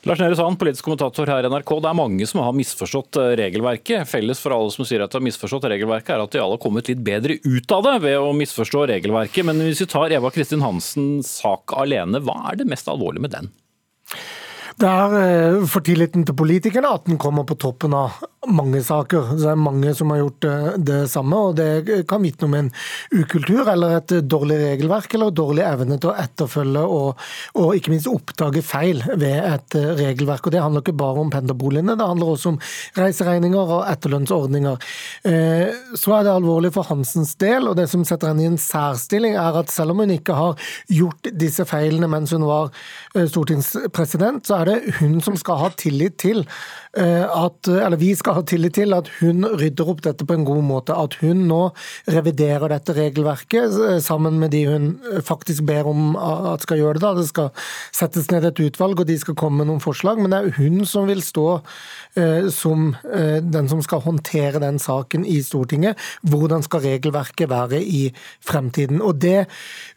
Lars 0.03 0.19
Nehru 0.19 0.35
Sand, 0.35 0.59
politisk 0.59 0.89
kommentator 0.89 1.31
her 1.31 1.47
i 1.47 1.51
NRK. 1.53 1.77
Det 1.79 1.91
er 1.93 1.95
mange 1.95 2.27
som 2.27 2.41
har 2.43 2.55
misforstått 2.59 3.21
eh, 3.23 3.35
regelverket. 3.39 4.09
Felles 4.11 4.41
for 4.43 4.55
alle 4.57 4.73
som 4.75 4.87
sier 4.89 5.05
at 5.05 5.13
de 5.13 5.21
har 5.21 5.23
misforstått 5.23 5.69
regelverket, 5.71 6.11
er 6.17 6.25
at 6.25 6.35
de 6.35 6.41
alle 6.43 6.57
har 6.57 6.63
kommet 6.65 6.91
litt 6.91 7.05
bedre 7.07 7.37
ut 7.45 7.75
av 7.77 7.87
det 7.87 7.93
ved 8.09 8.19
å 8.19 8.33
misforstå 8.35 8.83
regelverket. 8.91 9.47
Men 9.47 9.63
hvis 9.63 9.85
vi 9.85 9.91
tar 9.93 10.11
Eva 10.19 10.33
Kristin 10.35 10.65
Hansens 10.67 11.31
sak 11.39 11.77
alene, 11.79 12.19
hva 12.19 12.35
er 12.51 12.59
det 12.59 12.67
mest 12.73 12.91
alvorlige 12.91 13.29
med 13.29 13.37
den? 13.37 13.53
Det 14.83 14.91
er 14.91 15.13
eh, 15.15 15.65
for 15.71 15.85
tilliten 15.87 16.25
til 16.27 16.35
politikerne 16.35 16.91
at 16.97 17.05
den 17.07 17.21
kommer 17.23 17.47
på 17.47 17.55
toppen 17.61 17.95
av 17.95 18.17
mange 18.51 18.81
saker. 18.83 19.37
Det 19.39 19.47
er 19.53 19.59
mange 19.61 19.93
som 19.95 20.11
har 20.11 20.19
gjort 20.19 20.39
det, 20.43 20.55
det 20.89 20.99
samme, 21.13 21.39
og 21.39 21.55
det 21.61 22.01
kan 22.11 22.23
vitne 22.25 22.49
om 22.49 22.57
en 22.59 22.71
ukultur 23.15 23.69
eller 23.71 24.01
et 24.01 24.15
dårlig 24.27 24.57
regelverk 24.59 25.15
eller 25.15 25.31
dårlig 25.31 25.63
evne 25.63 25.99
til 26.03 26.11
å 26.11 26.17
etterfølge 26.19 26.83
og, 26.83 27.23
og 27.63 27.77
ikke 27.79 27.93
minst 27.93 28.11
oppdage 28.11 28.65
feil 28.67 29.05
ved 29.13 29.39
et 29.47 29.77
regelverk. 30.01 30.49
Og 30.49 30.57
Det 30.57 30.65
handler 30.65 30.83
ikke 30.83 30.97
bare 31.05 31.23
om 31.23 31.31
pendlerboligene, 31.31 31.95
det 31.99 32.09
handler 32.11 32.33
også 32.35 32.55
om 32.55 32.59
reiseregninger 32.99 33.75
og 33.79 33.87
etterlønnsordninger. 33.93 34.91
Eh, 35.31 35.79
så 35.95 36.17
er 36.19 36.27
det 36.27 36.35
alvorlig 36.35 36.73
for 36.75 36.91
Hansens 36.91 37.37
del, 37.39 37.71
og 37.71 37.79
det 37.79 37.87
som 37.93 38.03
setter 38.09 38.33
henne 38.33 38.49
i 38.49 38.51
en 38.51 38.59
særstilling, 38.59 39.39
er 39.39 39.63
at 39.63 39.71
selv 39.71 39.95
om 39.95 40.03
hun 40.03 40.17
ikke 40.17 40.35
har 40.35 40.59
gjort 40.91 41.31
disse 41.39 41.69
feilene 41.71 42.11
mens 42.11 42.35
hun 42.35 42.49
var 42.51 42.75
eh, 43.15 43.31
stortingspresident, 43.31 44.51
så 44.51 44.59
er 44.59 44.72
det 44.72 44.72
hun 45.01 45.21
som 45.25 45.37
skal 45.41 45.61
ha 45.61 45.71
tillit 45.79 46.19
til 46.23 46.45
at, 46.93 47.69
eller 47.69 47.97
vi 47.97 48.11
skal 48.17 48.37
ha 48.37 48.43
tillit 48.45 48.75
til 48.77 48.93
at 48.93 49.09
hun 49.23 49.47
rydder 49.49 49.89
opp 49.89 50.03
dette 50.05 50.27
på 50.29 50.37
en 50.37 50.45
god 50.45 50.61
måte. 50.67 50.97
At 50.97 51.17
hun 51.23 51.47
nå 51.49 51.61
reviderer 52.13 52.69
dette 52.73 52.93
regelverket 52.97 53.79
eh, 53.81 53.99
sammen 54.05 54.37
med 54.43 54.53
de 54.53 54.65
hun 54.69 54.89
eh, 55.09 55.23
faktisk 55.25 55.65
ber 55.69 55.89
om 55.89 56.13
at 56.21 56.67
skal 56.67 56.83
gjøre 56.83 56.99
det. 56.99 57.05
Da. 57.07 57.15
Det 57.17 57.29
skal 57.31 57.49
settes 57.97 58.29
ned 58.33 58.45
et 58.45 58.61
utvalg, 58.67 59.01
og 59.01 59.09
de 59.09 59.17
skal 59.21 59.39
komme 59.41 59.63
med 59.63 59.71
noen 59.71 59.81
forslag. 59.85 60.21
Men 60.21 60.35
det 60.35 60.41
er 60.43 60.59
hun 60.61 60.85
som 60.89 61.09
vil 61.09 61.25
stå 61.25 61.49
som 62.53 62.91
den 63.03 63.69
som 63.71 63.79
skal 63.85 64.03
håndtere 64.05 64.61
den 64.61 64.77
saken 64.83 65.23
i 65.25 65.39
Stortinget. 65.45 65.97
Hvordan 66.29 66.61
skal 66.65 66.83
regelverket 66.85 67.49
være 67.49 67.81
i 67.81 68.03
fremtiden? 68.45 69.01
Og 69.01 69.17
det 69.23 69.47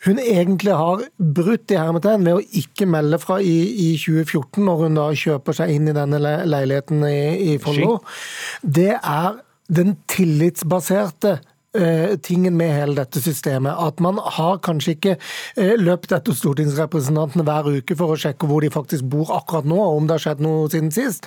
hun 0.06 0.22
egentlig 0.24 0.78
har 0.80 1.04
brutt 1.20 1.74
i 1.76 1.80
hermetegn 1.80 2.24
ved 2.24 2.40
å 2.40 2.46
ikke 2.62 2.88
melde 2.88 3.20
fra 3.20 3.42
i 3.44 3.92
2014, 4.00 4.64
når 4.64 4.86
hun 4.86 4.96
da 5.02 5.10
kjøper 5.12 5.60
seg 5.60 5.76
inn 5.76 5.92
i 5.92 5.98
denne 5.98 6.22
leiligheten 6.24 6.85
leiligheten 6.92 7.04
i, 7.04 7.54
i 7.54 7.60
Follo, 7.60 8.00
det 8.62 8.98
er 9.02 9.42
den 9.68 9.98
tillitsbaserte 10.08 11.40
eh, 11.76 12.18
tingen 12.22 12.56
med 12.58 12.74
hele 12.74 12.96
dette 12.96 13.22
systemet. 13.22 13.76
At 13.78 14.00
man 14.00 14.18
har 14.18 14.60
kanskje 14.60 14.96
ikke 14.96 15.18
eh, 15.58 15.76
løpt 15.78 16.12
etter 16.12 16.34
stortingsrepresentantene 16.34 17.44
hver 17.44 17.80
uke 17.80 17.96
for 17.96 18.14
å 18.14 18.18
sjekke 18.18 18.48
hvor 18.48 18.62
de 18.62 18.70
faktisk 18.70 19.04
bor 19.06 19.34
akkurat 19.34 19.66
nå, 19.66 19.76
og 19.76 19.98
om 19.98 20.08
det 20.08 20.18
har 20.18 20.26
skjedd 20.28 20.44
noe 20.46 20.70
siden 20.70 20.92
sist. 20.92 21.26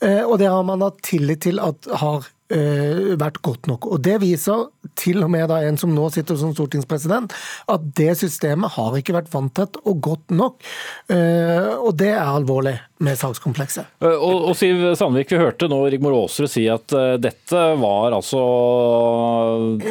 Eh, 0.00 0.24
og 0.24 0.38
det 0.38 0.48
har 0.48 0.64
man 0.64 0.84
hatt 0.84 1.00
tillit 1.02 1.46
til 1.46 1.60
at 1.60 1.88
har 2.02 2.34
vært 2.48 3.42
godt 3.44 3.66
nok. 3.68 3.84
Og 3.92 4.00
Det 4.00 4.14
viser 4.22 4.70
til 4.96 5.20
og 5.20 5.28
med 5.28 5.50
da 5.50 5.58
en 5.68 5.76
som 5.76 5.90
nå 5.92 6.06
sitter 6.08 6.38
som 6.40 6.54
stortingspresident, 6.56 7.34
at 7.68 7.82
det 7.92 8.14
systemet 8.16 8.72
har 8.72 8.96
ikke 8.96 9.18
vært 9.18 9.28
vanntett 9.28 9.76
og 9.84 10.00
godt 10.00 10.32
nok. 10.32 10.64
Og 11.12 11.90
det 12.00 12.08
er 12.08 12.24
alvorlig 12.24 12.78
med 13.04 13.18
sakskomplekset. 13.18 13.88
Eh, 14.02 14.14
og, 14.14 14.48
og, 14.50 14.54
Siv 14.58 14.82
Sandvik, 14.98 15.30
vi 15.32 15.40
hørte 15.40 15.68
nå 15.70 15.78
Rigmor 15.92 16.16
Aasrud 16.18 16.50
si 16.50 16.64
at 16.70 16.94
uh, 16.96 17.14
dette 17.20 17.62
var 17.80 18.16
altså 18.16 18.42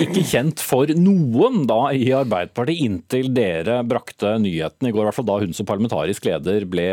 ikke 0.03 0.25
kjent 0.27 0.63
for 0.63 0.91
noen 0.97 1.63
da 1.69 1.79
i 1.95 2.09
Arbeiderpartiet 2.15 2.83
inntil 2.87 3.31
dere 3.35 3.79
brakte 3.87 4.35
nyheten 4.43 4.89
i 4.89 4.93
går, 4.93 5.05
i 5.05 5.09
hvert 5.09 5.19
fall 5.19 5.29
da 5.29 5.39
hun 5.43 5.55
som 5.55 5.67
parlamentarisk 5.69 6.27
leder 6.27 6.67
ble 6.69 6.87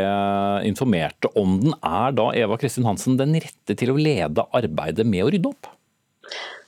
informert 0.67 1.27
om 1.35 1.59
den. 1.63 1.75
Er 1.85 2.15
da 2.15 2.29
Eva 2.37 2.59
Kristin 2.61 2.87
Hansen 2.87 3.19
den 3.19 3.35
rette 3.41 3.75
til 3.77 3.91
å 3.91 3.99
lede 3.99 4.47
arbeidet 4.55 5.07
med 5.07 5.25
å 5.25 5.31
rydde 5.33 5.51
opp? 5.51 5.71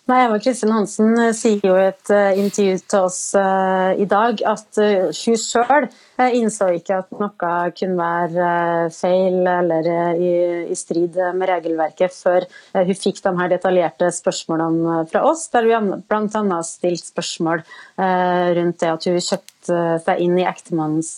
Nei, 0.08 0.22
Eva 0.24 0.38
Kristin 0.40 0.72
Hansen 0.72 1.18
sier 1.36 1.60
jo 1.68 1.74
i 1.76 1.88
et 1.90 2.12
intervju 2.40 2.78
til 2.88 3.08
oss 3.10 3.22
uh, 3.36 3.92
i 4.00 4.06
dag 4.08 4.40
at 4.48 4.80
hun 4.80 5.40
sjøl 5.42 5.90
innså 6.18 6.70
ikke 6.78 6.98
at 7.04 7.12
noe 7.14 7.52
kunne 7.78 7.98
være 7.98 8.46
eh, 8.48 8.94
feil 8.94 9.46
eller 9.48 9.90
eh, 9.92 10.22
i, 10.22 10.32
i 10.74 10.78
strid 10.78 11.18
med 11.38 11.50
regelverket 11.50 12.16
før 12.16 12.46
eh, 12.48 12.88
hun 12.88 12.98
fikk 12.98 13.22
de 13.24 13.34
her 13.38 13.52
detaljerte 13.54 14.10
spørsmålene 14.16 15.04
fra 15.12 15.24
oss, 15.30 15.48
der 15.54 15.68
vi 15.68 15.78
bl.a. 16.10 16.62
stilte 16.66 17.12
spørsmål 17.12 17.64
rundt 17.98 18.82
det 18.82 18.90
at 18.90 19.06
hun 19.08 19.22
kjøpte 19.22 19.57
seg 19.68 20.22
inn 20.24 20.38
i 20.40 20.46
ektemannens 20.48 21.12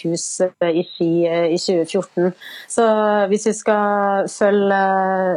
hus 0.00 0.26
i 0.42 0.84
Ski 0.86 1.10
i 1.26 1.58
2014. 1.58 2.32
Så 2.70 2.86
hvis 3.30 3.48
vi 3.50 3.54
skal 3.56 4.28
følge 4.30 4.80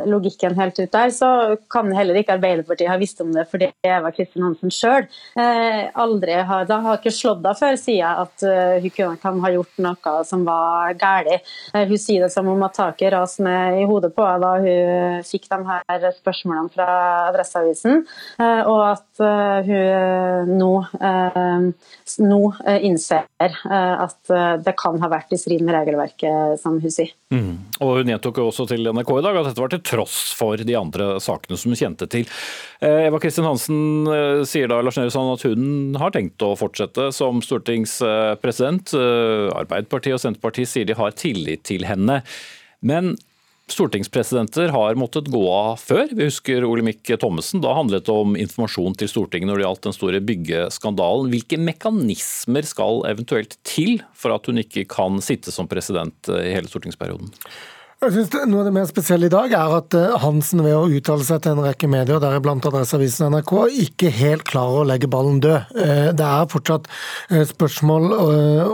logikken 0.09 0.57
helt 0.59 0.79
ut 0.79 0.93
der, 0.93 1.13
så 1.15 1.29
kan 1.71 1.91
heller 1.95 2.19
ikke 2.19 2.37
Arbeiderpartiet 2.37 2.91
ha 2.91 2.97
visst 3.01 3.21
om 3.23 3.33
det 3.33 3.45
fordi 3.51 3.71
Eva 3.85 4.11
Kristin 4.15 4.45
Hansen 4.45 4.73
sjøl 4.73 5.07
aldri 5.93 6.35
har, 6.47 6.65
da 6.69 6.79
har 6.85 6.99
ikke 6.99 7.13
slått 7.13 7.45
av 7.47 7.57
før, 7.59 7.77
sier 7.79 8.01
jeg 8.01 8.25
at 8.25 8.93
hun 9.03 9.19
kan 9.21 9.41
ha 9.43 9.51
gjort 9.53 9.81
noe 9.83 10.13
som 10.27 10.45
var 10.47 10.93
galt. 10.99 11.43
Eh, 11.73 11.87
hun 11.87 11.99
sier 11.99 12.23
det 12.23 12.31
som 12.33 12.47
om 12.49 12.63
at 12.65 12.75
taket 12.77 13.13
raste 13.13 13.43
ned 13.45 13.81
i 13.81 13.87
hodet 13.89 14.13
på 14.15 14.25
henne 14.25 14.41
da 14.43 14.53
hun 14.63 15.25
fikk 15.27 15.47
de 15.51 15.59
her 15.67 16.07
spørsmålene 16.17 16.73
fra 16.73 16.87
Adresseavisen, 17.29 18.03
eh, 18.39 18.61
og 18.69 18.81
at 18.91 19.23
eh, 19.23 19.69
hun 19.69 20.53
nå, 20.59 20.71
nå 22.27 22.42
innser 22.84 23.27
at 23.39 24.32
det 24.63 24.73
kan 24.79 24.97
ha 25.01 25.10
vært 25.12 25.34
i 25.36 25.39
strid 25.39 25.63
med 25.65 25.75
regelverket, 25.75 26.60
som 26.62 26.77
hun 26.82 26.93
sier. 26.93 27.12
Mm. 27.34 27.58
Og 27.84 27.99
Hun 27.99 28.12
gjentok 28.12 28.39
også 28.43 28.65
til 28.69 28.88
NRK 28.89 29.12
i 29.17 29.23
dag 29.25 29.39
at 29.39 29.49
dette 29.49 29.63
var 29.63 29.71
til 29.73 29.84
tross 29.86 30.17
for 30.38 30.60
de 30.60 30.77
andre 30.77 31.17
sakene 31.23 31.58
som 31.60 31.73
hun 31.73 31.79
kjente 31.79 32.08
til. 32.12 32.27
Eva 32.84 33.19
Kristin 33.23 33.47
Hansen 33.47 34.08
sier 34.49 34.69
da 34.71 34.82
Lars 34.84 34.99
Nehru 34.99 35.34
at 35.34 35.45
hun 35.47 35.97
har 35.99 36.13
tenkt 36.15 36.43
å 36.45 36.53
fortsette 36.60 37.10
som 37.15 37.41
stortingspresident. 37.43 38.93
Eh, 38.97 39.49
Arbeiderpartiet 39.53 40.17
og 40.17 40.23
Senterpartiet 40.23 40.71
sier 40.71 40.88
de 40.89 40.97
har 40.97 41.15
tillit 41.17 41.65
til 41.67 41.88
henne. 41.88 42.21
Men 42.84 43.15
stortingspresidenter 43.71 44.67
har 44.73 44.97
måttet 44.99 45.30
gå 45.32 45.43
av 45.49 45.80
før. 45.82 46.10
Vi 46.12 46.28
husker 46.28 46.65
Olemic 46.67 47.08
Thommessen. 47.19 47.62
Da 47.63 47.73
handlet 47.78 48.06
det 48.08 48.15
om 48.15 48.36
informasjon 48.39 48.97
til 48.99 49.12
Stortinget 49.12 49.49
når 49.49 49.60
det 49.60 49.65
gjaldt 49.67 49.88
den 49.88 49.95
store 49.95 50.23
byggeskandalen. 50.28 51.32
Hvilke 51.32 51.60
mekanismer 51.62 52.67
skal 52.67 53.04
eventuelt 53.10 53.58
til 53.67 54.02
for 54.17 54.36
at 54.36 54.49
hun 54.49 54.62
ikke 54.62 54.86
kan 54.91 55.21
sitte 55.23 55.54
som 55.56 55.69
president 55.71 56.32
i 56.36 56.52
hele 56.56 56.69
stortingsperioden? 56.69 57.32
Jeg 58.03 58.11
synes 58.17 58.49
Noe 58.51 58.59
av 58.59 58.65
det 58.67 58.73
mer 58.75 58.87
spesielle 58.89 59.29
i 59.29 59.31
dag 59.31 59.53
er 59.55 59.73
at 59.77 59.95
eh, 59.95 60.15
Hansen 60.19 60.59
ved 60.65 60.73
å 60.75 60.89
uttale 60.91 61.23
seg 61.23 61.39
til 61.45 61.53
en 61.53 61.63
rekke 61.63 61.87
medier, 61.87 62.19
deriblant 62.19 62.65
Adresseavisen 62.67 63.29
og 63.29 63.37
NRK, 63.37 63.53
ikke 63.85 64.09
helt 64.11 64.43
klarer 64.49 64.81
å 64.81 64.87
legge 64.89 65.07
ballen 65.07 65.37
død. 65.39 65.71
Eh, 65.79 66.09
det 66.11 66.25
er 66.27 66.49
fortsatt 66.51 66.89
eh, 67.29 67.45
spørsmål 67.47 68.09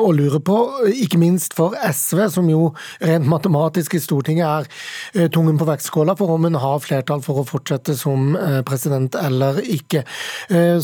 å 0.01 0.07
lure 0.17 0.39
på, 0.41 0.55
ikke 1.03 1.19
minst 1.21 1.53
for 1.53 1.75
SV, 1.77 2.23
som 2.33 2.49
jo 2.49 2.71
rent 3.05 3.29
matematisk 3.29 3.99
i 3.99 4.01
Stortinget 4.01 4.65
er 5.13 5.29
tungen 5.35 5.59
på 5.61 5.67
vektskåla 5.69 6.15
for 6.17 6.33
om 6.33 6.47
hun 6.47 6.57
har 6.57 6.81
flertall 6.81 7.21
for 7.21 7.43
å 7.43 7.45
fortsette 7.45 7.93
som 7.99 8.33
president 8.65 9.13
eller 9.19 9.59
ikke. 9.61 10.01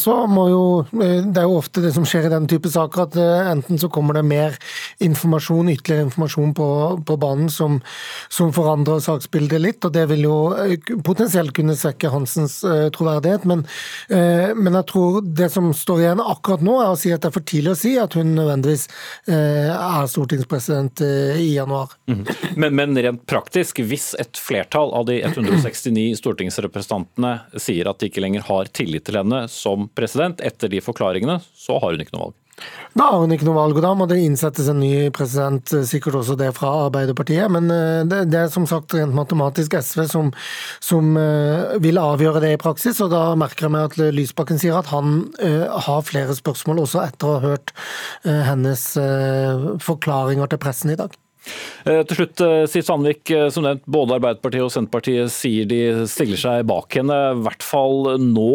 Så 0.01 0.15
må 0.29 0.45
jo, 0.51 0.63
Det 0.91 1.41
er 1.41 1.47
jo 1.47 1.57
ofte 1.57 1.81
det 1.83 1.93
som 1.95 2.05
skjer 2.07 2.27
i 2.27 2.33
den 2.33 2.47
type 2.51 2.69
saker, 2.71 3.07
at 3.07 3.17
enten 3.55 3.81
så 3.81 3.89
kommer 3.89 4.17
det 4.17 4.25
mer 4.27 4.57
informasjon, 5.03 5.71
ytterligere 5.73 6.09
informasjon 6.09 6.53
på, 6.57 6.69
på 7.07 7.19
banen 7.21 7.49
som 7.53 7.79
som 8.35 8.51
forandrer 8.53 8.99
saksbildet 8.99 9.61
litt. 9.61 9.85
og 9.85 9.93
Det 9.95 10.05
vil 10.11 10.25
jo 10.27 10.37
eh, 10.59 10.75
potensielt 11.05 11.53
kunne 11.55 11.75
svekke 11.79 12.11
Hansens 12.11 12.57
eh, 12.67 12.87
troverdighet. 12.95 13.47
Men, 13.47 13.63
eh, 14.09 14.51
men, 14.57 14.75
jeg 14.81 14.89
tror 14.91 15.21
det 15.23 15.49
som 15.53 15.71
står 15.75 16.03
igjen 16.03 16.23
akkurat 16.23 16.65
nå, 16.65 16.75
er 16.83 16.91
å 16.91 16.99
si 16.99 17.13
at 17.15 17.23
det 17.23 17.31
er 17.31 17.35
for 17.37 17.47
tidlig 17.47 17.73
å 17.75 17.79
si 17.79 17.95
at 18.01 18.17
hun 18.19 18.35
nødvendigvis 18.35 18.87
er 19.31 20.07
stortingspresident 20.09 21.01
i 21.39 21.47
januar. 21.55 21.93
Mm. 22.11 22.23
Men, 22.59 22.75
men, 22.77 22.99
rent 23.05 23.25
praktisk, 23.29 23.79
hvis 23.87 24.13
et 24.21 24.37
flertall 24.39 24.93
av 24.95 25.07
de 25.09 25.19
169 25.23 26.19
stortingsrepresentantene 26.19 27.61
sier 27.61 27.89
at 27.89 28.01
de 28.01 28.09
ikke 28.11 28.23
lenger 28.23 28.45
har 28.49 28.71
tillit 28.75 29.07
til 29.07 29.19
henne 29.21 29.45
som 29.51 29.89
president 29.97 30.43
etter 30.45 30.71
de 30.71 30.83
forklaringene, 30.83 31.39
så 31.55 31.79
har 31.81 31.95
hun 31.95 32.03
ikke 32.03 32.17
noe 32.17 32.27
valg? 32.27 32.39
Da 32.95 33.09
har 33.11 33.19
hun 33.19 33.33
ikke 33.35 33.43
noe 33.49 33.57
valg, 33.57 33.75
og 33.75 33.83
da 33.83 33.91
må 33.97 34.05
det 34.07 34.21
innsettes 34.23 34.69
en 34.71 34.79
ny 34.79 35.09
president, 35.15 35.67
eh, 35.75 35.83
sikkert 35.87 36.21
også 36.21 36.37
det 36.39 36.53
fra 36.55 36.71
Arbeiderpartiet. 36.85 37.49
Men 37.51 37.67
eh, 37.73 38.05
det, 38.07 38.21
det 38.31 38.39
er 38.45 38.53
som 38.53 38.67
sagt 38.69 38.95
rent 38.95 39.15
matematisk 39.17 39.75
SV 39.75 40.05
som, 40.11 40.31
som 40.83 41.11
uh, 41.19 41.75
vil 41.83 41.99
avgjøre 41.99 42.39
det 42.45 42.53
i 42.55 42.61
praksis. 42.61 43.01
Og 43.03 43.11
da 43.11 43.25
merker 43.39 43.67
jeg 43.67 43.75
meg 43.75 43.89
at 43.89 44.15
Lysbakken 44.15 44.61
sier 44.61 44.79
at 44.79 44.93
han 44.93 45.25
uh, 45.41 45.75
har 45.89 46.07
flere 46.07 46.37
spørsmål 46.37 46.85
også 46.85 47.03
etter 47.03 47.27
å 47.27 47.35
ha 47.35 47.43
hørt 47.51 47.75
uh, 48.23 48.41
hennes 48.47 48.87
forklaringer 49.83 50.47
til 50.51 50.61
pressen 50.61 50.95
i 50.95 50.99
dag. 50.99 51.11
Eh, 51.85 52.01
til 52.09 52.17
slutt, 52.17 52.41
eh, 52.41 52.65
Siv 52.69 52.85
Sandvik, 52.87 53.29
eh, 53.29 53.49
som 53.53 53.65
nevnt, 53.65 53.83
både 53.85 54.17
Arbeiderpartiet 54.17 54.65
og 54.65 54.71
Senterpartiet 54.73 55.29
sier 55.33 55.67
de 55.69 56.07
stiller 56.09 56.39
seg 56.41 56.65
bak 56.65 56.97
henne. 56.97 57.17
I 57.35 57.43
hvert 57.45 57.65
fall 57.65 58.17
nå 58.21 58.49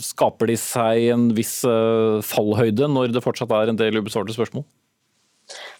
skaper 0.00 0.48
de 0.48 0.56
seg 0.60 1.10
en 1.12 1.28
viss 1.36 1.60
fallhøyde, 1.64 2.88
når 2.88 3.12
det 3.12 3.24
fortsatt 3.24 3.52
er 3.52 3.72
en 3.72 3.80
del 3.80 4.00
ubesvarte 4.00 4.34
spørsmål? 4.36 4.64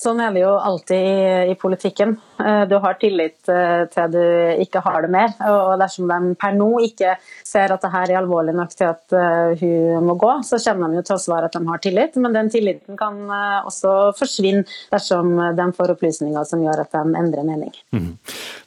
Sånn 0.00 0.20
er 0.20 0.34
det 0.34 0.42
jo 0.42 0.52
alltid 0.60 1.00
i, 1.00 1.52
i 1.52 1.56
politikken. 1.56 2.18
Eh, 2.38 2.68
du 2.68 2.74
har 2.82 2.96
tillit 2.98 3.48
eh, 3.48 3.84
til 3.92 4.14
du 4.14 4.22
ikke 4.64 4.82
har 4.84 5.04
det 5.04 5.10
mer. 5.14 5.34
Og 5.50 5.74
dersom 5.80 6.10
de 6.10 6.34
per 6.40 6.54
nå 6.56 6.68
ikke 6.88 7.14
ser 7.46 7.74
at 7.74 7.84
det 7.84 7.92
her 7.92 8.10
er 8.10 8.20
alvorlig 8.22 8.54
nok 8.56 8.74
til 8.74 8.90
at 8.90 9.16
hun 9.60 10.06
må 10.08 10.16
gå, 10.18 10.32
så 10.46 10.58
kommer 10.64 10.90
de 10.90 10.98
jo 10.98 11.04
til 11.06 11.16
å 11.16 11.22
svare 11.22 11.48
at 11.48 11.56
de 11.56 11.62
har 11.68 11.82
tillit. 11.82 12.18
Men 12.20 12.34
den 12.34 12.50
tilliten 12.52 12.98
kan 12.98 13.20
også 13.64 14.14
forsvinne 14.18 14.64
dersom 14.92 15.36
de 15.56 15.66
får 15.76 15.94
opplysninger 15.94 16.48
som 16.48 16.62
gjør 16.64 16.84
at 16.84 16.96
de 16.96 17.18
endrer 17.20 17.46
mening. 17.46 17.74
Mm. 17.94 18.10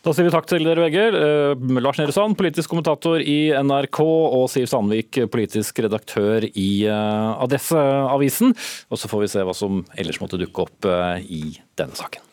Da 0.06 0.14
sier 0.16 0.28
vi 0.28 0.34
takk 0.34 0.48
til 0.50 0.68
dere 0.68 0.86
begge. 0.86 1.08
Lars 1.84 2.00
Nehru 2.00 2.14
Sand, 2.16 2.38
politisk 2.40 2.72
kommentator 2.72 3.24
i 3.24 3.52
NRK, 3.56 4.00
og 4.04 4.48
Siv 4.52 4.70
Sandvik, 4.72 5.20
politisk 5.34 5.84
redaktør 5.84 6.48
i 6.48 6.70
Adresseavisen. 6.88 8.56
Og 8.92 9.02
så 9.02 9.12
får 9.12 9.26
vi 9.26 9.34
se 9.36 9.44
hva 9.48 9.58
som 9.58 9.84
ellers 9.98 10.22
måtte 10.24 10.40
dukke 10.40 10.68
opp 10.68 10.90
i 11.28 11.44
denne 11.78 11.98
saken. 11.98 12.27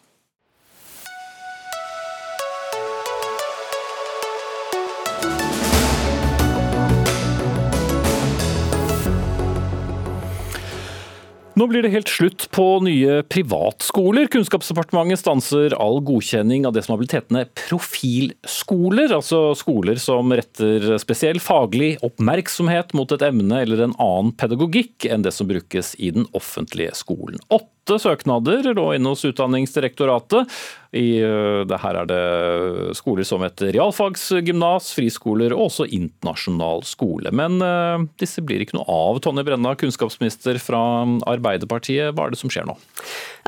Nå 11.54 11.68
blir 11.70 11.84
det 11.86 11.92
helt 11.92 12.10
slutt 12.10 12.48
på 12.50 12.64
nye 12.82 13.20
privatskoler. 13.30 14.26
Kunnskapsdepartementet 14.26 15.20
stanser 15.20 15.76
all 15.78 16.00
godkjenning 16.02 16.66
av 16.66 16.74
det 16.74 16.82
som 16.82 16.96
har 16.96 17.02
blitt 17.02 17.14
hetende 17.14 17.44
profilskoler, 17.68 19.14
altså 19.14 19.52
skoler 19.54 20.00
som 20.02 20.34
retter 20.34 20.96
spesiell 20.98 21.38
faglig 21.38 21.92
oppmerksomhet 22.02 22.90
mot 22.98 23.14
et 23.14 23.22
emne 23.22 23.62
eller 23.62 23.84
en 23.86 23.94
annen 24.02 24.34
pedagogikk 24.34 25.06
enn 25.06 25.22
det 25.22 25.30
som 25.36 25.46
brukes 25.46 25.94
i 26.02 26.10
den 26.16 26.26
offentlige 26.34 26.96
skolen. 26.98 27.38
Åtte 27.84 27.98
søknader 28.00 28.64
lå 28.72 28.84
inne 28.96 29.10
hos 29.12 29.26
Utdanningsdirektoratet. 29.28 30.48
I, 30.96 31.20
eh, 31.20 31.64
det 31.68 31.78
her 31.82 31.98
er 32.00 32.06
det 32.08 32.96
skoler 32.96 33.26
som 33.28 33.42
et 33.44 33.60
realfagsgymnas, 33.60 34.88
friskoler 34.96 35.52
og 35.52 35.66
også 35.66 35.84
internasjonal 35.92 36.80
skole. 36.88 37.28
Men 37.28 37.60
uh, 37.60 38.06
disse 38.16 38.40
blir 38.40 38.64
ikke 38.64 38.78
noe 38.78 38.88
av. 38.88 39.20
Tonje 39.20 39.44
Brenna, 39.44 39.74
kunnskapsminister 39.76 40.56
fra 40.64 40.80
Arbeiderpartiet, 41.28 42.14
hva 42.16 42.24
er 42.24 42.32
det 42.32 42.40
som 42.40 42.52
skjer 42.52 42.70
nå? 42.70 42.78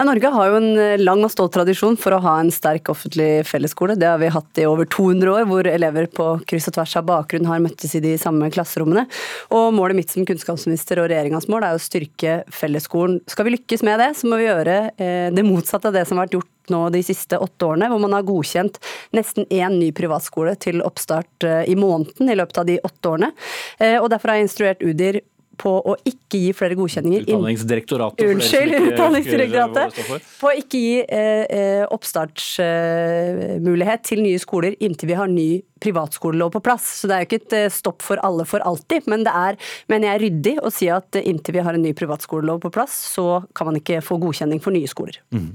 Norge 0.05 0.29
har 0.29 0.51
jo 0.51 0.57
en 0.59 0.77
eh, 0.77 0.99
lang 1.01 1.23
og 1.25 1.31
stolt 1.33 1.55
tradisjon 1.57 1.95
for 1.97 2.13
å 2.13 2.21
ha 2.21 2.35
en 2.43 2.51
sterk 2.53 2.91
offentlig 2.93 3.47
fellesskole. 3.49 3.95
Det 3.97 4.09
har 4.11 4.19
vi 4.21 4.29
hatt 4.33 4.61
i 4.61 4.67
over 4.69 4.85
200 4.93 5.31
år, 5.33 5.47
hvor 5.49 5.69
elever 5.71 6.09
på 6.13 6.27
kryss 6.49 6.69
og 6.69 6.75
tvers 6.77 6.97
av 7.01 7.07
bakgrunn 7.09 7.49
har 7.49 7.63
møttes 7.65 7.95
i 7.97 8.03
de 8.05 8.13
samme 8.21 8.51
klasserommene. 8.53 9.07
Og 9.57 9.71
Målet 9.77 9.97
mitt 9.97 10.13
som 10.13 10.27
kunnskapsminister 10.29 11.01
og 11.01 11.09
regjeringas 11.09 11.49
mål 11.49 11.65
er 11.65 11.79
å 11.79 11.81
styrke 11.81 12.43
fellesskolen. 12.53 13.23
Skal 13.31 13.49
vi 13.49 13.55
lykkes 13.57 13.85
med 13.89 14.03
det, 14.03 14.11
så 14.19 14.29
må 14.29 14.41
vi 14.41 14.51
gjøre 14.51 14.77
eh, 15.01 15.31
det 15.33 15.47
motsatte 15.47 15.89
av 15.89 15.97
det 15.97 16.05
som 16.05 16.21
har 16.21 16.29
vært 16.29 16.37
gjort 16.39 16.75
nå 16.75 16.83
de 16.93 17.01
siste 17.07 17.39
åtte 17.41 17.65
årene, 17.65 17.89
hvor 17.89 18.03
man 18.03 18.17
har 18.19 18.27
godkjent 18.27 18.77
nesten 19.17 19.47
én 19.49 19.79
ny 19.79 19.93
privatskole 19.97 20.57
til 20.61 20.85
oppstart 20.85 21.47
eh, 21.47 21.63
i 21.73 21.79
måneden 21.79 22.29
i 22.29 22.37
løpet 22.37 22.61
av 22.61 22.69
de 22.69 22.77
åtte 22.85 23.15
årene. 23.15 23.33
Og 24.03 24.11
Derfor 24.13 24.33
har 24.33 24.41
jeg 24.41 24.49
instruert 24.49 24.85
Udir 24.85 25.23
på 25.61 25.73
å 25.81 25.97
ikke 26.07 26.39
gi 26.41 26.53
flere 26.57 26.75
godkjenninger 26.79 27.23
Utdanningsdirektoratet. 27.27 28.27
Unnskyld, 28.27 28.75
Utdanningsdirektoratet. 28.91 29.89
På 30.41 30.47
å 30.51 30.55
ikke 30.57 30.79
gi 30.81 31.05
eh, 31.05 31.85
oppstartsmulighet 31.93 34.03
til 34.07 34.23
nye 34.25 34.39
skoler 34.43 34.73
inntil 34.85 35.09
vi 35.13 35.19
har 35.19 35.29
ny 35.33 35.63
privatskolelov 35.83 36.51
på 36.57 36.61
plass. 36.65 36.85
Så 37.01 37.05
det 37.09 37.15
er 37.17 37.21
jo 37.25 37.29
ikke 37.31 37.45
et 37.45 37.55
stopp 37.75 38.01
for 38.05 38.17
alle 38.27 38.45
for 38.49 38.61
alltid, 38.67 39.03
men 39.11 39.21
det 39.27 39.35
er 39.37 39.53
mener 39.93 40.07
jeg, 40.13 40.23
ryddig 40.27 40.57
å 40.63 40.73
si 40.73 40.87
at 40.93 41.11
inntil 41.23 41.55
vi 41.59 41.67
har 41.67 41.75
en 41.77 41.85
ny 41.85 41.93
privatskolelov 41.97 42.59
på 42.65 42.75
plass, 42.75 42.95
så 43.17 43.27
kan 43.57 43.71
man 43.71 43.79
ikke 43.81 44.05
få 44.05 44.15
godkjenning 44.23 44.61
for 44.65 44.77
nye 44.77 44.89
skoler. 44.91 45.17
Mm. 45.35 45.51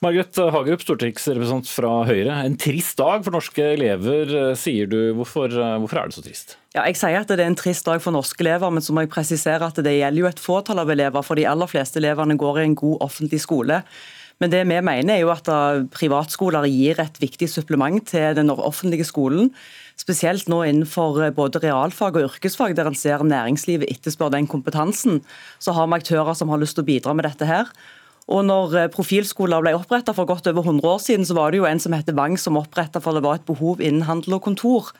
Margaret 0.00 0.38
Hagerup, 0.54 0.80
stortingsrepresentant 0.80 1.68
fra 1.68 1.90
Høyre. 2.08 2.32
En 2.48 2.54
trist 2.56 2.96
dag 2.96 3.20
for 3.20 3.34
norske 3.36 3.66
elever, 3.74 4.30
sier 4.56 4.88
du. 4.88 5.10
Hvorfor, 5.18 5.52
hvorfor, 5.52 6.00
er 6.00 6.08
det 6.08 6.16
så 6.16 6.24
trist? 6.24 6.54
Ja, 6.72 6.86
jeg 6.88 6.96
sier 6.96 7.18
at 7.20 7.28
det 7.28 7.42
er 7.44 7.50
en 7.50 7.58
trist 7.58 7.84
dag 7.84 8.00
for 8.00 8.16
norske 8.16 8.40
elever, 8.40 8.72
men 8.72 8.80
så 8.80 8.96
må 8.96 9.04
jeg 9.04 9.12
presisere 9.12 9.68
at 9.68 9.82
det 9.84 9.98
gjelder 9.98 10.22
jo 10.22 10.30
et 10.30 10.40
fåtall 10.40 10.80
av 10.80 10.94
elever. 10.94 11.20
For 11.26 11.36
de 11.36 11.44
aller 11.50 11.68
fleste 11.68 12.00
elevene 12.00 12.38
går 12.40 12.62
i 12.62 12.64
en 12.70 12.78
god 12.80 13.04
offentlig 13.10 13.42
skole. 13.44 13.82
Men 14.40 14.54
det 14.54 14.62
vi 14.64 14.80
mener 14.80 15.18
er 15.18 15.20
jo 15.20 15.34
at 15.34 15.52
privatskoler 15.92 16.64
gir 16.72 17.04
et 17.04 17.20
viktig 17.20 17.50
supplement 17.52 18.00
til 18.08 18.32
den 18.40 18.48
offentlige 18.56 19.04
skolen. 19.04 19.52
Spesielt 20.00 20.48
nå 20.48 20.62
innenfor 20.64 21.26
både 21.36 21.60
realfag 21.60 22.16
og 22.16 22.30
yrkesfag, 22.30 22.72
der 22.72 22.88
en 22.88 22.96
ser 22.96 23.20
næringslivet 23.20 23.92
etterspør 23.92 24.32
den 24.32 24.48
kompetansen. 24.48 25.20
Så 25.60 25.76
har 25.76 25.92
vi 25.92 26.00
aktører 26.00 26.32
som 26.32 26.48
har 26.48 26.64
lyst 26.64 26.80
til 26.80 26.88
å 26.88 26.92
bidra 26.94 27.12
med 27.12 27.28
dette 27.28 27.44
her. 27.44 27.68
Og 28.30 28.44
når 28.46 28.76
eh, 28.78 28.90
profilskoler 28.92 29.62
ble 29.64 29.74
oppretta 29.78 30.14
for 30.14 30.28
godt 30.28 30.46
over 30.52 30.62
100 30.62 30.86
år 30.86 31.00
siden, 31.02 31.26
så 31.26 31.34
var 31.34 31.50
det 31.50 31.60
jo 31.60 31.66
en 31.68 31.82
som 31.82 31.96
het 31.96 32.12
Wang 32.14 32.38
som 32.38 32.58
oppretta 32.60 33.02
for 33.02 33.16
det 33.16 33.24
var 33.26 33.40
et 33.40 33.48
behov 33.48 33.82
innen 33.82 34.06
handel 34.06 34.38
og 34.38 34.44
kontor. 34.46 34.92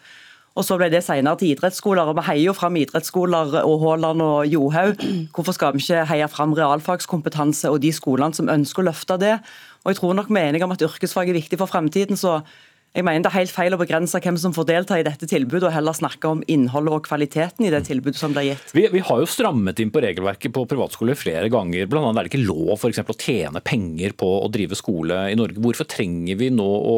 Og 0.58 0.66
så 0.66 0.74
ble 0.76 0.88
det 0.90 1.04
senere 1.06 1.38
til 1.38 1.52
idrettsskoler, 1.52 2.08
og 2.10 2.16
vi 2.18 2.24
heier 2.26 2.48
jo 2.48 2.56
fram 2.58 2.74
idrettsskoler 2.80 3.54
og 3.62 3.84
Haaland 3.84 4.24
og 4.24 4.50
Johaug. 4.50 5.04
Hvorfor 5.36 5.54
skal 5.54 5.76
vi 5.76 5.84
ikke 5.84 6.02
heie 6.10 6.26
fram 6.28 6.56
realfagskompetanse 6.58 7.70
og 7.70 7.78
de 7.84 7.92
skolene 7.94 8.34
som 8.34 8.50
ønsker 8.50 8.82
å 8.82 8.88
løfte 8.90 9.18
det? 9.22 9.36
Og 9.84 9.92
jeg 9.92 10.00
tror 10.00 10.18
nok 10.18 10.32
vi 10.32 10.40
er 10.40 10.50
enige 10.50 10.66
om 10.66 10.74
at 10.74 10.82
yrkesfag 10.82 11.30
er 11.30 11.38
viktig 11.38 11.60
for 11.60 11.70
fremtiden, 11.70 12.18
så 12.18 12.40
jeg 12.90 13.07
mener 13.07 13.22
Det 13.22 13.31
er 13.31 13.38
helt 13.38 13.53
feil 13.55 13.74
å 13.74 13.79
begrense 13.79 14.18
hvem 14.18 14.38
som 14.40 14.55
får 14.55 14.66
delta 14.66 14.96
i 14.98 15.05
dette 15.07 15.26
tilbudet, 15.31 15.68
og 15.68 15.74
heller 15.74 15.94
snakke 15.94 16.26
om 16.26 16.40
innholdet 16.50 16.96
og 16.96 17.05
kvaliteten 17.07 17.66
i 17.66 17.70
det 17.70 17.85
tilbudet 17.87 18.18
som 18.18 18.35
blir 18.35 18.48
gitt. 18.48 18.72
Vi, 18.74 18.88
vi 18.90 19.03
har 19.07 19.20
jo 19.22 19.29
strammet 19.31 19.79
inn 19.83 19.92
på 19.94 20.03
regelverket 20.03 20.50
på 20.57 20.64
privatskoler 20.66 21.18
flere 21.18 21.46
ganger. 21.53 21.87
Blant 21.90 22.09
annet 22.09 22.24
er 22.24 22.26
det 22.26 22.33
ikke 22.33 22.48
lov 22.48 22.72
for 22.81 22.90
eksempel, 22.90 23.14
å 23.14 23.22
tjene 23.22 23.62
penger 23.62 24.16
på 24.18 24.31
å 24.40 24.48
drive 24.50 24.79
skole 24.79 25.20
i 25.31 25.37
Norge. 25.38 25.62
Hvorfor 25.62 25.87
trenger 25.90 26.40
vi 26.40 26.48
nå 26.50 26.66
å 26.66 26.96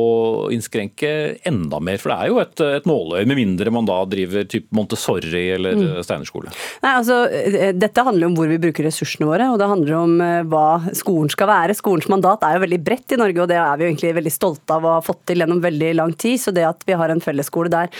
innskrenke 0.54 1.10
enda 1.48 1.82
mer? 1.84 2.00
For 2.00 2.14
det 2.14 2.16
er 2.16 2.32
jo 2.32 2.40
et, 2.40 2.64
et 2.80 2.88
nåløye, 2.88 3.28
med 3.28 3.40
mindre 3.42 3.74
man 3.76 3.88
da 3.88 4.00
driver 4.08 4.48
typ 4.48 4.70
Montessori 4.72 5.44
eller 5.58 5.76
mm. 5.76 5.84
Steinerskole. 6.06 6.54
Nei, 6.86 6.94
altså, 6.94 7.20
eh, 7.28 7.76
Dette 7.76 8.06
handler 8.08 8.30
om 8.30 8.38
hvor 8.38 8.48
vi 8.48 8.60
bruker 8.62 8.88
ressursene 8.88 9.28
våre, 9.28 9.50
og 9.52 9.60
det 9.60 9.68
handler 9.68 9.98
om 10.00 10.16
eh, 10.24 10.40
hva 10.48 10.66
skolen 10.96 11.28
skal 11.32 11.52
være. 11.52 11.76
Skolens 11.76 12.08
mandat 12.08 12.48
er 12.48 12.56
jo 12.56 12.64
veldig 12.64 12.80
bredt 12.88 13.12
i 13.12 13.20
Norge, 13.20 13.44
og 13.44 13.52
det 13.52 13.60
er 13.60 13.76
vi 13.76 13.84
jo 13.84 13.92
egentlig 13.92 14.16
veldig 14.22 14.36
stolte 14.40 14.80
av 14.80 14.88
å 14.88 14.96
ha 14.96 15.04
fått 15.04 15.26
til 15.28 15.44
gjennom 15.44 15.60
veldig 15.60 15.81
veldig 15.82 15.98
lang 15.98 16.14
tid. 16.14 16.40
Så 16.40 16.54
det 16.54 16.64
at 16.68 16.82
vi 16.86 16.96
har 16.98 17.12
en 17.12 17.22
fellesskole 17.22 17.70
der 17.72 17.90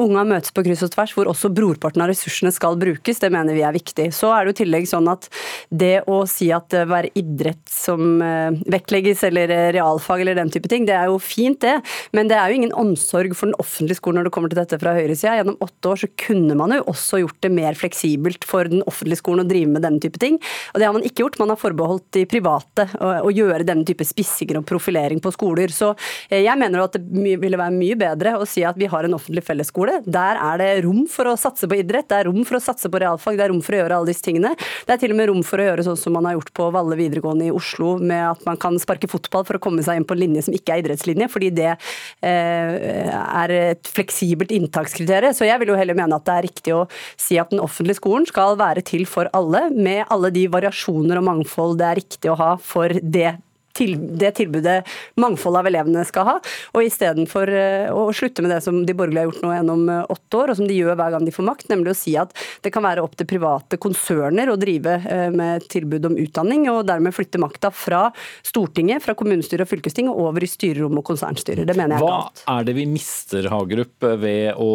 unga 0.00 0.24
møtes 0.28 0.52
på 0.54 0.64
kryss 0.66 0.84
og 0.86 0.92
tvers, 0.94 1.14
hvor 1.16 1.30
også 1.30 1.52
brorparten 1.54 2.04
av 2.04 2.10
ressursene 2.12 2.52
skal 2.54 2.78
brukes, 2.80 3.20
det 3.22 3.32
mener 3.32 3.56
vi 3.56 3.64
er 3.66 3.76
viktig. 3.76 4.10
Så 4.16 4.32
er 4.34 4.44
det 4.44 4.54
jo 4.54 4.60
tillegg 4.64 4.88
sånn 4.90 5.08
at 5.10 5.28
det 5.70 6.02
å 6.10 6.22
si 6.28 6.50
at 6.54 6.68
det 6.72 6.86
være 6.90 7.12
idrett 7.18 7.62
som 7.70 8.20
eh, 8.24 8.56
vektlegges, 8.70 9.24
eller 9.28 9.52
eh, 9.54 9.70
realfag 9.76 10.24
eller 10.24 10.38
den 10.38 10.52
type 10.52 10.70
ting, 10.70 10.86
det 10.88 10.96
er 10.96 11.10
jo 11.10 11.18
fint 11.22 11.60
det, 11.62 11.78
men 12.16 12.30
det 12.30 12.38
er 12.38 12.50
jo 12.50 12.60
ingen 12.60 12.74
omsorg 12.78 13.34
for 13.36 13.50
den 13.50 13.58
offentlige 13.62 14.00
skolen 14.00 14.20
når 14.20 14.28
det 14.28 14.34
kommer 14.34 14.52
til 14.52 14.60
dette 14.60 14.78
fra 14.80 14.94
høyresida. 14.96 15.36
Gjennom 15.38 15.58
åtte 15.64 15.92
år 15.92 16.02
så 16.04 16.10
kunne 16.20 16.56
man 16.58 16.74
jo 16.76 16.86
også 16.90 17.22
gjort 17.22 17.40
det 17.44 17.52
mer 17.54 17.78
fleksibelt 17.78 18.46
for 18.48 18.70
den 18.70 18.84
offentlige 18.90 19.20
skolen 19.22 19.44
å 19.44 19.50
drive 19.50 19.70
med 19.74 19.84
denne 19.86 20.02
type 20.02 20.20
ting, 20.22 20.38
og 20.72 20.80
det 20.80 20.88
har 20.88 20.96
man 20.96 21.06
ikke 21.06 21.24
gjort. 21.24 21.40
Man 21.40 21.52
har 21.52 21.60
forbeholdt 21.60 22.08
de 22.16 22.26
private 22.30 22.86
å, 23.00 23.30
gjøre 23.30 23.64
denne 23.66 23.86
type 23.86 24.04
spissinger 24.04 24.58
og 24.58 24.66
profilering 24.68 25.20
på 25.22 25.32
skoler. 25.34 25.70
Så 25.72 25.92
eh, 26.28 26.42
jeg 26.42 26.58
mener 26.60 26.84
at 26.84 26.96
det 26.96 27.04
ville 27.40 27.58
være 27.60 27.74
mye 27.74 27.96
bedre 27.98 28.34
å 28.40 28.46
si 28.48 28.62
at 28.66 28.78
vi 28.80 28.88
har 28.90 29.06
en 29.06 29.16
offentlig 29.16 29.44
fellesskole. 29.46 30.00
Der 30.06 30.38
er 30.40 30.60
det 30.60 30.70
rom 30.86 31.04
for 31.10 31.30
å 31.30 31.36
satse 31.40 31.68
på 31.70 31.78
idrett, 31.80 32.08
det 32.10 32.20
er 32.20 32.28
rom 32.30 32.44
for 32.46 32.58
å 32.58 32.62
satse 32.62 32.90
på 32.90 33.00
realfag, 33.02 33.38
det 33.38 33.46
er 33.46 33.52
rom 33.52 33.62
for 33.64 33.76
å 33.76 33.80
gjøre 33.82 33.98
alle 33.98 34.10
disse 34.12 34.24
tingene. 34.26 34.52
Det 34.86 34.94
er 34.94 35.02
til 35.02 35.14
og 35.14 35.20
med 35.20 35.30
rom 35.30 35.42
for 35.46 35.62
å 35.62 35.66
gjøre 35.68 35.86
sånn 35.86 35.98
som 36.00 36.16
man 36.16 36.28
har 36.28 36.36
gjort 36.38 36.52
på 36.56 36.68
Valle 36.74 36.98
videregående 36.98 37.48
i 37.48 37.54
Oslo, 37.54 37.96
med 37.98 38.24
at 38.30 38.46
man 38.48 38.60
kan 38.60 38.78
sparke 38.82 39.10
fotball 39.10 39.46
for 39.48 39.58
å 39.58 39.62
komme 39.62 39.84
seg 39.86 40.00
inn 40.00 40.06
på 40.08 40.16
en 40.16 40.22
linje 40.22 40.46
som 40.46 40.56
ikke 40.56 40.76
er 40.76 40.84
idrettslinje, 40.84 41.30
fordi 41.32 41.50
det 41.60 41.70
eh, 41.72 43.10
er 43.10 43.56
et 43.56 43.92
fleksibelt 43.98 44.54
inntakskriterium. 44.54 45.36
Så 45.36 45.48
jeg 45.48 45.62
vil 45.62 45.74
jo 45.74 45.78
heller 45.80 45.98
mene 45.98 46.18
at 46.18 46.26
det 46.28 46.36
er 46.36 46.48
riktig 46.48 46.76
å 46.76 46.86
si 47.20 47.40
at 47.40 47.52
den 47.52 47.62
offentlige 47.62 48.00
skolen 48.00 48.28
skal 48.28 48.58
være 48.60 48.84
til 48.86 49.06
for 49.10 49.30
alle, 49.36 49.66
med 49.74 50.06
alle 50.10 50.32
de 50.34 50.46
variasjoner 50.50 51.20
og 51.20 51.28
mangfold 51.30 51.78
det 51.80 51.88
er 51.88 52.00
riktig 52.00 52.32
å 52.32 52.38
ha 52.40 52.50
for 52.60 52.92
det 53.00 53.34
til, 53.80 53.96
det 54.20 54.34
tilbudet 54.38 54.78
mangfoldet 55.20 55.62
av 55.62 55.70
elevene 55.70 56.04
skal 56.08 56.28
ha. 56.28 56.36
Og 56.74 56.86
istedenfor 56.86 57.50
eh, 57.54 57.88
å 57.92 58.08
slutte 58.16 58.44
med 58.44 58.52
det 58.54 58.60
som 58.64 58.82
de 58.86 58.96
borgerlige 58.96 59.24
har 59.24 59.30
gjort 59.30 59.44
nå 59.44 59.52
gjennom 59.54 59.84
eh, 59.92 60.12
åtte 60.16 60.40
år, 60.40 60.52
og 60.52 60.60
som 60.60 60.68
de 60.68 60.76
gjør 60.76 60.98
hver 61.00 61.14
gang 61.14 61.26
de 61.26 61.34
får 61.34 61.48
makt, 61.48 61.68
nemlig 61.72 61.94
å 61.94 61.98
si 61.98 62.14
at 62.20 62.34
det 62.64 62.72
kan 62.74 62.84
være 62.86 63.04
opp 63.04 63.16
til 63.18 63.28
private 63.30 63.80
konserner 63.80 64.52
å 64.52 64.58
drive 64.60 64.98
eh, 65.10 65.26
med 65.34 65.66
tilbud 65.72 66.10
om 66.10 66.18
utdanning, 66.20 66.66
og 66.72 66.84
dermed 66.90 67.16
flytte 67.16 67.40
makta 67.42 67.72
fra 67.74 68.06
Stortinget, 68.46 69.04
fra 69.04 69.16
kommunestyre 69.18 69.66
og 69.66 69.72
fylkesting 69.72 70.10
og 70.12 70.22
over 70.28 70.44
i 70.44 70.50
styrerom 70.50 71.00
og 71.00 71.06
konsernstyrer. 71.10 71.66
Det 71.68 71.76
mener 71.76 71.96
jeg 71.96 72.04
er 72.04 72.16
galt. 72.16 72.44
Hva 72.44 72.58
er 72.60 72.68
det 72.68 72.76
vi 72.78 72.88
mister, 72.90 73.50
Hagerup, 73.52 74.10
ved 74.20 74.60
å 74.60 74.70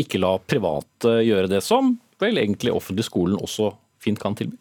ikke 0.00 0.20
la 0.22 0.36
private 0.40 1.18
gjøre 1.24 1.50
det 1.50 1.62
som 1.64 1.94
vel 2.22 2.38
egentlig 2.40 2.72
offentlig 2.74 3.06
skolen 3.08 3.40
også 3.40 3.72
fint 4.02 4.20
kan 4.20 4.36
tilby? 4.38 4.58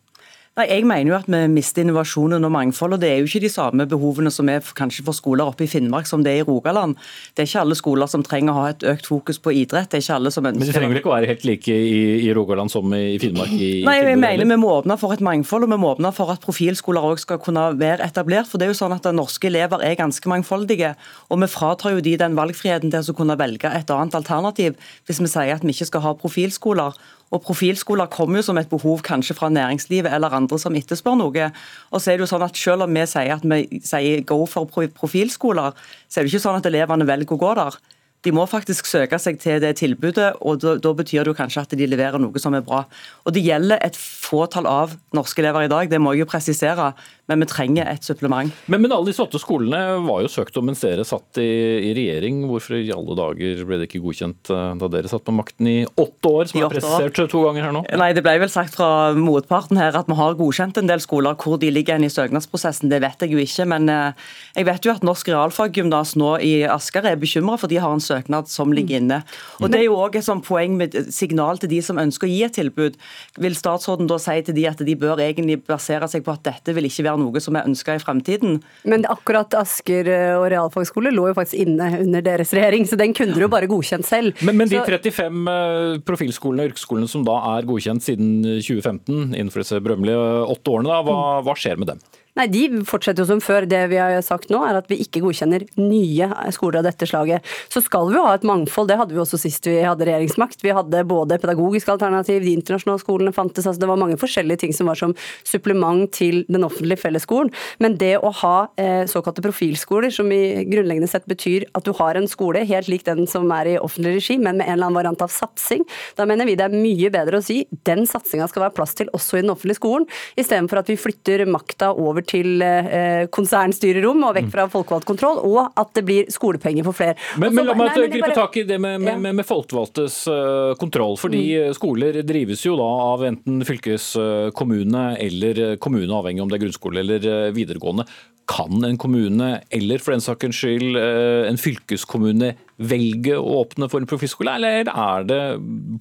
Nei, 0.54 0.68
Jeg 0.70 0.86
mener 0.86 1.10
jo 1.10 1.16
at 1.18 1.26
vi 1.26 1.40
mister 1.50 1.82
innovasjonen 1.82 2.46
og 2.46 2.52
mangfold. 2.54 2.94
og 2.94 3.02
Det 3.02 3.10
er 3.10 3.18
jo 3.24 3.26
ikke 3.26 3.42
de 3.42 3.50
samme 3.50 3.88
behovene 3.90 4.30
som 4.30 4.50
er 4.50 4.62
kanskje 4.62 5.02
for 5.08 5.18
skoler 5.18 5.50
oppe 5.50 5.66
i 5.66 5.68
Finnmark 5.68 6.06
som 6.06 6.22
det 6.22 6.30
er 6.30 6.44
i 6.44 6.46
Rogaland. 6.46 6.94
Det 7.34 7.42
er 7.42 7.50
ikke 7.50 7.64
alle 7.64 7.78
skoler 7.80 8.06
som 8.12 8.22
trenger 8.22 8.54
å 8.54 8.60
ha 8.62 8.68
et 8.70 8.86
økt 8.86 9.10
fokus 9.10 9.42
på 9.42 9.50
idrett. 9.50 9.90
Det 9.90 9.98
er 9.98 10.04
ikke 10.06 10.20
alle 10.20 10.32
som 10.36 10.46
ønsker... 10.46 10.60
Men 10.62 10.70
det 10.70 10.76
trenger 10.76 10.94
vel 10.94 11.02
ikke 11.02 11.10
å 11.10 11.16
være 11.16 11.32
helt 11.32 11.48
like 11.50 11.74
i, 11.74 12.28
i 12.28 12.30
Rogaland 12.38 12.70
som 12.70 12.94
i 12.94 13.18
Finnmark? 13.18 13.50
I, 13.50 13.72
Nei, 13.88 13.96
jeg 13.98 14.20
mener? 14.22 14.46
Vi 14.54 14.60
må 14.62 14.70
åpne 14.76 15.00
for 15.02 15.18
et 15.18 15.26
mangfold 15.26 15.66
og 15.66 15.74
vi 15.74 15.82
må 15.82 15.90
åpne 15.96 16.14
for 16.14 16.36
at 16.36 16.46
profilskoler 16.46 17.10
også 17.10 17.26
skal 17.26 17.42
kunne 17.42 17.66
være 17.80 18.06
etablert. 18.06 18.52
for 18.52 18.62
det 18.62 18.70
er 18.70 18.76
jo 18.76 18.78
sånn 18.84 18.94
at 18.94 19.10
Norske 19.10 19.50
elever 19.50 19.82
er 19.82 19.98
ganske 19.98 20.30
mangfoldige, 20.30 20.94
og 21.34 21.42
vi 21.42 21.50
fratar 21.50 21.98
jo 21.98 22.06
de 22.06 22.14
den 22.20 22.38
valgfriheten 22.38 22.94
til 22.94 23.10
å 23.10 23.18
kunne 23.18 23.40
velge 23.42 23.74
et 23.74 23.90
annet 23.90 24.22
alternativ 24.22 24.78
hvis 25.10 25.24
vi 25.24 25.34
sier 25.34 25.58
at 25.58 25.66
vi 25.66 25.74
ikke 25.74 25.90
skal 25.90 26.06
ha 26.06 26.14
profilskoler. 26.14 26.94
Og 27.34 27.42
Profilskoler 27.42 28.12
kommer 28.14 28.40
jo 28.40 28.46
som 28.46 28.60
et 28.62 28.70
behov 28.70 29.02
kanskje 29.06 29.36
fra 29.38 29.50
næringslivet 29.50 30.14
eller 30.14 30.36
andre 30.38 30.60
som 30.62 30.76
etterspør 30.78 31.18
noe. 31.18 31.50
Og 31.90 32.02
så 32.02 32.14
er 32.14 32.20
det 32.20 32.28
jo 32.28 32.32
sånn 32.36 32.46
at 32.46 32.60
Selv 32.64 32.86
om 32.86 32.94
vi 32.94 33.08
sier 33.10 33.34
at 33.34 33.44
vi 33.44 33.82
sier 33.84 34.22
go 34.28 34.46
for 34.46 34.70
profilskoler, 34.70 35.74
så 36.08 36.20
er 36.20 36.24
det 36.24 36.34
ikke 36.34 36.46
sånn 36.46 36.62
at 36.62 36.70
elevene 36.70 37.08
velger 37.10 37.36
å 37.36 37.42
gå 37.42 37.56
der. 37.58 37.80
De 38.24 38.32
må 38.32 38.46
faktisk 38.48 38.88
søke 38.88 39.18
seg 39.20 39.40
til 39.44 39.60
det 39.60 39.74
tilbudet, 39.82 40.30
og 40.40 40.62
da, 40.64 40.78
da 40.80 40.94
betyr 40.96 41.26
det 41.26 41.34
jo 41.34 41.36
kanskje 41.36 41.66
at 41.66 41.74
de 41.76 41.88
leverer 41.90 42.22
noe 42.24 42.40
som 42.40 42.56
er 42.56 42.64
bra. 42.64 42.86
Og 43.28 43.36
Det 43.36 43.44
gjelder 43.44 43.82
et 43.84 43.98
fåtall 44.00 44.70
av 44.70 44.94
norske 45.16 45.44
elever 45.44 45.66
i 45.66 45.72
dag, 45.74 45.90
det 45.92 46.00
må 46.00 46.14
jeg 46.14 46.24
jo 46.24 46.30
presisere, 46.32 46.94
men 47.32 47.40
vi 47.40 47.48
trenger 47.48 47.88
et 47.88 48.04
supplement. 48.04 48.52
Men, 48.68 48.82
men 48.84 48.92
alle 48.92 49.08
disse 49.08 49.24
åtte 49.24 49.40
skolene 49.40 49.80
var 50.04 50.24
jo 50.26 50.32
søkt 50.32 50.58
om 50.60 50.66
mens 50.68 50.82
dere 50.84 51.06
satt 51.08 51.40
i, 51.40 51.48
i 51.88 51.94
regjering. 51.96 52.42
Hvorfor 52.50 52.76
i 52.76 52.92
alle 52.92 53.16
dager 53.16 53.62
ble 53.68 53.80
det 53.80 53.88
ikke 53.88 54.02
godkjent 54.04 54.52
eh, 54.52 54.74
da 54.82 54.90
dere 54.92 55.12
satt 55.12 55.24
på 55.24 55.36
makten 55.36 55.70
i 55.72 55.76
åtte 55.88 56.32
år, 56.32 56.52
som 56.52 56.60
er 56.60 56.74
presisert 56.74 57.22
to 57.32 57.44
ganger 57.46 57.68
her 57.68 57.76
nå? 57.76 57.86
Nei, 58.02 58.10
Det 58.18 58.26
ble 58.26 58.36
vel 58.44 58.52
sagt 58.52 58.76
fra 58.76 58.90
motparten 59.16 59.80
her 59.80 59.96
at 59.96 60.10
vi 60.12 60.18
har 60.20 60.36
godkjent 60.40 60.82
en 60.82 60.92
del 60.92 61.04
skoler. 61.04 61.38
Hvor 61.40 61.62
de 61.62 61.72
ligger 61.72 62.00
inn 62.00 62.08
i 62.10 62.12
søknadsprosessen, 62.12 62.92
det 62.92 63.00
vet 63.06 63.24
jeg 63.24 63.32
jo 63.32 63.40
ikke. 63.40 63.70
Men 63.72 63.88
eh, 63.94 64.28
jeg 64.60 64.68
vet 64.68 64.90
jo 64.90 64.98
at 64.98 65.08
Norsk 65.08 65.32
realfaggymnas 65.32 66.18
nå 66.20 66.36
i 66.44 66.54
Asker 66.68 67.08
er 67.08 67.22
bekymra 67.22 67.56
for 67.62 67.72
de 67.72 67.80
har 67.80 67.96
en 67.96 68.04
søknad 68.04 68.52
som 68.52 68.76
ligger 68.76 69.00
inne. 69.00 69.22
Og 69.62 69.72
Det 69.72 69.80
er 69.80 69.88
jo 69.88 69.96
òg 70.04 70.20
et 70.20 70.28
sånt 70.28 70.44
poeng 70.44 70.76
med 70.76 71.00
signal 71.16 71.62
til 71.62 71.72
de 71.72 71.80
som 71.86 72.04
ønsker 72.04 72.28
å 72.28 72.34
gi 72.34 72.44
et 72.50 72.58
tilbud. 72.60 73.00
Vil 73.40 73.56
statsråden 73.56 74.12
da 74.12 74.20
si 74.20 74.36
til 74.44 74.60
de 74.60 74.68
at 74.68 74.84
de 74.84 75.00
bør 75.00 75.24
egentlig 75.24 75.62
basere 75.64 76.12
seg 76.12 76.28
på 76.28 76.36
at 76.36 76.44
dette 76.52 76.76
vil 76.76 76.92
ikke 76.92 77.08
være 77.08 77.13
noe 77.20 77.42
som 77.44 77.58
er 77.60 77.68
ønska 77.70 77.98
i 77.98 78.02
fremtiden? 78.04 78.60
Men 78.90 79.06
akkurat 79.10 79.54
Asker 79.60 80.10
eh, 80.10 80.34
og 80.38 80.48
realfagskole 80.54 81.14
lå 81.14 81.30
jo 81.32 81.38
faktisk 81.38 81.62
inne 81.66 81.90
under 82.02 82.26
deres 82.26 82.54
regjering, 82.56 82.88
så 82.90 83.00
den 83.00 83.16
kunne 83.18 83.36
dere 83.36 83.48
jo 83.48 83.52
bare 83.54 83.70
godkjent 83.72 84.08
selv. 84.08 84.40
Men, 84.46 84.60
men 84.62 84.72
de 84.72 84.82
35 84.82 85.54
eh, 85.54 86.02
profilskolene 86.08 86.66
og 86.66 86.74
yrkesskolene 86.74 87.12
som 87.12 87.26
da 87.28 87.38
er 87.56 87.70
godkjent 87.70 88.06
siden 88.06 88.36
2015, 88.44 89.34
innenfor 89.34 89.64
disse 89.64 89.82
berømmelige 89.84 90.20
åtte 90.54 90.74
årene, 90.76 90.92
da, 90.92 91.02
hva, 91.08 91.22
hva 91.46 91.58
skjer 91.60 91.82
med 91.82 91.94
dem? 91.94 92.04
Nei, 92.34 92.48
De 92.50 92.82
fortsetter 92.90 93.22
jo 93.22 93.30
som 93.30 93.42
før. 93.44 93.68
Det 93.70 93.80
vi 93.92 94.00
har 94.02 94.16
sagt 94.26 94.50
nå 94.50 94.64
er 94.66 94.80
at 94.80 94.88
vi 94.90 94.98
ikke 95.04 95.22
godkjenner 95.22 95.68
nye 95.78 96.30
skoler 96.56 96.80
av 96.82 96.88
dette 96.88 97.06
slaget. 97.06 97.46
Så 97.70 97.84
skal 97.86 98.10
vi 98.10 98.18
jo 98.18 98.24
ha 98.26 98.34
et 98.34 98.48
mangfold, 98.48 98.90
det 98.90 98.98
hadde 98.98 99.14
vi 99.14 99.22
også 99.22 99.38
sist 99.42 99.68
vi 99.70 99.76
hadde 99.86 100.08
regjeringsmakt. 100.08 100.64
Vi 100.66 100.74
hadde 100.74 101.04
både 101.10 101.38
pedagogisk 101.42 101.92
alternativ, 101.94 102.42
de 102.42 102.56
internasjonale 102.58 103.02
skolene 103.04 103.34
fantes, 103.36 103.68
altså 103.70 103.84
det 103.84 103.90
var 103.92 104.02
mange 104.02 104.18
forskjellige 104.22 104.64
ting 104.64 104.74
som 104.74 104.90
var 104.90 104.98
som 104.98 105.14
supplement 105.46 106.10
til 106.14 106.42
den 106.50 106.66
offentlige 106.66 107.04
fellesskolen. 107.04 107.52
Men 107.84 108.00
det 108.02 108.16
å 108.18 108.32
ha 108.42 108.56
eh, 108.82 109.06
såkalte 109.10 109.46
profilskoler, 109.46 110.10
som 110.14 110.32
i 110.34 110.66
grunnleggende 110.70 111.12
sett 111.12 111.30
betyr 111.30 111.68
at 111.78 111.86
du 111.86 111.94
har 112.00 112.18
en 112.18 112.30
skole 112.30 112.66
helt 112.66 112.90
lik 112.90 113.06
den 113.06 113.28
som 113.30 113.46
er 113.54 113.76
i 113.76 113.78
offentlig 113.78 114.18
regi, 114.18 114.40
men 114.40 114.58
med 114.58 114.66
en 114.66 114.80
eller 114.80 114.90
annen 114.90 115.00
variant 115.04 115.26
av 115.26 115.34
satsing, 115.34 115.86
da 116.18 116.26
mener 116.30 116.50
vi 116.50 116.58
det 116.58 116.66
er 116.66 116.74
mye 116.74 117.14
bedre 117.14 117.40
å 117.40 117.46
si 117.46 117.62
den 117.86 118.08
satsinga 118.10 118.50
skal 118.50 118.68
være 118.68 118.78
plass 118.80 118.98
til 118.98 119.14
også 119.14 119.38
i 119.38 119.46
den 119.46 119.54
offentlige 119.54 119.78
skolen, 119.78 120.10
istedenfor 120.40 120.82
at 120.82 120.90
vi 120.90 121.00
flytter 121.00 121.46
makta 121.50 121.94
over 121.94 122.23
til 122.30 122.62
eh, 122.66 123.26
konsernstyrerom 123.34 124.24
og 124.28 124.36
vekk 124.38 124.50
fra 124.54 124.68
folkevalgt 124.72 125.06
kontroll, 125.10 125.40
og 125.46 125.72
at 125.80 125.94
det 125.98 126.04
blir 126.08 126.30
skolepenger 126.34 126.84
for 126.88 126.94
flere. 126.98 127.16
Men, 127.38 127.50
Og 127.50 127.56
men 127.60 127.66
la 127.70 127.74
meg 127.80 127.92
nei, 127.98 128.08
gripe 128.14 128.28
bare- 128.28 128.36
tak 128.42 128.58
i 128.58 128.64
det 128.70 128.80
med, 128.82 129.02
med, 129.02 129.20
med, 129.22 129.36
med 129.42 129.46
folkevalgtes 129.46 130.22
eh, 130.28 130.74
kontroll. 130.82 131.18
Fordi 131.18 131.44
Mm. 131.54 131.74
skoler 131.76 132.22
drives 132.24 132.62
jo 132.66 132.76
da 132.80 132.84
av 133.14 133.22
enten 133.28 133.62
fylkeskommune 133.68 135.18
eller 135.20 135.60
eh, 135.72 135.76
kommune, 135.78 136.12
avhengig 136.14 136.42
om 136.44 136.50
det 136.52 136.60
er 136.60 136.66
grunnskole 136.66 137.02
eller 137.04 137.26
eh, 137.28 137.52
videregående. 137.56 138.06
Kan 138.50 138.84
en 138.84 138.98
kommune, 139.00 139.62
eller 139.72 140.02
for 140.04 140.12
den 140.16 140.24
sakens 140.24 140.58
skyld 140.60 140.98
eh, 141.00 141.48
en 141.50 141.60
fylkeskommune, 141.60 142.54
velge 142.82 143.36
å 143.38 143.60
åpne 143.62 143.88
for 143.92 144.02
en 144.02 144.10
profilskole, 144.10 144.56
eller 144.58 144.90
er 144.90 145.28
det 145.30 145.40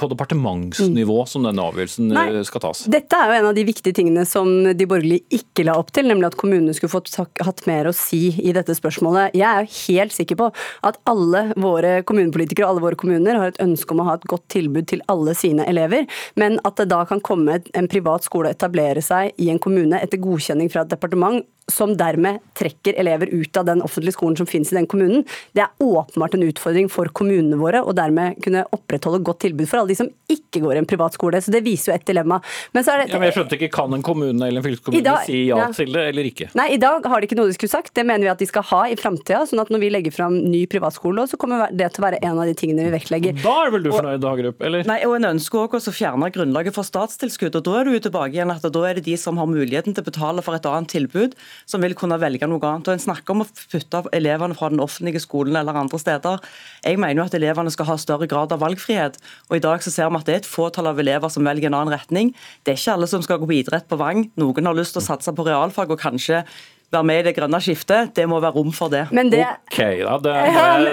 på 0.01 0.09
departementsnivå 0.13 1.19
som 1.29 1.45
denne 1.47 1.67
avgjørelsen 1.69 2.09
eh, 2.11 2.17
Nei. 2.33 2.45
skal 2.49 2.65
tas? 2.65 2.85
Dette 2.93 3.19
er 3.19 3.29
jo 3.29 3.39
en 3.39 3.49
av 3.51 3.57
de 3.59 3.67
viktige 3.69 3.97
tingene 3.97 4.25
som 4.29 4.49
de 4.65 4.89
borgerlige 4.89 5.41
ikke 5.41 5.67
la 5.69 5.77
opp 5.81 5.93
til, 5.95 6.09
nemlig 6.09 6.31
at 6.31 6.39
kommunene 6.41 6.75
skulle 6.77 6.95
fått 6.95 7.13
hatt 7.21 7.65
mer 7.69 7.91
å 7.91 7.95
si 7.97 8.33
i 8.41 8.55
dette 8.57 8.77
spørsmålet. 8.79 9.37
Jeg 9.39 9.49
er 9.49 9.67
jo 9.67 9.93
helt 9.93 10.17
sikker 10.17 10.41
på 10.41 10.51
at 10.89 11.01
alle 11.11 11.45
våre 11.61 11.95
kommunepolitikere 12.09 12.67
og 12.67 12.75
alle 12.75 12.87
våre 12.87 13.01
kommuner 13.03 13.39
har 13.39 13.53
et 13.53 13.63
ønske 13.63 13.95
om 13.95 14.03
å 14.03 14.09
ha 14.09 14.19
et 14.19 14.29
godt 14.31 14.49
tilbud 14.57 14.89
til 14.93 15.05
alle 15.13 15.37
sine 15.39 15.67
elever, 15.69 16.09
men 16.41 16.59
at 16.67 16.81
det 16.81 16.91
da 16.93 17.03
kan 17.09 17.23
komme 17.25 17.61
en 17.77 17.91
privat 17.93 18.25
skole 18.27 18.51
og 18.51 18.57
etablere 18.57 19.05
seg 19.05 19.37
i 19.43 19.53
en 19.53 19.61
kommune 19.63 20.01
etter 20.01 20.21
godkjenning 20.23 20.73
fra 20.73 20.87
et 20.87 20.95
departement 20.95 21.43
som 21.71 21.93
dermed 21.97 22.43
trekker 22.59 22.97
elever 22.99 23.31
ut 23.31 23.57
av 23.57 23.69
den 23.69 23.83
offentlige 23.87 24.17
skolen 24.17 24.37
som 24.39 24.49
finnes 24.51 24.73
i 24.73 24.77
den 24.77 24.89
kommunen. 24.91 25.23
Det 25.55 25.63
er 25.63 25.85
åpenbart 25.85 26.35
en 26.35 26.43
utfordring 26.49 26.62
for 26.93 27.11
kommunene 27.13 27.59
våre, 27.61 27.81
og 27.83 27.95
dermed 27.99 28.39
kunne 28.45 28.63
opprettholde 28.75 29.23
godt 29.27 29.41
tilbud 29.47 29.69
for 29.69 29.81
alle 29.83 29.93
de 29.93 29.99
som 29.99 30.09
ikke 30.33 30.61
går 30.63 30.77
i 30.77 30.83
en 30.83 30.87
privat 30.89 31.17
skole. 31.17 31.41
Så 31.43 31.53
det 31.53 31.63
viser 31.67 31.93
jo 31.93 31.97
et 31.99 32.07
dilemma. 32.09 32.41
Men 32.75 32.85
så 32.87 32.95
er 32.95 33.03
det 33.03 33.13
Ja, 33.13 33.19
men 33.19 33.29
jeg 33.31 33.37
skjønte 33.37 33.59
ikke, 33.59 33.71
Kan 33.73 33.95
en 33.95 34.03
kommune 34.03 34.47
eller 34.47 34.61
en 34.61 34.65
fylkeskommune 34.67 35.03
dag- 35.05 35.25
si 35.27 35.47
ja, 35.49 35.57
ja. 35.59 35.69
til 35.73 35.93
det, 35.93 36.03
eller 36.13 36.25
ikke? 36.29 36.49
Nei, 36.55 36.69
i 36.75 36.77
dag 36.79 37.05
har 37.07 37.21
de 37.21 37.27
ikke 37.27 37.37
noe 37.39 37.49
de 37.51 37.57
skulle 37.57 37.71
sagt. 37.73 37.93
Det 37.95 38.05
mener 38.07 38.25
vi 38.27 38.29
at 38.33 38.39
de 38.39 38.47
skal 38.47 38.63
ha 38.63 38.83
i 38.89 38.97
framtida. 38.97 39.43
Sånn 39.49 39.61
at 39.61 39.71
når 39.73 39.81
vi 39.81 39.91
legger 39.91 40.13
fram 40.13 40.37
ny 40.51 40.67
privatskole, 40.67 41.27
så 41.29 41.37
kommer 41.41 41.69
det 41.73 41.93
til 41.95 42.03
å 42.03 42.07
være 42.11 42.21
en 42.23 42.39
av 42.39 42.47
de 42.47 42.55
tingene 42.55 42.85
vi 42.89 42.93
vektlegger. 42.99 43.43
Da 43.43 43.55
er 43.67 43.71
vel 43.75 43.83
du 43.83 43.91
fornøyd, 43.91 44.23
Hagerup? 44.23 44.61
Eller? 44.63 44.85
Nei, 44.85 45.01
og 45.07 45.17
En 45.17 45.29
ønsker 45.37 45.69
også 45.69 45.93
å 45.93 45.97
fjerne 45.97 46.31
grunnlaget 46.33 46.75
for 46.75 46.83
statstilskudd. 46.85 47.55
og 47.57 47.63
Da 47.65 47.81
er 47.81 47.85
du 47.85 47.99
tilbake 48.01 48.33
igjen 48.35 48.51
at 48.51 48.63
da 48.63 48.83
er 48.89 48.95
det 48.95 49.05
de 49.05 49.17
som 49.17 49.37
har 49.37 49.47
muligheten 49.47 49.95
til 49.95 50.03
å 50.03 50.09
betale 50.11 50.43
for 50.43 50.55
et 50.55 50.63
annet 50.67 50.89
tilbud, 50.89 51.35
som 51.67 51.81
vil 51.81 51.95
kunne 51.95 52.19
velge 52.21 52.47
noe 52.49 52.61
annet. 52.61 52.89
Og 52.89 52.93
En 52.95 52.99
snakker 52.99 53.31
om 53.31 53.43
å 53.43 53.47
putte 53.47 54.05
elevene 54.13 54.57
fra 54.57 54.69
den 54.69 54.81
offentlige 54.81 55.21
skolen 55.23 55.57
eller 55.57 55.73
andre 55.75 55.99
steder. 55.99 56.41
Jeg 56.85 57.01
mener 57.01 57.23
jo 57.23 57.29
at 57.29 57.39
elevene 57.39 57.73
skal 57.75 57.89
ha 57.89 57.97
større 58.01 58.29
grad 58.31 58.53
av 58.55 58.63
valgfrihet. 58.65 59.19
og 59.51 59.57
I 59.57 59.63
dag 59.65 59.85
så 59.85 59.93
ser 59.95 60.11
vi 60.11 60.21
at 60.21 60.29
det 60.29 60.35
er 60.35 60.43
et 60.43 60.53
fåtall 60.53 60.91
av 60.91 61.01
elever 61.01 61.33
som 61.33 61.47
velger 61.47 61.71
en 61.71 61.79
annen 61.79 61.95
retning. 61.95 62.35
Det 62.65 62.75
er 62.75 62.81
ikke 62.81 62.99
alle 62.99 63.11
som 63.11 63.25
skal 63.25 63.41
gå 63.43 63.49
på 63.51 63.59
idrett 63.61 63.89
på 63.89 63.99
Vang. 64.01 64.29
Noen 64.41 64.71
har 64.71 64.79
lyst 64.79 64.97
til 64.97 65.03
å 65.03 65.09
satse 65.09 65.35
på 65.35 65.47
realfag 65.47 65.91
og 65.95 66.01
kanskje 66.01 66.45
være 66.93 67.09
med 67.09 67.23
i 67.23 67.27
det 67.29 67.35
grønne 67.39 67.61
skiftet. 67.63 68.13
Det 68.17 68.27
må 68.29 68.41
være 68.43 68.57
rom 68.59 68.73
for 68.77 68.93
det. 68.93 69.07
Men 69.17 69.33
det 69.33 69.43
Ok, 69.47 69.81
da. 70.05 70.19
Det 70.21 70.37
er 70.37 70.87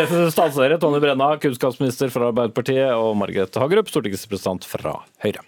eh, 0.00 0.34
Tone 0.34 0.80
Tonje 0.80 1.02
Brenna, 1.04 1.34
kunnskapsminister 1.42 2.12
fra 2.12 2.30
Arbeiderpartiet, 2.32 2.94
og 2.96 3.16
Margrethe 3.20 3.60
Hagerup, 3.60 3.90
stortingsrepresentant 3.92 4.68
fra 4.68 5.00
Høyre. 5.24 5.44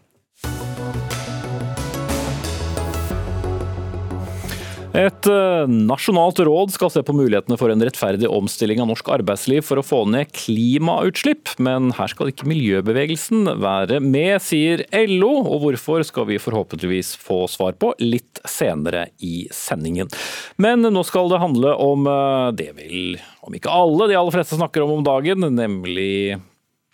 Et 4.92 5.26
eh, 5.30 5.70
nasjonalt 5.72 6.36
råd 6.44 6.74
skal 6.74 6.90
se 6.92 7.00
på 7.00 7.14
mulighetene 7.16 7.56
for 7.56 7.72
en 7.72 7.80
rettferdig 7.80 8.28
omstilling 8.28 8.82
av 8.82 8.90
norsk 8.90 9.06
arbeidsliv 9.14 9.64
for 9.64 9.80
å 9.80 9.84
få 9.86 10.02
ned 10.12 10.28
klimautslipp, 10.36 11.54
men 11.64 11.94
her 11.96 12.12
skal 12.12 12.28
ikke 12.28 12.48
miljøbevegelsen 12.50 13.54
være 13.62 14.02
med, 14.04 14.36
sier 14.44 14.84
LO. 15.08 15.30
Og 15.46 15.64
hvorfor 15.64 16.04
skal 16.04 16.28
vi 16.28 16.36
forhåpentligvis 16.42 17.14
få 17.16 17.46
svar 17.48 17.78
på 17.80 17.94
litt 18.04 18.42
senere 18.44 19.06
i 19.24 19.46
sendingen. 19.54 20.12
Men 20.60 20.84
nå 20.84 21.06
skal 21.08 21.32
det 21.32 21.40
handle 21.40 21.72
om 21.80 22.04
eh, 22.12 22.52
det 22.60 22.70
vil, 22.76 23.16
om 23.48 23.56
ikke 23.56 23.72
alle, 23.72 24.12
de 24.12 24.20
aller 24.20 24.36
fleste 24.36 24.60
snakker 24.60 24.84
om 24.84 24.98
om 24.98 25.06
dagen, 25.08 25.48
nemlig 25.56 26.36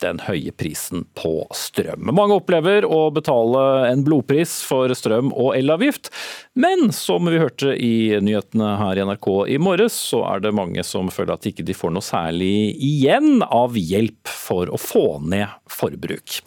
den 0.02 0.20
høye 0.24 0.52
prisen 0.54 1.04
på 1.18 1.46
strøm. 1.54 2.10
Mange 2.14 2.38
opplever 2.38 2.86
å 2.86 3.08
betale 3.14 3.62
en 3.90 4.04
blodpris 4.06 4.58
for 4.66 4.92
strøm 4.96 5.32
og 5.34 5.54
elavgift, 5.58 6.12
men 6.58 6.92
som 6.94 7.28
vi 7.28 7.40
hørte 7.40 7.74
i 7.74 8.18
nyhetene 8.22 8.74
her 8.80 8.98
i 8.98 9.06
NRK 9.08 9.30
i 9.54 9.58
morges, 9.62 9.96
så 10.10 10.24
er 10.30 10.44
det 10.44 10.56
mange 10.56 10.84
som 10.86 11.10
føler 11.12 11.34
at 11.34 11.46
de 11.46 11.54
ikke 11.54 11.76
får 11.76 11.94
noe 11.94 12.04
særlig 12.04 12.52
igjen 12.84 13.42
av 13.44 13.78
hjelp 13.78 14.30
for 14.30 14.70
å 14.70 14.80
få 14.80 15.06
ned 15.24 15.50
forbruk. 15.72 16.40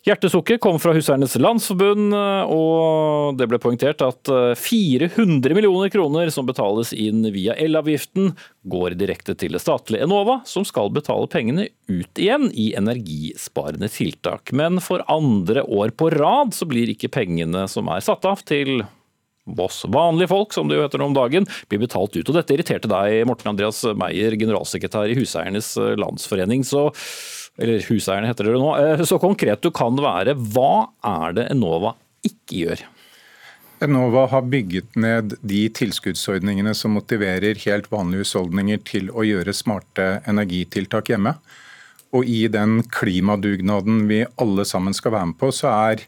Hjertesukket 0.00 0.62
kom 0.64 0.78
fra 0.80 0.94
Huseiernes 0.96 1.34
Landsforbund, 1.36 2.14
og 2.48 3.36
det 3.36 3.44
ble 3.50 3.58
poengtert 3.60 4.00
at 4.00 4.30
400 4.56 5.52
millioner 5.52 5.90
kroner 5.92 6.30
som 6.32 6.46
betales 6.48 6.94
inn 6.96 7.26
via 7.34 7.52
elavgiften, 7.60 8.30
går 8.64 8.96
direkte 8.96 9.34
til 9.36 9.52
det 9.52 9.60
statlige 9.60 10.06
Enova, 10.06 10.38
som 10.48 10.64
skal 10.64 10.88
betale 10.96 11.28
pengene 11.28 11.66
ut 11.92 12.16
igjen 12.16 12.48
i 12.48 12.70
energisparende 12.80 13.90
tiltak. 13.92 14.54
Men 14.56 14.80
for 14.80 15.04
andre 15.04 15.66
år 15.68 15.92
på 15.92 16.08
rad 16.16 16.56
så 16.56 16.64
blir 16.70 16.88
ikke 16.94 17.12
pengene 17.20 17.66
som 17.68 17.92
er 17.92 18.00
satt 18.00 18.24
av 18.24 18.40
til 18.48 18.80
oss 19.60 19.82
vanlige 19.88 20.30
folk, 20.30 20.52
som 20.54 20.68
det 20.68 20.76
jo 20.78 20.84
heter 20.84 21.00
nå 21.00 21.10
om 21.10 21.16
dagen, 21.16 21.46
blir 21.68 21.80
betalt 21.82 22.16
ut. 22.16 22.24
Og 22.24 22.36
dette 22.36 22.54
irriterte 22.54 22.88
deg, 22.88 23.24
Morten 23.28 23.52
Andreas 23.52 23.82
Meyer, 23.98 24.36
generalsekretær 24.38 25.10
i 25.10 25.16
Huseiernes 25.18 25.74
Landsforening. 26.00 26.64
Så, 26.66 26.88
eller 27.60 27.84
Huseierne 27.86 28.30
heter 28.30 28.48
det 28.48 28.60
nå. 28.60 28.70
Eh, 28.78 29.04
Så 29.06 29.20
konkret 29.20 29.62
du 29.62 29.70
kan 29.70 29.96
være, 29.96 30.34
hva 30.34 30.90
er 31.04 31.36
det 31.36 31.50
Enova 31.52 31.94
ikke 32.26 32.64
gjør? 32.64 32.84
Enova 33.80 34.26
har 34.28 34.44
bygget 34.44 34.96
ned 35.00 35.38
de 35.40 35.62
tilskuddsordningene 35.72 36.74
som 36.76 36.92
motiverer 36.92 37.56
helt 37.64 37.88
vanlige 37.92 38.26
husholdninger 38.26 38.82
til 38.84 39.08
å 39.08 39.24
gjøre 39.24 39.54
smarte 39.56 40.08
energitiltak 40.28 41.08
hjemme. 41.08 41.38
Og 42.12 42.28
i 42.28 42.42
den 42.52 42.82
klimadugnaden 42.92 44.04
vi 44.10 44.24
alle 44.42 44.66
sammen 44.68 44.96
skal 44.96 45.14
være 45.14 45.30
med 45.30 45.38
på, 45.40 45.48
så 45.54 45.70
er 45.70 46.04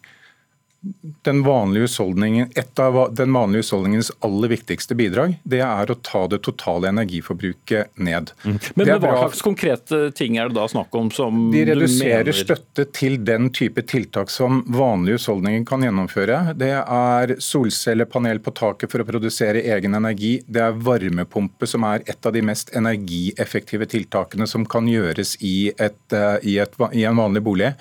den 1.23 1.43
vanlige 1.43 1.83
husholdningen, 1.83 2.51
Et 2.55 2.79
av 2.79 3.15
den 3.15 3.33
vanlige 3.33 3.63
husholdningens 3.63 4.13
aller 4.21 4.51
viktigste 4.51 4.95
bidrag 4.99 5.37
det 5.43 5.61
er 5.63 5.91
å 5.91 5.95
ta 6.03 6.25
det 6.27 6.41
totale 6.43 6.91
energiforbruket 6.91 7.93
ned. 8.03 8.33
Mm. 8.43 8.57
Men, 8.75 8.87
men 8.87 9.03
Hva 9.05 9.13
slags 9.21 9.43
konkrete 9.47 10.01
ting 10.19 10.39
er 10.41 10.51
det 10.51 10.59
da 10.59 10.67
snakk 10.71 10.95
om? 10.99 11.11
som 11.15 11.45
De 11.53 11.63
reduserer 11.69 12.35
støtte 12.35 12.87
til 12.95 13.21
den 13.23 13.51
type 13.55 13.85
tiltak 13.87 14.33
som 14.33 14.63
vanlige 14.67 15.21
husholdninger 15.21 15.67
kan 15.69 15.87
gjennomføre. 15.87 16.41
Det 16.59 16.73
er 16.81 17.37
solcellepanel 17.39 18.43
på 18.43 18.55
taket 18.59 18.91
for 18.91 19.05
å 19.05 19.07
produsere 19.07 19.63
egen 19.77 19.95
energi. 19.99 20.35
Det 20.47 20.65
er 20.67 20.81
varmepumpe, 20.83 21.69
som 21.71 21.87
er 21.87 22.03
et 22.11 22.27
av 22.27 22.35
de 22.35 22.43
mest 22.43 22.75
energieffektive 22.75 23.87
tiltakene 23.93 24.49
som 24.51 24.67
kan 24.67 24.91
gjøres 24.91 25.37
i, 25.47 25.71
et, 25.79 26.03
eh, 26.11 26.37
i, 26.43 26.59
et, 26.63 26.75
i 26.91 27.07
en 27.07 27.23
vanlig 27.23 27.45
bolig. 27.47 27.73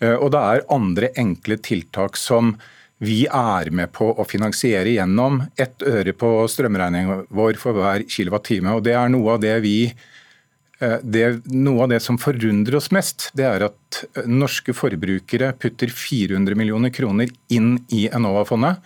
Eh, 0.00 0.16
og 0.16 0.32
det 0.34 0.42
er 0.42 0.68
andre 0.72 1.10
enkle 1.20 1.58
tiltak 1.62 2.18
som 2.20 2.54
vi 3.00 3.22
er 3.24 3.70
med 3.72 3.92
på 3.96 4.10
å 4.12 4.26
finansiere 4.28 4.92
gjennom 4.92 5.40
ett 5.60 5.80
øre 5.88 6.12
på 6.12 6.30
strømregningen 6.52 7.26
vår 7.32 7.56
for 7.60 7.78
hver 7.78 8.04
kilowattime. 8.04 8.74
Og 8.76 8.84
det 8.84 8.96
er 8.96 9.12
noe 9.12 9.36
av 9.36 9.44
det 9.44 9.54
vi 9.64 9.76
eh, 9.88 10.98
det, 11.00 11.26
noe 11.48 11.86
av 11.86 11.94
det 11.94 12.02
som 12.04 12.20
forundrer 12.20 12.76
oss 12.76 12.90
mest, 12.92 13.30
det 13.36 13.48
er 13.48 13.68
at 13.70 14.02
eh, 14.04 14.28
norske 14.28 14.76
forbrukere 14.76 15.54
putter 15.60 15.92
400 15.92 16.58
millioner 16.60 16.92
kroner 16.92 17.32
inn 17.52 17.78
i 17.88 18.06
Enova-fondet. 18.12 18.84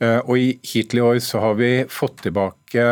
Og 0.00 0.60
Hittil 0.64 1.00
i 1.00 1.04
år 1.04 1.18
så 1.20 1.42
har 1.42 1.58
vi 1.58 1.70
fått 1.92 2.22
tilbake 2.24 2.84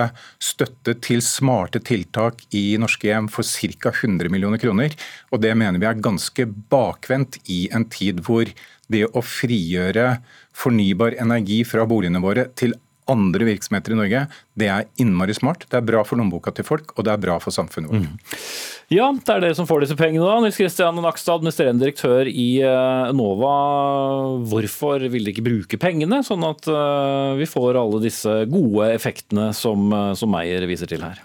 støtte 0.44 0.92
til 1.01 1.23
smarte 1.25 1.81
tiltak 1.81 2.42
i 2.53 2.77
norske 2.81 3.09
hjem 3.09 3.31
for 3.33 3.47
ca. 3.49 3.94
100 3.94 4.29
millioner 4.29 4.61
kroner. 4.61 4.92
Og 5.33 5.40
Det 5.40 5.55
mener 5.57 5.81
vi 5.81 5.88
er 5.88 6.03
ganske 6.05 6.44
bakvendt 6.68 7.40
i 7.49 7.62
en 7.73 7.88
tid 7.88 8.21
hvor 8.27 8.44
det 8.92 9.06
å 9.09 9.25
frigjøre 9.25 10.19
fornybar 10.56 11.17
energi 11.23 11.63
fra 11.69 11.87
boligene 11.88 12.21
våre 12.25 12.48
til 12.59 12.77
andre 13.11 13.46
virksomheter 13.48 13.94
i 13.94 13.98
Norge, 13.98 14.25
det 14.59 14.69
er 14.73 14.88
innmari 15.00 15.37
smart. 15.37 15.67
Det 15.69 15.79
er 15.79 15.87
bra 15.87 16.02
for 16.06 16.21
lommeboka 16.21 16.52
til 16.54 16.67
folk, 16.67 16.92
og 16.96 17.06
det 17.06 17.15
er 17.15 17.23
bra 17.23 17.38
for 17.42 17.54
samfunnet 17.54 17.92
vårt. 17.92 18.09
Mm. 18.09 18.42
Ja, 18.88 19.11
det 19.13 19.35
er 19.35 19.42
dere 19.44 19.56
som 19.56 19.67
får 19.69 19.85
disse 19.85 19.96
pengene 19.98 20.25
da. 20.25 20.38
Nils 20.40 20.56
Kristian 20.56 20.96
Nakstad, 21.04 21.42
administrerende 21.42 21.85
direktør 21.85 22.29
i 22.31 22.46
eh, 22.65 23.11
Enova. 23.11 23.52
Hvorfor 24.48 25.04
vil 25.04 25.27
dere 25.27 25.35
ikke 25.35 25.44
bruke 25.44 25.81
pengene, 25.81 26.23
sånn 26.25 26.46
at 26.48 26.69
eh, 26.73 27.35
vi 27.37 27.48
får 27.48 27.77
alle 27.83 28.00
disse 28.06 28.38
gode 28.48 28.88
effektene 28.94 29.50
som, 29.56 29.90
eh, 29.92 30.15
som 30.17 30.33
Meyer 30.33 30.65
viser 30.71 30.88
til 30.88 31.04
her? 31.04 31.21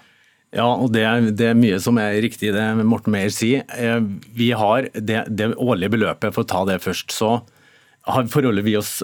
Ja, 0.54 0.68
og 0.68 0.92
det 0.94 1.06
er, 1.08 1.32
det 1.32 1.48
er, 1.50 1.58
mye 1.58 1.80
som 1.82 1.98
er 1.98 2.20
riktig 2.22 2.52
i 2.52 2.54
det 2.54 2.68
Morten 2.86 3.16
Meyer 3.16 3.32
sier. 3.34 3.64
Vi 4.38 4.52
har 4.54 4.92
det, 4.94 5.24
det 5.32 5.54
årlige 5.56 5.96
beløpet, 5.96 6.36
for 6.36 6.44
å 6.44 6.52
ta 6.52 6.62
det 6.70 6.84
først. 6.84 7.16
så 7.16 7.40
forholder 8.04 8.66
vi 8.66 8.76
oss 8.76 8.98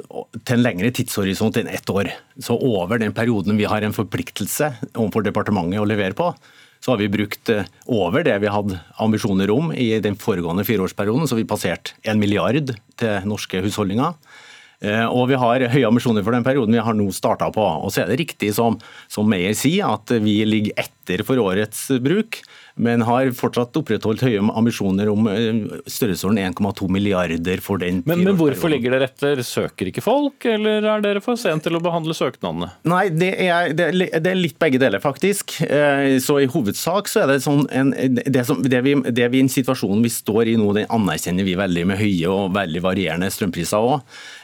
til 0.43 0.57
en 0.57 0.63
lengre 0.63 0.91
tidshorisont 0.95 1.59
enn 1.61 1.69
ett 1.71 1.89
år. 1.89 2.11
Så 2.41 2.57
over 2.57 2.99
den 2.99 3.15
perioden 3.15 3.59
vi 3.59 3.67
har 3.69 3.83
en 3.85 3.95
forpliktelse 3.95 4.73
overfor 4.91 5.23
departementet 5.23 5.79
å 5.79 5.87
levere 5.87 6.17
på, 6.17 6.33
så 6.79 6.93
har 6.93 6.99
vi 7.01 7.09
brukt 7.11 7.49
eh, 7.51 7.67
over 7.91 8.23
det 8.23 8.37
vi 8.39 8.51
hadde 8.51 8.79
ambisjoner 9.03 9.51
om 9.51 9.73
i 9.75 9.91
den 10.03 10.15
foregående 10.19 10.63
fireårsperioden. 10.67 11.27
Så 11.27 11.35
vi 11.35 11.47
passerte 11.47 11.95
en 12.07 12.21
milliard 12.21 12.71
til 12.99 13.27
norske 13.27 13.59
husholdninger. 13.65 14.15
Eh, 14.79 15.05
og 15.07 15.27
vi 15.31 15.39
har 15.39 15.65
høye 15.73 15.89
ambisjoner 15.89 16.23
for 16.23 16.35
den 16.35 16.45
perioden 16.47 16.75
vi 16.77 16.83
har 16.83 16.95
nå 16.95 17.09
starta 17.15 17.49
på. 17.55 17.65
Og 17.83 17.91
så 17.91 18.03
er 18.03 18.11
det 18.11 18.21
riktig 18.21 18.53
som, 18.55 18.79
som 19.11 19.27
Meyer 19.27 19.55
sier, 19.59 19.91
at 19.91 20.11
vi 20.23 20.39
ligger 20.47 20.79
etter 20.79 21.25
for 21.27 21.39
årets 21.43 21.87
bruk 22.03 22.39
men 22.79 23.03
har 23.07 23.29
fortsatt 23.35 23.75
opprettholdt 23.79 24.23
høye 24.23 24.41
ambisjoner 24.55 25.11
om 25.11 25.27
eh, 25.31 25.49
størrelsesorden 25.89 26.39
1,2 26.41 26.87
milliarder 26.91 27.63
for 27.63 27.81
den 27.81 28.01
men, 28.07 28.23
men 28.23 28.37
hvorfor 28.39 28.71
ligger 28.71 28.95
dere 28.95 29.09
etter? 29.09 29.41
Søker 29.45 29.89
ikke 29.89 30.03
folk, 30.03 30.45
eller 30.47 30.85
er 30.87 31.03
dere 31.03 31.23
for 31.23 31.39
sent 31.39 31.65
til 31.65 31.75
å 31.75 31.83
behandle 31.83 32.15
søknadene? 32.15 32.71
Nei, 32.89 33.05
det 33.11 33.31
er, 33.45 33.73
det 33.75 34.19
er 34.19 34.39
litt 34.39 34.57
begge 34.61 34.79
deler, 34.81 35.01
faktisk. 35.03 35.57
Eh, 35.65 36.17
så 36.23 36.39
i 36.39 36.49
hovedsak 36.49 37.11
så 37.11 37.23
er 37.23 37.33
det 37.33 37.39
sånn 37.43 37.65
en, 37.75 37.91
det, 38.15 38.45
som, 38.47 38.61
det, 38.63 38.81
vi, 38.85 38.95
det 39.11 39.27
vi 39.33 39.43
en 39.43 39.51
situasjon 39.51 40.03
vi 40.05 40.13
står 40.13 40.53
i 40.53 40.57
nå, 40.59 40.71
den 40.77 40.89
anerkjenner 40.93 41.47
vi 41.47 41.57
veldig 41.59 41.85
med 41.91 41.99
høye 41.99 42.31
og 42.31 42.55
veldig 42.55 42.83
varierende 42.85 43.31
strømpriser 43.33 43.89
òg. 43.91 43.99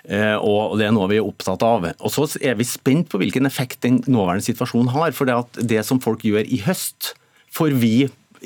Eh, 0.09 0.35
og 0.35 0.77
det 0.79 0.89
er 0.89 0.95
noe 0.95 1.09
vi 1.11 1.21
er 1.21 1.27
opptatt 1.27 1.63
av. 1.65 1.87
Og 1.95 2.13
Så 2.13 2.27
er 2.43 2.57
vi 2.59 2.67
spent 2.67 3.09
på 3.11 3.21
hvilken 3.21 3.47
effekt 3.47 3.83
den 3.85 4.01
nåværende 4.05 4.45
situasjonen 4.45 4.91
har. 4.95 5.15
For 5.15 5.29
det, 5.29 5.39
at 5.45 5.63
det 5.71 5.85
som 5.87 6.01
folk 6.03 6.25
gjør 6.25 6.45
i 6.45 6.61
høst, 6.65 7.13
får 7.55 7.75
vi 7.79 7.95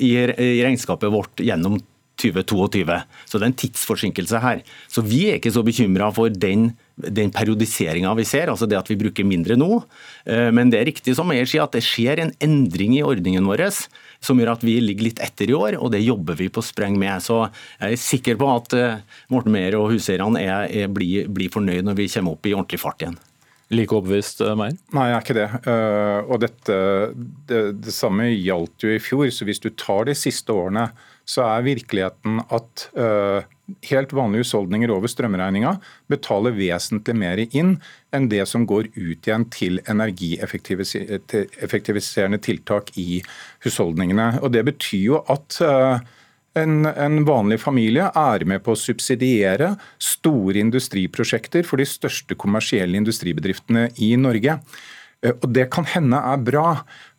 i 0.00 0.62
regnskapet 0.64 1.12
vårt 1.12 1.42
gjennom 1.44 1.78
2022. 2.20 3.00
Så 3.26 3.38
det 3.38 3.44
er 3.44 3.50
en 3.50 3.58
tidsforsinkelse 3.62 4.40
her. 4.42 4.62
Så 4.90 5.04
vi 5.06 5.24
er 5.30 5.38
ikke 5.38 5.52
så 5.54 5.62
bekymra 5.66 6.10
for 6.14 6.32
den, 6.32 6.70
den 6.96 7.32
periodiseringa 7.34 8.12
vi 8.18 8.26
ser, 8.28 8.52
altså 8.52 8.68
det 8.68 8.78
at 8.78 8.90
vi 8.90 8.98
bruker 9.00 9.26
mindre 9.26 9.56
nå. 9.60 9.82
Eh, 10.26 10.50
men 10.54 10.72
det 10.72 10.80
er 10.80 10.90
riktig 10.90 11.16
som 11.18 11.30
jeg 11.34 11.48
sier, 11.48 11.64
at 11.64 11.76
det 11.76 11.84
skjer 11.86 12.24
en 12.24 12.34
endring 12.42 12.96
i 12.98 13.04
ordningen 13.06 13.48
vår 13.48 13.66
som 14.20 14.36
gjør 14.40 14.54
at 14.54 14.64
vi 14.64 14.76
ligger 14.82 15.06
litt 15.06 15.20
etter 15.24 15.48
i 15.48 15.56
år, 15.56 15.78
og 15.80 15.92
det 15.94 16.02
jobber 16.04 16.36
vi 16.36 16.50
på 16.52 16.64
spreng 16.64 16.98
med. 17.00 17.22
Så 17.24 17.42
jeg 17.80 17.96
er 17.96 18.04
sikker 18.04 18.40
på 18.40 18.52
at 18.52 18.76
eh, 18.76 19.00
Morten 19.32 19.54
Meyer 19.54 19.78
og 19.80 19.90
huseierne 19.94 20.44
blir, 20.92 21.28
blir 21.32 21.52
fornøyd 21.52 21.88
når 21.88 22.00
vi 22.02 22.12
kommer 22.12 22.36
opp 22.36 22.48
i 22.48 22.56
ordentlig 22.56 22.82
fart 22.82 23.04
igjen. 23.04 23.20
Like 23.70 23.94
overbevist, 23.94 24.40
eh, 24.42 24.56
Meyer? 24.58 24.74
Nei, 24.96 25.04
jeg 25.10 25.14
er 25.14 25.20
ikke 25.22 25.34
det. 25.36 25.50
Eh, 25.70 26.20
og 26.26 26.40
dette, 26.42 26.74
det, 27.46 27.60
det, 27.84 27.92
samme 27.94 28.24
gjaldt 28.32 28.82
jo 28.82 28.88
i 28.90 29.02
fjor. 29.02 29.30
Så 29.30 29.46
hvis 29.46 29.62
du 29.62 29.70
tar 29.78 30.04
de 30.08 30.14
siste 30.18 30.50
årene, 30.50 30.90
så 31.30 31.46
er 31.46 31.62
virkeligheten 31.62 32.40
at 32.50 32.90
uh, 32.98 33.46
helt 33.86 34.10
vanlige 34.16 34.40
husholdninger 34.42 34.90
over 34.90 35.06
strømregninga 35.06 35.78
betaler 36.10 36.50
vesentlig 36.56 37.14
mer 37.20 37.38
inn 37.46 37.78
enn 38.10 38.26
det 38.32 38.42
som 38.50 38.66
går 38.66 38.88
ut 38.96 39.26
igjen 39.28 39.44
til 39.54 39.78
energieffektiviserende 39.84 42.38
tiltak 42.42 42.90
i 42.98 43.22
husholdningene. 43.62 44.42
Og 44.42 44.50
Det 44.56 44.64
betyr 44.72 45.04
jo 45.04 45.22
at 45.30 45.62
en, 46.62 46.86
en, 46.88 47.24
vanlig 47.26 47.60
familie 47.62 48.10
er 48.16 48.44
med 48.48 48.64
på 48.64 48.74
å 48.74 48.78
subsidiere 48.78 49.74
store 50.02 50.60
industriprosjekter 50.62 51.66
for 51.66 51.80
de 51.80 51.88
største 51.88 52.36
kommersielle 52.38 52.98
industribedriftene 53.00 53.88
i 54.02 54.14
Norge. 54.20 54.58
Eh, 55.22 55.34
og 55.34 55.48
Det 55.52 55.66
kan 55.72 55.88
hende 55.88 56.20
er 56.32 56.44
bra, 56.44 56.66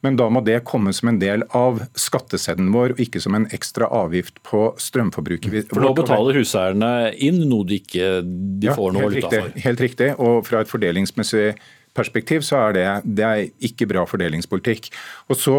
men 0.01 0.17
da 0.17 0.27
må 0.33 0.41
det 0.45 0.61
komme 0.67 0.93
som 0.93 1.11
en 1.11 1.19
del 1.21 1.45
av 1.57 1.83
skatteseddelen 1.93 2.71
vår, 2.73 2.95
og 2.95 3.03
ikke 3.03 3.21
som 3.21 3.37
en 3.37 3.47
ekstra 3.53 3.89
avgift 3.93 4.41
på 4.47 4.71
strømforbruket. 4.81 5.69
For 5.73 5.85
nå 5.85 5.93
betaler 5.97 6.41
huseierne 6.41 7.11
inn 7.17 7.43
noe 7.49 7.67
de 7.69 7.81
ikke 7.81 8.09
de 8.23 8.71
ja, 8.71 8.77
får 8.77 8.95
noe 8.95 9.09
valuta 9.09 9.35
for? 9.35 9.61
Helt 9.67 9.85
riktig. 9.85 10.09
Og 10.17 10.41
fra 10.47 10.63
et 10.63 10.71
fordelingsmessig 10.71 11.53
perspektiv 11.97 12.45
så 12.47 12.67
er 12.67 12.77
det, 12.77 12.87
det 13.19 13.27
er 13.27 13.47
ikke 13.67 13.89
bra 13.89 14.05
fordelingspolitikk. 14.07 14.91
Og 15.29 15.37
så 15.37 15.57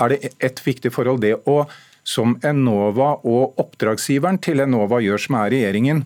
er 0.00 0.12
det 0.12 0.34
et 0.38 0.60
viktig 0.62 0.92
forhold 0.94 1.22
det 1.24 1.34
å 1.50 1.64
som 2.06 2.36
Enova 2.46 3.14
og 3.28 3.60
oppdragsgiveren 3.60 4.40
til 4.42 4.62
Enova 4.64 5.00
gjør, 5.04 5.20
som 5.20 5.38
er 5.40 5.54
regjeringen, 5.54 6.04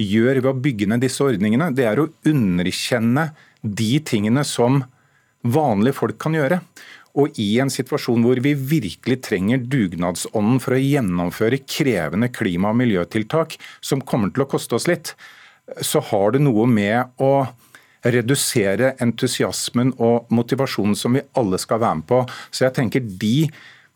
gjør 0.00 0.40
ved 0.40 0.50
å 0.50 0.60
bygge 0.64 0.88
ned 0.90 1.04
disse 1.04 1.24
ordningene, 1.24 1.70
det 1.76 1.86
er 1.88 2.00
å 2.00 2.08
underkjenne 2.28 3.30
de 3.60 3.92
tingene 4.06 4.44
som 4.46 4.82
vanlige 5.44 5.98
folk 6.00 6.18
kan 6.20 6.36
gjøre. 6.36 6.60
Og 7.18 7.38
i 7.42 7.48
en 7.62 7.72
situasjon 7.72 8.22
hvor 8.22 8.38
vi 8.44 8.54
virkelig 8.54 9.18
trenger 9.26 9.64
dugnadsånden 9.66 10.60
for 10.62 10.76
å 10.76 10.82
gjennomføre 10.82 11.58
krevende 11.66 12.30
klima- 12.32 12.70
og 12.70 12.78
miljøtiltak 12.78 13.56
som 13.82 14.04
kommer 14.04 14.30
til 14.30 14.46
å 14.46 14.50
koste 14.50 14.78
oss 14.78 14.86
litt, 14.88 15.14
så 15.82 16.02
har 16.10 16.34
det 16.34 16.44
noe 16.44 16.66
med 16.70 17.18
å 17.22 17.48
redusere 18.06 18.94
entusiasmen 19.02 19.92
og 20.00 20.30
motivasjonen 20.32 20.96
som 20.96 21.18
vi 21.18 21.24
alle 21.36 21.58
skal 21.60 21.82
være 21.82 22.00
med 22.00 22.08
på. 22.08 22.22
Så 22.50 22.64
jeg 22.66 22.76
tenker 22.78 23.04
de 23.04 23.50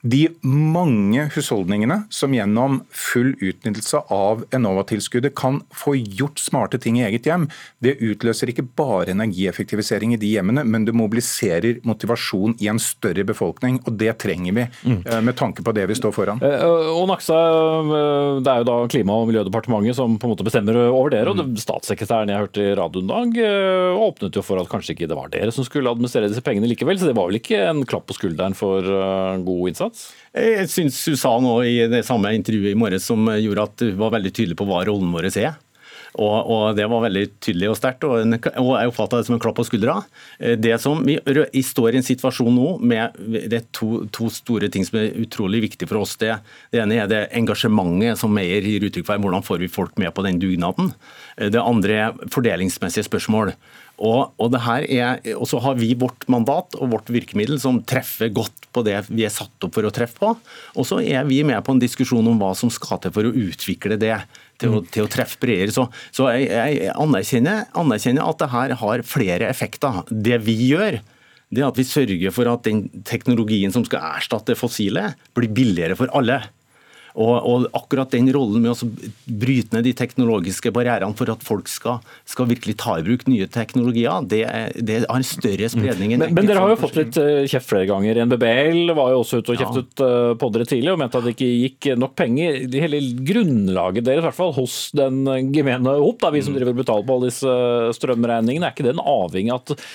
de 0.05 0.27
mange 0.45 1.23
husholdningene 1.33 2.03
som 2.13 2.35
gjennom 2.37 2.83
full 2.93 3.33
utnyttelse 3.41 4.03
av 4.13 4.43
Enova-tilskuddet 4.53 5.33
kan 5.39 5.63
få 5.73 5.95
gjort 5.97 6.43
smarte 6.43 6.77
ting 6.83 6.99
i 7.01 7.07
eget 7.07 7.25
hjem, 7.25 7.47
det 7.81 7.97
utløser 8.05 8.53
ikke 8.53 8.67
bare 8.77 9.15
energieffektivisering 9.15 10.13
i 10.13 10.21
de 10.21 10.35
hjemmene, 10.35 10.67
men 10.69 10.85
det 10.85 10.93
mobiliserer 10.97 11.81
motivasjon 11.89 12.59
i 12.61 12.69
en 12.69 12.81
større 12.83 13.25
befolkning. 13.25 13.81
og 13.87 13.97
Det 14.01 14.13
trenger 14.21 14.53
vi 14.53 14.67
mm. 14.85 15.01
Eh, 15.05 15.21
med 15.25 15.37
tanke 15.37 15.65
på 15.65 15.73
det 15.77 15.87
vi 15.89 15.97
står 15.97 16.13
foran. 16.17 16.41
Eh, 16.45 16.65
og 16.65 17.09
Naksa, 17.09 17.35
eh, 17.35 18.41
Det 18.45 18.53
er 18.53 18.61
jo 18.61 18.69
da 18.69 18.77
Klima- 18.89 19.17
og 19.21 19.29
miljødepartementet 19.29 19.97
som 19.97 20.19
på 20.19 20.29
en 20.29 20.35
måte 20.35 20.45
bestemmer 20.45 20.77
over 20.85 21.11
dere. 21.11 21.33
og 21.33 21.41
mm. 21.41 21.57
Statssekretæren 21.57 22.29
jeg 22.29 22.45
hørte 22.45 22.61
i 22.61 22.77
radioen 22.77 23.09
dag 23.09 23.41
åpnet 24.05 24.37
jo 24.37 24.43
for 24.45 24.61
at 24.61 24.69
kanskje 24.69 24.95
ikke 24.95 25.09
det 25.09 25.17
var 25.17 25.33
dere 25.33 25.53
som 25.53 25.65
skulle 25.65 25.89
administrere 25.89 26.29
disse 26.29 26.45
pengene 26.45 26.69
likevel. 26.69 26.99
Så 27.01 27.09
det 27.09 27.17
var 27.17 27.29
vel 27.31 27.41
ikke 27.41 27.65
en 27.71 27.85
klapp 27.89 28.07
på 28.07 28.17
skulderen 28.17 28.57
for 28.57 28.85
god 29.45 29.73
innsats? 29.73 29.94
Jeg 30.35 30.71
syns 30.73 30.99
hun 31.07 31.19
sa 31.21 31.37
noe 31.43 31.67
i 31.69 31.77
det 31.91 32.03
samme 32.07 32.33
intervjuet 32.35 32.75
i 32.75 32.79
morges 32.79 33.07
som 33.11 33.29
gjorde 33.39 33.69
at 33.69 33.85
hun 33.87 34.01
var 34.01 34.17
veldig 34.17 34.35
tydelig 34.35 34.59
på 34.59 34.67
hva 34.69 34.83
rollen 34.89 35.15
vår 35.15 35.31
er. 35.35 35.55
Og, 36.15 36.47
og, 36.47 36.77
Det 36.77 36.87
var 36.91 37.03
veldig 37.03 37.25
tydelig 37.43 37.71
og 37.73 37.79
sterkt, 37.79 38.05
og, 38.07 38.23
og, 38.23 38.71
jeg 38.79 38.91
oppfatta 38.91 39.19
det 39.19 39.29
som 39.29 39.37
en 39.37 39.43
klapp 39.43 39.59
på 39.59 39.67
skuldra. 39.67 39.97
Eh, 40.39 40.55
det 40.59 40.77
som 40.83 41.03
Vi, 41.05 41.17
vi 41.27 41.63
står 41.63 41.95
i 41.95 42.01
en 42.01 42.07
situasjon 42.07 42.55
nå 42.55 42.77
med 42.79 43.19
det 43.51 43.59
er 43.59 43.67
to, 43.75 44.05
to, 44.15 44.31
store 44.31 44.71
ting 44.73 44.87
som 44.87 45.01
er 45.01 45.15
utrolig 45.25 45.65
viktige 45.67 45.91
for 45.91 46.05
oss. 46.05 46.15
Det, 46.21 46.37
det 46.71 46.83
ene 46.85 47.01
er 47.03 47.11
det 47.11 47.23
engasjementet 47.35 48.21
som 48.21 48.35
Meyer 48.35 48.67
gir 48.67 48.87
uttrykk 48.87 49.09
for. 49.11 49.25
Hvordan 49.27 49.47
får 49.47 49.63
vi 49.65 49.73
folk 49.73 49.99
med 49.99 50.15
på 50.15 50.27
den 50.27 50.39
dugnaden? 50.43 50.93
Eh, 51.37 51.51
det 51.55 51.63
andre 51.63 51.99
er 52.07 52.31
fordelingsmessige 52.31 53.09
spørsmål. 53.11 53.55
Og, 54.03 54.33
og, 54.43 54.49
det 54.51 54.63
her 54.65 54.85
er, 54.91 55.21
og 55.39 55.47
så 55.47 55.61
har 55.63 55.77
vi 55.79 55.93
vårt 55.99 56.27
mandat 56.33 56.75
og 56.81 56.91
vårt 56.97 57.11
virkemiddel 57.15 57.61
som 57.63 57.79
treffer 57.87 58.33
godt 58.35 58.67
på 58.75 58.83
det 58.83 58.97
vi 59.07 59.23
er 59.27 59.31
satt 59.31 59.67
opp 59.67 59.77
for 59.77 59.87
å 59.87 59.93
treffe 59.95 60.19
på. 60.19 60.33
Og 60.75 60.89
så 60.89 60.99
er 60.99 61.23
vi 61.29 61.45
med 61.47 61.63
på 61.63 61.77
en 61.77 61.83
diskusjon 61.83 62.27
om 62.27 62.41
hva 62.41 62.51
som 62.59 62.73
skal 62.75 62.99
til 63.05 63.15
for 63.15 63.29
å 63.29 63.35
utvikle 63.45 63.99
det 64.01 64.17
til 64.59 64.75
å, 64.75 64.83
til 64.83 65.07
å 65.07 65.11
treffe 65.11 65.39
bredere. 65.43 65.75
Så, 65.75 65.87
så 66.15 66.29
jeg, 66.35 66.51
jeg 66.51 66.91
anerkjenner, 66.95 67.69
anerkjenner, 67.79 68.27
at 68.27 68.43
det 68.43 68.51
her 68.55 68.77
har 68.83 69.07
flere 69.07 69.51
effekter. 69.51 70.03
Det 70.11 70.41
vi 70.43 70.57
gjør, 70.73 70.99
det 71.55 71.63
er 71.63 71.71
at 71.71 71.79
vi 71.79 71.87
sørger 71.87 72.35
for 72.35 72.51
at 72.51 72.67
den 72.67 72.89
teknologien 73.07 73.75
som 73.75 73.87
skal 73.87 74.17
erstatte 74.17 74.59
fossile, 74.59 75.13
blir 75.39 75.55
billigere 75.55 75.99
for 75.99 76.11
alle. 76.19 76.43
Og, 77.15 77.35
og, 77.47 77.67
akkurat 77.79 78.11
den 78.11 78.27
rollen 78.35 78.65
med 78.65 78.73
å 78.75 78.89
bryte 79.39 79.77
ned 79.77 79.87
de 79.87 79.93
teknologiske 79.95 80.73
barrierene 80.75 81.15
for 81.15 81.31
at 81.31 81.45
folk 81.47 81.69
skal, 81.71 82.01
skal 82.27 82.49
virkelig 82.51 82.75
ta 82.83 82.97
i 82.99 83.05
bruk 83.07 83.23
nye 83.31 83.47
teknologier, 83.47 84.27
det, 84.27 84.41
det 84.83 84.97
har 85.05 85.21
en 85.21 85.27
større 85.27 85.69
spredning. 85.71 86.17
Mm. 86.17 86.25
Men, 86.25 86.35
men, 86.35 86.49
dere 86.51 86.65
har 86.65 86.75
jo 86.75 86.81
fått 86.81 86.99
litt 86.99 87.19
eh, 87.23 87.45
kjeft 87.51 87.71
flere 87.71 87.87
ganger. 87.91 88.19
NBBL 88.27 88.97
var 88.99 89.13
jo 89.15 89.21
også 89.23 89.39
ute 89.39 89.55
og 89.55 89.63
kjeftet 89.63 90.03
ja. 90.03 90.09
Eh, 90.09 90.33
på 90.41 90.51
dere 90.57 90.67
tidlig 90.73 90.91
og 90.91 90.99
mente 91.05 91.21
at 91.21 91.29
det 91.29 91.37
ikke 91.37 91.53
gikk 91.53 91.91
nok 92.03 92.17
penger. 92.19 92.59
Det 92.73 92.83
hele 92.83 93.03
grunnlaget 93.31 94.09
deres, 94.09 94.25
i 94.25 94.27
hvert 94.27 94.41
fall 94.41 94.57
hos 94.59 94.81
den 94.99 95.23
gemene 95.55 95.95
hop, 96.01 96.19
da, 96.25 96.35
vi 96.35 96.43
som 96.43 96.55
mm. 96.55 96.59
driver 96.59 96.75
og 96.75 96.83
betaler 96.83 97.07
på 97.07 97.19
alle 97.19 97.31
disse 97.31 97.55
strømregningene, 98.01 98.67
er 98.67 98.75
ikke 98.75 98.91
den 98.91 99.03
avhengig 99.05 99.55
av 99.55 99.63
at 99.63 99.87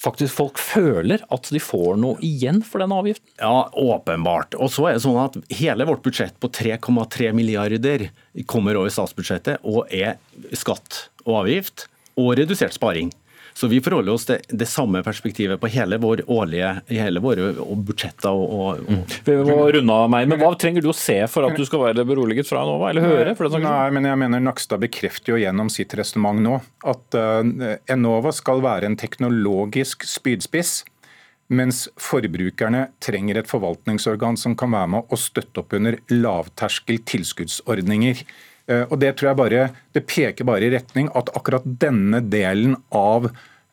faktisk 0.00 0.36
folk 0.36 0.60
føler 0.60 1.22
at 1.32 1.50
de 1.52 1.60
får 1.62 1.96
noe 2.00 2.20
igjen 2.24 2.60
for 2.64 2.82
den 2.82 2.94
avgiften? 2.94 3.28
Ja, 3.40 3.68
åpenbart. 3.72 4.56
Og 4.60 4.70
så 4.74 4.88
er 4.90 4.96
det 4.96 5.04
sånn 5.06 5.20
at 5.20 5.38
Hele 5.56 5.86
vårt 5.88 6.04
budsjett 6.04 6.36
på 6.42 6.50
3,3 6.52 7.32
milliarder 7.36 8.08
kommer 8.50 8.78
over 8.78 8.92
statsbudsjettet 8.92 9.64
og 9.66 9.92
er 9.94 10.18
skatt 10.56 11.06
og 11.24 11.42
avgift 11.42 11.86
og 12.16 12.34
redusert 12.38 12.76
sparing. 12.76 13.12
Så 13.56 13.70
vi 13.72 13.78
forholder 13.80 14.12
oss 14.12 14.26
til 14.28 14.42
det 14.52 14.66
samme 14.68 15.00
perspektivet 15.04 15.56
på 15.60 15.70
hele 15.72 15.96
vår 16.02 16.26
årlige, 16.28 16.74
hele 16.90 17.22
våre 17.24 17.54
budsjetter. 17.56 18.28
Og, 18.28 18.50
og, 18.52 18.82
mm. 18.84 18.98
Vi 19.24 19.36
må 19.48 19.54
runde 19.78 19.94
av 19.94 20.10
meg, 20.12 20.26
men 20.28 20.42
Hva 20.42 20.50
trenger 20.60 20.84
du 20.84 20.90
å 20.92 20.96
se 20.96 21.16
for 21.32 21.48
at 21.48 21.56
du 21.56 21.64
skal 21.64 21.86
være 21.86 22.04
beroliget 22.04 22.50
fra 22.50 22.66
Enova, 22.66 22.90
eller 22.90 23.06
høre? 23.06 23.32
Nei, 23.64 23.86
men 23.96 24.10
jeg 24.10 24.20
mener 24.20 24.44
Nakstad 24.44 24.82
bekrefter 24.84 25.32
jo 25.32 25.40
gjennom 25.40 25.70
sitt 25.72 25.96
resonnement 25.96 26.42
nå 26.44 26.58
at 26.84 27.16
uh, 27.16 27.78
Enova 27.88 28.34
skal 28.36 28.60
være 28.64 28.90
en 28.90 28.98
teknologisk 29.00 30.04
spydspiss. 30.04 30.82
Mens 31.56 31.86
forbrukerne 32.02 32.90
trenger 33.00 33.40
et 33.40 33.48
forvaltningsorgan 33.48 34.36
som 34.36 34.56
kan 34.58 34.74
være 34.74 34.92
med 34.98 35.08
å 35.08 35.20
støtte 35.20 35.62
opp 35.62 35.72
under 35.78 35.96
lavterskel 36.12 37.00
tilskuddsordninger. 37.08 38.20
Eh, 38.68 38.84
og 38.90 38.98
Det 39.00 39.14
tror 39.16 39.30
jeg 39.30 39.40
bare, 39.42 39.68
det 39.94 40.06
peker 40.06 40.48
bare 40.48 40.66
i 40.66 40.72
retning 40.74 41.10
at 41.14 41.30
akkurat 41.36 41.66
denne 41.66 42.20
delen 42.20 42.76
av 42.94 43.28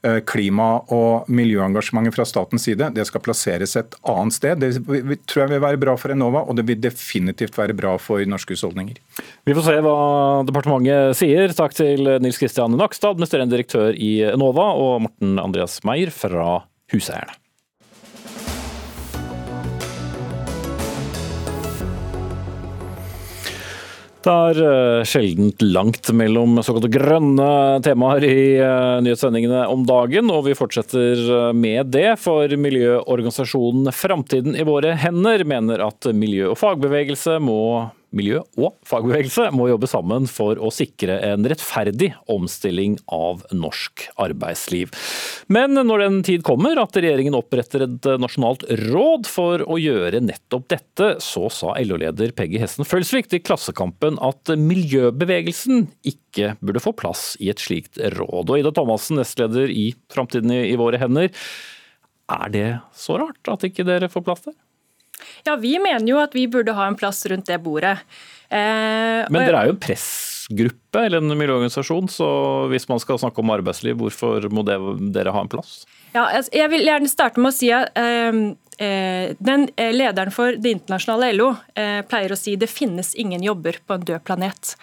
eh, 0.05 0.19
klima- 0.29 0.83
og 0.93 1.29
miljøengasjementet 1.31 2.15
fra 2.15 2.25
statens 2.27 2.67
side 2.67 2.91
det 2.93 3.05
skal 3.09 3.23
plasseres 3.25 3.75
et 3.79 3.97
annet 4.09 4.37
sted. 4.37 4.61
Det 4.61 5.19
tror 5.25 5.45
jeg 5.45 5.53
vil 5.55 5.63
være 5.65 5.81
bra 5.81 5.97
for 5.97 6.13
Enova, 6.13 6.45
og 6.45 6.57
det 6.59 6.67
vil 6.69 6.81
definitivt 6.83 7.57
være 7.57 7.75
bra 7.77 7.95
for 7.97 8.23
norske 8.29 8.53
husholdninger. 8.55 8.99
Vi 9.47 9.57
får 9.57 9.69
se 9.69 9.77
hva 9.85 9.97
departementet 10.47 11.17
sier. 11.19 11.55
Takk 11.57 11.77
til 11.77 12.17
Nils 12.23 12.41
Kristian 12.41 12.77
Nakstad, 12.77 13.15
administrerende 13.15 13.57
direktør 13.57 13.95
i 13.97 14.19
Enova, 14.33 14.73
og 14.77 15.07
Morten 15.07 15.39
Andreas 15.41 15.81
Meyer 15.87 16.13
fra 16.13 16.61
Huseierne. 16.93 17.42
Det 24.23 24.31
er 24.31 24.59
uh, 24.63 25.03
sjeldent 25.03 25.59
langt 25.67 26.07
mellom 26.15 26.55
såkalte 26.63 26.87
grønne 26.93 27.47
temaer 27.83 28.23
i 28.23 28.37
uh, 28.55 29.01
nyhetssendingene 29.03 29.65
om 29.67 29.83
dagen, 29.87 30.31
og 30.31 30.45
vi 30.45 30.55
fortsetter 30.55 31.19
uh, 31.27 31.49
med 31.51 31.91
det. 31.91 32.13
For 32.23 32.47
miljøorganisasjonen 32.47 33.91
Framtiden 33.91 34.55
i 34.55 34.63
våre 34.67 34.95
hender 35.01 35.43
mener 35.43 35.83
at 35.83 36.07
miljø 36.15 36.53
og 36.53 36.59
fagbevegelse 36.61 37.35
må 37.43 37.59
miljø 38.15 38.41
og 38.59 38.77
fagbevegelse 38.87 39.49
må 39.55 39.67
jobbe 39.71 39.89
sammen 39.89 40.27
for 40.29 40.59
å 40.61 40.71
sikre 40.73 41.17
en 41.31 41.45
rettferdig 41.49 42.11
omstilling 42.31 42.97
av 43.11 43.43
norsk 43.55 44.07
arbeidsliv. 44.21 44.93
Men 45.53 45.75
når 45.75 46.05
den 46.05 46.21
tid 46.25 46.45
kommer 46.45 46.79
at 46.81 46.95
regjeringen 46.97 47.37
oppretter 47.37 47.85
et 47.87 48.09
nasjonalt 48.21 48.65
råd 48.85 49.29
for 49.29 49.65
å 49.65 49.79
gjøre 49.81 50.23
nettopp 50.23 50.69
dette, 50.73 51.09
så 51.23 51.49
sa 51.53 51.75
LO-leder 51.81 52.33
Peggy 52.37 52.61
Hessen 52.61 52.87
Følsvik 52.87 53.31
til 53.31 53.43
Klassekampen 53.43 54.19
at 54.23 54.53
miljøbevegelsen 54.59 55.87
ikke 56.07 56.55
burde 56.63 56.83
få 56.83 56.95
plass 56.97 57.33
i 57.43 57.51
et 57.53 57.61
slikt 57.61 57.99
råd. 58.15 58.49
Og 58.49 58.59
Ida 58.61 58.73
Thomassen, 58.75 59.19
nestleder 59.19 59.71
i 59.73 59.91
Framtiden 60.13 60.53
i 60.53 60.75
våre 60.79 61.01
hender. 61.01 61.31
Er 62.31 62.53
det 62.53 62.69
så 62.97 63.17
rart 63.19 63.51
at 63.51 63.65
ikke 63.67 63.85
dere 63.87 64.09
får 64.11 64.25
plass 64.25 64.45
der? 64.47 64.55
Ja, 65.43 65.57
vi 65.59 65.75
mener 65.81 66.07
jo 66.07 66.21
at 66.23 66.35
vi 66.35 66.47
burde 66.47 66.75
ha 66.77 66.87
en 66.87 66.95
plass 66.99 67.25
rundt 67.31 67.49
det 67.49 67.59
bordet. 67.63 67.97
Eh, 68.47 69.23
Men 69.29 69.43
dere 69.43 69.63
er 69.63 69.71
jo 69.71 69.75
en 69.75 69.83
pressgruppe 70.53 71.05
eller 71.05 71.17
en 71.17 71.37
miljøorganisasjon, 71.37 72.07
så 72.09 72.67
hvis 72.69 72.87
man 72.89 72.99
skal 72.99 73.19
snakke 73.19 73.41
om 73.41 73.49
arbeidsliv, 73.49 73.97
hvorfor 73.97 74.49
må 74.49 74.63
dere 74.63 75.31
ha 75.31 75.41
en 75.41 75.49
plass? 75.49 75.85
Ja, 76.13 76.27
jeg 76.53 76.69
vil 76.69 76.85
gjerne 76.85 77.09
starte 77.09 77.41
med 77.41 77.49
å 77.49 77.55
si 77.55 77.71
at 77.73 77.89
eh, 77.97 78.53
Eh, 78.77 79.35
den 79.39 79.69
eh, 79.75 79.93
Lederen 79.93 80.31
for 80.31 80.55
det 80.57 80.71
internasjonale 80.73 81.31
LO 81.33 81.49
eh, 81.77 82.01
pleier 82.09 82.33
å 82.33 82.37
si 82.37 82.55
det 82.57 82.69
finnes 82.71 83.13
ingen 83.19 83.43
jobber 83.45 83.77
på 83.85 83.97
en 83.97 84.05
død 84.07 84.23
planet. 84.25 84.73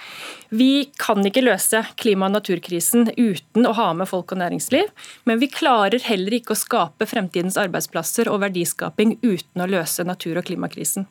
Vi 0.49 0.91
kan 1.01 1.25
ikke 1.27 1.43
løse 1.43 1.83
klima- 1.99 2.29
og 2.29 2.37
naturkrisen 2.37 3.11
uten 3.17 3.67
å 3.67 3.75
ha 3.75 3.91
med 3.97 4.09
folk 4.11 4.33
og 4.33 4.43
næringsliv, 4.43 4.91
men 5.27 5.43
vi 5.43 5.51
klarer 5.51 6.03
heller 6.07 6.39
ikke 6.39 6.55
å 6.55 6.61
skape 6.61 7.09
fremtidens 7.11 7.59
arbeidsplasser 7.61 8.31
og 8.31 8.45
verdiskaping 8.45 9.19
uten 9.23 9.65
å 9.65 9.71
løse 9.71 10.07
natur- 10.07 10.39
og 10.39 10.47
klimakrisen. 10.47 11.09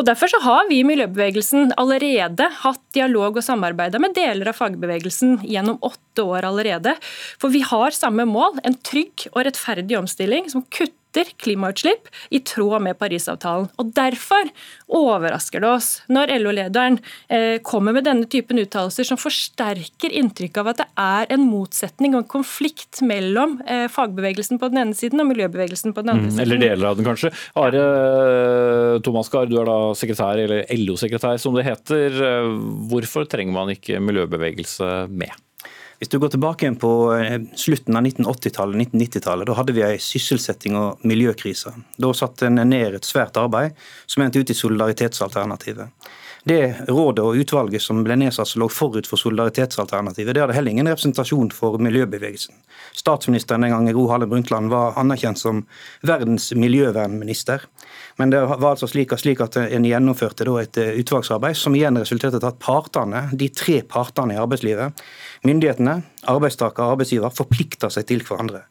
Og 0.00 0.06
Derfor 0.08 0.30
så 0.32 0.38
har 0.40 0.64
vi 0.70 0.78
i 0.80 0.84
miljøbevegelsen 0.88 1.74
allerede 1.80 2.46
hatt 2.62 2.80
dialog 2.96 3.36
og 3.36 3.44
samarbeida 3.44 4.00
med 4.00 4.14
deler 4.16 4.48
av 4.48 4.56
fagbevegelsen 4.56 5.42
gjennom 5.44 5.76
åtte 5.84 6.24
år 6.24 6.46
allerede. 6.48 6.94
For 7.36 7.52
vi 7.52 7.60
har 7.68 7.92
samme 7.92 8.24
mål, 8.24 8.62
en 8.64 8.78
trygg 8.80 9.26
og 9.34 9.44
rettferdig 9.44 9.98
omstilling 10.00 10.48
som 10.48 10.64
kutter 10.72 10.96
kutter 11.10 11.30
klimautslipp 11.36 12.08
i 12.30 12.40
tråd 12.40 12.82
med 12.82 12.98
Parisavtalen. 12.98 13.68
Og 13.78 13.92
Derfor 13.94 14.50
overrasker 14.88 15.60
det 15.60 15.68
oss 15.68 15.88
når 16.08 16.30
LO-lederen 16.40 16.98
eh, 17.28 17.58
kommer 17.62 17.92
med 17.92 18.04
denne 18.06 18.26
typen 18.30 18.58
uttalelser 18.58 19.04
som 19.04 19.18
forsterker 19.18 20.10
inntrykket 20.10 20.62
av 20.62 20.70
at 20.72 20.80
det 20.82 20.88
er 21.00 21.34
en 21.34 21.46
motsetning 21.50 22.14
og 22.14 22.22
en 22.22 22.30
konflikt 22.30 23.02
mellom 23.02 23.58
eh, 23.66 23.88
fagbevegelsen 23.90 24.60
på 24.60 24.70
den 24.70 24.84
ene 24.84 24.96
siden 24.96 25.22
og 25.22 25.30
miljøbevegelsen 25.32 25.94
på 25.94 26.04
den 26.04 26.14
andre 26.14 26.30
mm, 26.30 26.32
siden. 26.36 26.46
Eller 26.46 26.62
deler 26.64 26.90
av 26.90 26.98
den, 26.98 27.08
kanskje. 27.08 27.32
Are 27.60 27.84
Tomaskar, 29.04 29.50
du 29.50 29.58
er 29.60 29.68
da 29.68 29.78
sekretær, 29.98 30.40
eller 30.40 30.66
LO-sekretær 30.78 31.38
som 31.42 31.56
det 31.56 31.66
heter. 31.66 32.18
Hvorfor 32.90 33.28
trenger 33.30 33.56
man 33.56 33.74
ikke 33.74 34.00
miljøbevegelse 34.02 34.90
med? 35.10 35.34
Hvis 36.00 36.08
du 36.08 36.16
går 36.18 36.30
tilbake 36.32 36.64
igjen 36.64 36.78
på 36.80 36.90
eh, 37.12 37.42
slutten 37.60 37.98
av 37.98 38.06
1980-tallet, 38.08 38.86
1990-tallet, 38.86 39.48
da 39.50 39.56
hadde 39.58 39.74
vi 39.76 39.82
en 39.84 39.98
sysselsetting 40.00 40.78
og 40.80 41.02
miljøkrise. 41.04 41.74
Da 42.00 42.12
satte 42.16 42.48
en 42.48 42.56
ned 42.56 42.96
et 42.96 43.04
svært 43.04 43.36
arbeid 43.36 43.76
som 44.08 44.24
endte 44.24 44.40
ut 44.40 44.48
i 44.48 44.56
solidaritetsalternativet. 44.56 45.92
Det 46.48 46.88
rådet 46.88 47.20
og 47.20 47.36
utvalget 47.36 47.84
som 47.84 48.00
ble 48.00 48.16
nedsatt 48.16 48.48
som 48.48 48.62
lå 48.62 48.70
forut 48.72 49.04
for 49.04 49.20
solidaritetsalternativet, 49.20 50.32
det 50.32 50.40
hadde 50.40 50.56
heller 50.56 50.72
ingen 50.72 50.88
representasjon 50.88 51.50
for 51.52 51.76
miljøbevegelsen. 51.84 52.56
Statsministeren 52.96 53.66
den 53.66 53.74
gangen, 53.74 53.92
Gro 53.92 54.06
Harlem 54.08 54.32
Brundtland, 54.32 54.72
var 54.72 54.96
anerkjent 55.00 55.38
som 55.38 55.66
verdens 56.00 56.48
miljøvernminister. 56.56 57.68
Men 58.20 58.34
det 58.34 58.42
var 58.44 58.74
altså 58.74 58.88
slik, 58.90 59.14
slik 59.20 59.40
at 59.44 59.56
en 59.62 59.88
gjennomførte 59.88 60.44
et 60.60 60.78
utvalgsarbeid 61.00 61.56
som 61.56 61.74
igjen 61.76 61.98
resulterte 62.00 62.40
i 62.40 62.48
at 62.50 62.60
partene, 62.60 63.28
de 63.32 63.48
tre 63.54 63.80
partene 63.88 64.36
i 64.36 64.40
arbeidslivet, 64.40 65.00
myndighetene, 65.48 66.00
arbeidstaker 66.28 66.84
og 66.84 66.96
arbeidsgiver, 66.96 67.32
forplikter 67.32 67.92
seg 67.92 68.04
til 68.10 68.20
hverandre. 68.26 68.62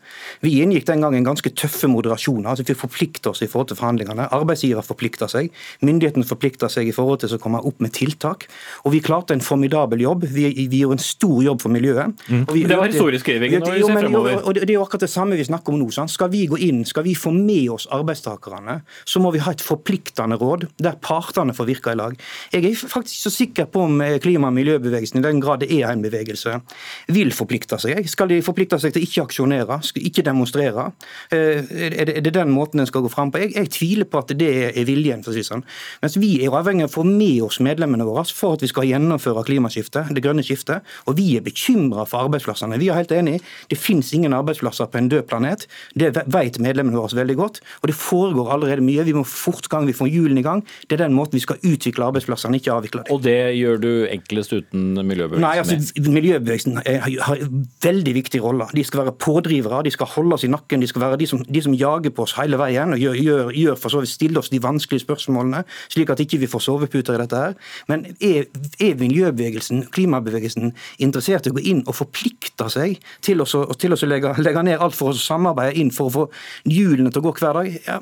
Vi 0.45 0.52
inngikk 0.62 0.86
den 0.86 1.02
gangen 1.02 1.26
ganske 1.26 1.50
tøffe 1.58 1.89
moderasjoner. 1.89 2.50
altså 2.52 2.64
Vi 2.68 2.78
forplikter 2.78 3.32
oss 3.32 3.41
i 3.41 3.47
forhold 3.50 3.72
til 3.72 3.80
forhandlingene. 3.80 4.28
Arbeidsgiver 4.36 4.86
forplikter 4.86 5.32
seg, 5.32 5.50
myndighetene 5.82 6.28
forplikter 6.30 6.70
seg 6.70 6.88
i 6.88 6.93
forhold 6.93 7.24
til 7.24 7.34
å 7.34 7.41
komme 7.41 7.62
opp 7.66 7.82
med 7.82 7.93
tiltak. 7.97 8.45
Og 8.86 8.93
vi 8.93 9.02
klarte 9.02 9.34
en 9.34 9.41
formidabel 9.41 10.04
jobb. 10.06 10.28
Vi, 10.30 10.45
vi 10.70 10.84
gjorde 10.84 11.00
en 11.00 11.04
stor 11.04 11.41
jobb 11.43 11.64
for 11.66 11.74
miljøet. 11.74 12.14
Mm. 12.30 12.45
det 12.54 12.78
var 12.78 12.91
historieskrivingen 12.91 13.66
når 13.66 13.80
vi 13.80 13.84
ser 13.88 13.97
fremover. 13.97 14.43
Og 14.43 14.60
det, 14.60 14.68
er 14.70 14.76
jo 14.78 14.86
akkurat 14.86 15.08
det 15.08 15.12
samme 15.14 15.39
vi 15.39 15.47
snakker 15.50 15.74
om 15.74 15.82
nå. 15.82 15.89
Sant? 15.95 16.14
Skal 16.14 16.30
vi 16.34 16.45
gå 16.50 16.60
inn, 16.70 16.84
skal 16.86 17.08
vi 17.08 17.16
få 17.18 17.34
med 17.34 17.74
oss 17.74 17.89
arbeidstakerne, 17.89 18.82
så 19.10 19.24
må 19.24 19.34
vi 19.34 19.39
ha 19.46 19.54
et 19.56 19.64
forpliktende 19.64 20.38
råd 20.40 20.68
der 20.80 20.98
partene 21.04 21.56
får 21.56 21.70
virke 21.70 21.94
i 21.94 22.00
lag. 22.00 22.18
Jeg 22.54 22.66
er 22.66 22.76
faktisk 22.80 23.16
ikke 23.16 23.26
så 23.26 23.36
sikker 23.36 23.70
på 23.74 23.86
om 23.88 24.02
klima- 24.24 24.50
og 24.50 24.58
miljøbevegelsen, 24.58 25.20
i 25.20 25.26
den 25.26 25.42
grad 25.44 25.64
det 25.64 25.72
er 25.74 25.90
en 25.92 26.04
bevegelse, 26.04 26.60
vil 27.08 27.32
forplikte 27.36 27.80
seg. 27.82 28.08
Skal 28.10 28.30
de 28.32 28.42
forplikte 28.46 28.80
seg 28.82 28.94
til 28.96 29.06
ikke 29.06 29.26
aksjonere, 29.28 29.80
ikke 30.00 30.24
demonstrere? 30.26 30.90
Eh, 31.32 31.66
er 32.00 32.22
det, 32.22 32.34
den 32.34 32.52
måten 32.54 32.80
en 32.80 32.88
skal 32.90 33.04
gå 33.06 33.12
fram 33.12 33.32
på? 33.32 33.42
Jeg, 33.44 33.54
jeg, 33.56 33.72
tviler 33.76 34.10
på 34.10 34.22
at 34.22 34.34
det 34.40 34.50
er 34.72 34.88
viljen. 34.88 35.24
for 35.24 35.34
å 35.34 35.38
si 35.38 35.46
sånn. 35.46 35.64
Mens 36.04 36.18
vi 36.20 36.32
er 36.44 36.56
avhengig 36.56 36.88
av 36.88 36.92
å 36.92 36.98
få 37.00 37.06
med 37.08 37.42
oss 37.46 37.60
medlemmene 37.64 38.08
våre 38.08 38.26
for 38.36 38.58
at 38.58 38.64
vi 38.64 38.70
skal 38.72 38.88
gjennomføre 38.90 39.46
klimaskiftet, 39.48 40.12
det 40.16 40.24
grønne 40.26 40.44
skiftet. 40.46 40.86
Og 41.08 41.18
vi 41.20 41.36
er 41.38 41.46
bekymra 41.46 42.06
for 42.10 42.28
arbeidsplassene. 42.28 42.80
Vi 42.82 42.90
er 42.90 43.00
helt 43.00 43.14
enig. 43.16 43.40
Det 43.72 43.80
finnes 43.80 44.12
ingen 44.14 44.36
arbeidsplasser 44.36 44.90
på 44.92 45.00
en 45.00 45.10
død 45.12 45.28
planet. 45.30 45.68
Det 45.96 46.12
vet 46.28 46.60
medlemmene 46.62 47.00
våre 47.00 47.22
veldig 47.22 47.38
godt. 47.40 47.62
Og 47.82 47.92
det 47.92 47.98
foregår 47.98 48.54
allerede 48.54 48.86
mye. 48.86 49.06
Vi 49.08 49.16
må 49.18 49.26
fortgang, 49.32 49.88
vi 49.89 49.95
får 49.95 50.11
hjulene 50.11 50.43
i 50.43 50.45
gang. 50.45 50.63
Det 50.88 50.97
er 50.97 51.05
den 51.05 51.15
måten 51.17 51.38
vi 51.38 51.43
skal 51.43 51.59
utvikle 51.65 52.09
arbeidsplassene, 52.09 52.59
ikke 52.59 52.73
avvikle 52.75 53.03
dem. 53.03 53.13
Og 53.15 53.23
det 53.25 53.38
gjør 53.57 53.82
du 53.84 53.91
enklest 54.09 54.55
uten 54.55 54.97
miljøbevegelsen? 54.97 55.45
Nei, 55.45 55.55
altså, 55.61 56.09
miljøbevegelsen 56.09 56.80
har 57.25 57.43
veldig 57.86 58.15
viktige 58.17 58.43
roller. 58.43 58.71
De 58.75 58.84
skal 58.88 59.03
være 59.05 59.15
pådrivere, 59.21 59.84
de 59.86 59.93
skal 59.93 60.11
holde 60.15 60.38
oss 60.38 60.45
i 60.47 60.51
nakken. 60.51 60.84
De 60.84 60.89
skal 60.89 61.05
være 61.05 61.19
de 61.21 61.30
som, 61.30 61.43
de 61.45 61.63
som 61.63 61.75
jager 61.77 62.13
på 62.15 62.25
oss 62.25 62.36
hele 62.39 62.59
veien 62.59 62.95
og 62.95 63.01
gjør, 63.01 63.19
gjør, 63.23 63.53
gjør 63.55 63.80
for 63.80 63.93
så 63.93 64.03
vidt 64.03 64.13
stille 64.13 64.41
oss 64.41 64.51
de 64.53 64.61
vanskelige 64.63 65.05
spørsmålene, 65.05 65.63
slik 65.93 66.11
at 66.13 66.23
ikke 66.23 66.41
vi 66.43 66.49
får 66.51 66.65
soveputer 66.65 67.17
i 67.17 67.21
dette 67.23 67.43
her. 67.43 67.57
Men 67.91 68.05
er, 68.19 68.49
er 68.82 68.97
miljøbevegelsen, 68.99 69.86
klimabevegelsen, 69.95 70.73
interessert 71.03 71.47
i 71.47 71.53
å 71.53 71.57
gå 71.57 71.65
inn 71.71 71.84
og 71.86 71.97
forplikte 71.97 72.69
seg 72.71 72.99
til 73.25 73.43
å, 73.43 73.47
til 73.80 73.95
å 73.95 73.99
legge, 74.09 74.34
legge, 74.43 74.63
ned 74.65 74.84
alt 74.84 74.97
for 74.97 75.13
å 75.13 75.19
samarbeide 75.19 75.77
inn 75.80 75.91
for 75.95 76.09
å 76.09 76.15
få 76.15 76.25
hjulene 76.69 77.11
til 77.13 77.21
å 77.21 77.27
gå 77.27 77.36
hver 77.39 77.59
dag? 77.59 77.71
Ja, 77.88 77.97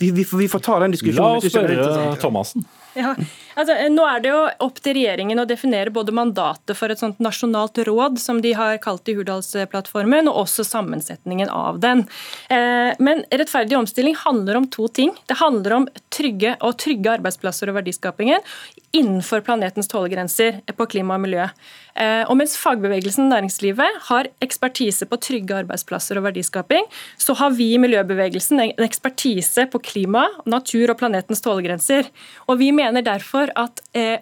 vi, 0.00 0.10
vi, 0.16 0.24
vi, 0.24 0.48
får 0.50 0.64
ta 0.66 0.69
den 0.78 0.94
diskusjonen. 0.94 1.30
La 1.30 1.36
oss 1.36 1.50
spørre 1.50 2.16
Thomassen. 2.22 2.66
Ja, 2.94 3.14
altså, 3.56 3.76
nå 3.92 4.06
er 4.06 4.22
det 4.22 4.32
jo 4.32 4.40
opp 4.66 4.80
til 4.82 4.96
regjeringen 4.98 5.42
å 5.42 5.46
definere 5.48 5.92
både 5.94 6.14
mandatet 6.16 6.76
for 6.78 6.92
et 6.92 7.00
sånt 7.00 7.20
nasjonalt 7.22 7.80
råd, 7.86 8.20
som 8.22 8.42
de 8.44 8.52
har 8.56 8.78
kalt 8.82 9.08
i 9.10 9.16
Hurdalsplattformen, 9.18 10.30
og 10.30 10.44
også 10.44 10.66
sammensetningen 10.66 11.50
av 11.52 11.80
den. 11.82 12.04
Eh, 12.52 12.92
men 13.02 13.24
rettferdig 13.30 13.78
omstilling 13.78 14.18
handler 14.24 14.60
om 14.60 14.68
to 14.70 14.88
ting. 14.88 15.14
Det 15.30 15.40
handler 15.40 15.78
om 15.80 15.88
trygge 16.14 16.56
og 16.60 16.78
trygge 16.80 17.16
arbeidsplasser 17.18 17.70
og 17.70 17.80
verdiskapingen 17.80 18.44
innenfor 18.96 19.40
planetens 19.46 19.88
tålegrenser 19.90 20.60
på 20.76 20.86
klima 20.90 21.14
og 21.14 21.22
miljø. 21.22 21.46
Eh, 21.94 22.22
og 22.26 22.36
mens 22.38 22.56
fagbevegelsen 22.58 23.26
og 23.26 23.32
næringslivet 23.34 23.98
har 24.08 24.28
ekspertise 24.42 25.06
på 25.10 25.18
trygge 25.22 25.60
arbeidsplasser 25.62 26.18
og 26.18 26.26
verdiskaping, 26.26 26.86
så 27.20 27.36
har 27.38 27.54
vi 27.54 27.70
i 27.74 27.80
miljøbevegelsen 27.82 28.62
en 28.62 28.86
ekspertise 28.86 29.66
på 29.70 29.82
klima, 29.84 30.26
natur 30.46 30.90
og 30.90 30.98
planetens 31.02 31.42
tålegrenser. 31.44 32.08
Og 32.48 32.58
vi 32.62 32.72
mener 32.74 33.06
derfor 33.06 33.49
at 33.58 33.82
eh, 33.96 34.18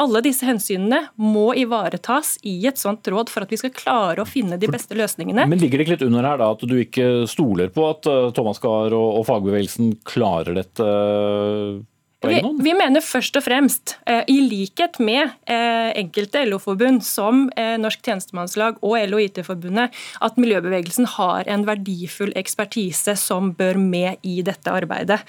alle 0.00 0.22
disse 0.24 0.46
hensynene 0.46 1.02
må 1.20 1.50
ivaretas 1.58 2.36
i 2.46 2.56
et 2.68 2.80
sånt 2.80 3.06
råd 3.10 3.32
for 3.32 3.46
at 3.46 3.52
vi 3.52 3.60
skal 3.60 3.74
klare 3.76 4.24
å 4.24 4.28
finne 4.28 4.58
de 4.60 4.70
beste 4.70 4.96
løsningene. 4.98 5.46
Men 5.50 5.62
ligger 5.62 5.80
det 5.80 5.86
ikke 5.86 5.98
litt 5.98 6.08
under 6.08 6.26
her 6.26 6.40
da 6.42 6.50
at 6.54 6.66
du 6.66 6.76
ikke 6.80 7.10
stoler 7.30 7.72
på 7.74 7.86
at 7.90 8.10
eh, 8.10 8.32
Thomas 8.36 8.62
Gahr 8.62 8.96
og 8.96 9.22
fagbevegelsen 9.28 9.96
klarer 10.08 10.60
dette? 10.60 10.90
Vi, 12.20 12.40
vi, 12.60 12.72
mener 12.76 13.00
først 13.00 13.38
og 13.40 13.46
fremst, 13.46 13.94
eh, 14.04 14.20
i 14.28 14.42
likhet 14.44 14.98
med 15.00 15.30
eh, 15.48 15.88
enkelte 15.96 16.42
LO-forbund 16.44 17.00
som 17.06 17.46
eh, 17.56 17.78
Norsk 17.80 18.02
tjenestemannslag 18.04 18.76
og 18.84 18.98
LO 19.08 19.22
IT-forbundet, 19.24 19.96
at 20.20 20.40
miljøbevegelsen 20.40 21.08
har 21.16 21.48
en 21.48 21.64
verdifull 21.68 22.34
ekspertise 22.36 23.16
som 23.16 23.54
bør 23.56 23.80
med 23.80 24.20
i 24.20 24.42
dette 24.44 24.68
arbeidet. 24.68 25.22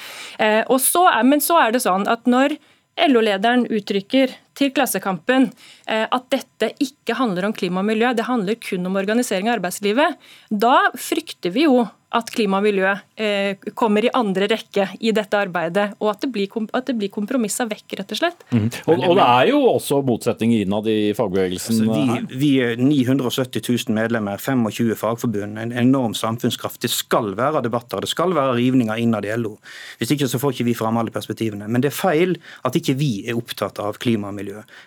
Så 0.82 1.06
er, 1.08 1.24
men 1.24 1.40
så 1.44 1.62
er 1.62 1.72
det 1.72 1.84
sånn 1.84 2.04
at 2.12 2.28
når 2.30 2.58
LO-lederen 2.98 3.68
uttrykker 3.70 4.30
til 4.58 4.74
Klassekampen 4.76 5.49
at 5.88 6.26
dette 6.32 6.72
ikke 6.84 7.16
handler 7.18 7.47
om 7.47 7.54
klima 7.56 7.82
og 7.82 7.88
miljø, 7.88 8.12
det 8.16 8.28
handler 8.28 8.60
kun 8.62 8.86
om 8.88 8.99
organisering 8.99 9.49
av 9.49 9.58
arbeidslivet, 9.58 10.20
da 10.52 10.76
frykter 10.99 11.54
vi 11.56 11.66
jo 11.66 11.86
at 12.12 12.32
klima 12.34 12.60
og 12.60 12.66
miljø 12.66 12.89
eh, 13.16 13.70
kommer 13.78 14.04
i 14.04 14.12
andre 14.16 14.49
rekke 14.52 14.88
i 14.99 15.14
dette 15.16 15.38
arbeidet, 15.38 15.93
og 16.02 16.10
at 16.12 16.26
det 16.26 16.32
blir, 16.36 16.49
at 16.76 16.89
det 16.89 16.95
blir 16.99 17.12
kompromissa 17.14 17.66
vekk, 17.70 17.95
rett 18.02 18.12
og 18.12 18.20
slett. 18.20 18.43
Mm. 18.52 18.68
Og, 18.68 18.91
og, 18.97 19.14
det 19.16 19.28
er 19.28 19.52
jo 19.54 19.62
også 19.72 20.02
motsetninger 20.08 20.66
innad 20.66 20.89
i 20.91 21.14
fagbevegelsen? 21.16 21.80
Altså, 21.86 22.18
vi, 22.28 22.39
vi, 22.41 22.52
er 22.66 22.82
970 22.82 23.64
000 23.64 23.95
medlemmer, 23.95 24.41
25 24.43 24.97
fagforbund, 24.99 25.62
en 25.62 25.76
enorm 25.84 26.16
samfunnskraft. 26.18 26.82
Det 26.84 26.91
skal 26.91 27.32
være 27.39 27.64
debatter, 27.68 28.04
det 28.04 28.12
skal 28.12 28.36
være 28.36 28.58
rivninger 28.60 28.99
innad 28.99 29.28
i 29.28 29.32
LO. 29.39 29.56
Hvis 30.02 30.12
ikke 30.18 30.28
så 30.32 30.41
får 30.41 30.58
ikke 30.58 30.68
vi 30.74 30.76
fram 30.82 30.99
alle 30.99 31.16
perspektivene. 31.16 31.70
Men 31.72 31.84
det 31.84 31.93
er 31.93 31.99
feil 32.02 32.36
at 32.68 32.76
ikke 32.76 32.97
vi 32.99 33.14
er 33.24 33.39
opptatt 33.39 33.80
av 33.80 34.02
klima 34.04 34.34
og 34.34 34.39
miljø. 34.41 34.41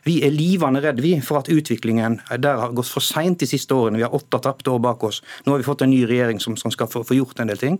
Vi 0.04 0.18
er 0.26 0.34
livende 0.34 0.82
redd 0.84 1.00
vi, 1.04 1.14
for 1.24 1.40
at 1.40 1.50
utviklingen 1.52 2.20
der 2.42 2.60
har 2.60 2.74
gått 2.76 2.90
for 2.90 3.04
seint 3.04 3.40
de 3.40 3.48
siste 3.48 3.74
årene. 3.74 4.00
Vi 4.00 4.06
har 4.06 4.14
åtte 4.14 4.40
tapte 4.42 4.70
år 4.72 4.82
bak 4.82 5.04
oss. 5.06 5.22
Nå 5.44 5.54
har 5.54 5.62
vi 5.62 5.66
fått 5.66 5.84
en 5.84 5.92
ny 5.92 6.02
regjering 6.08 6.40
som, 6.42 6.56
som 6.60 6.72
skal 6.74 6.90
få 6.90 7.04
gjort 7.14 7.40
en 7.40 7.50
del 7.50 7.60
ting. 7.60 7.78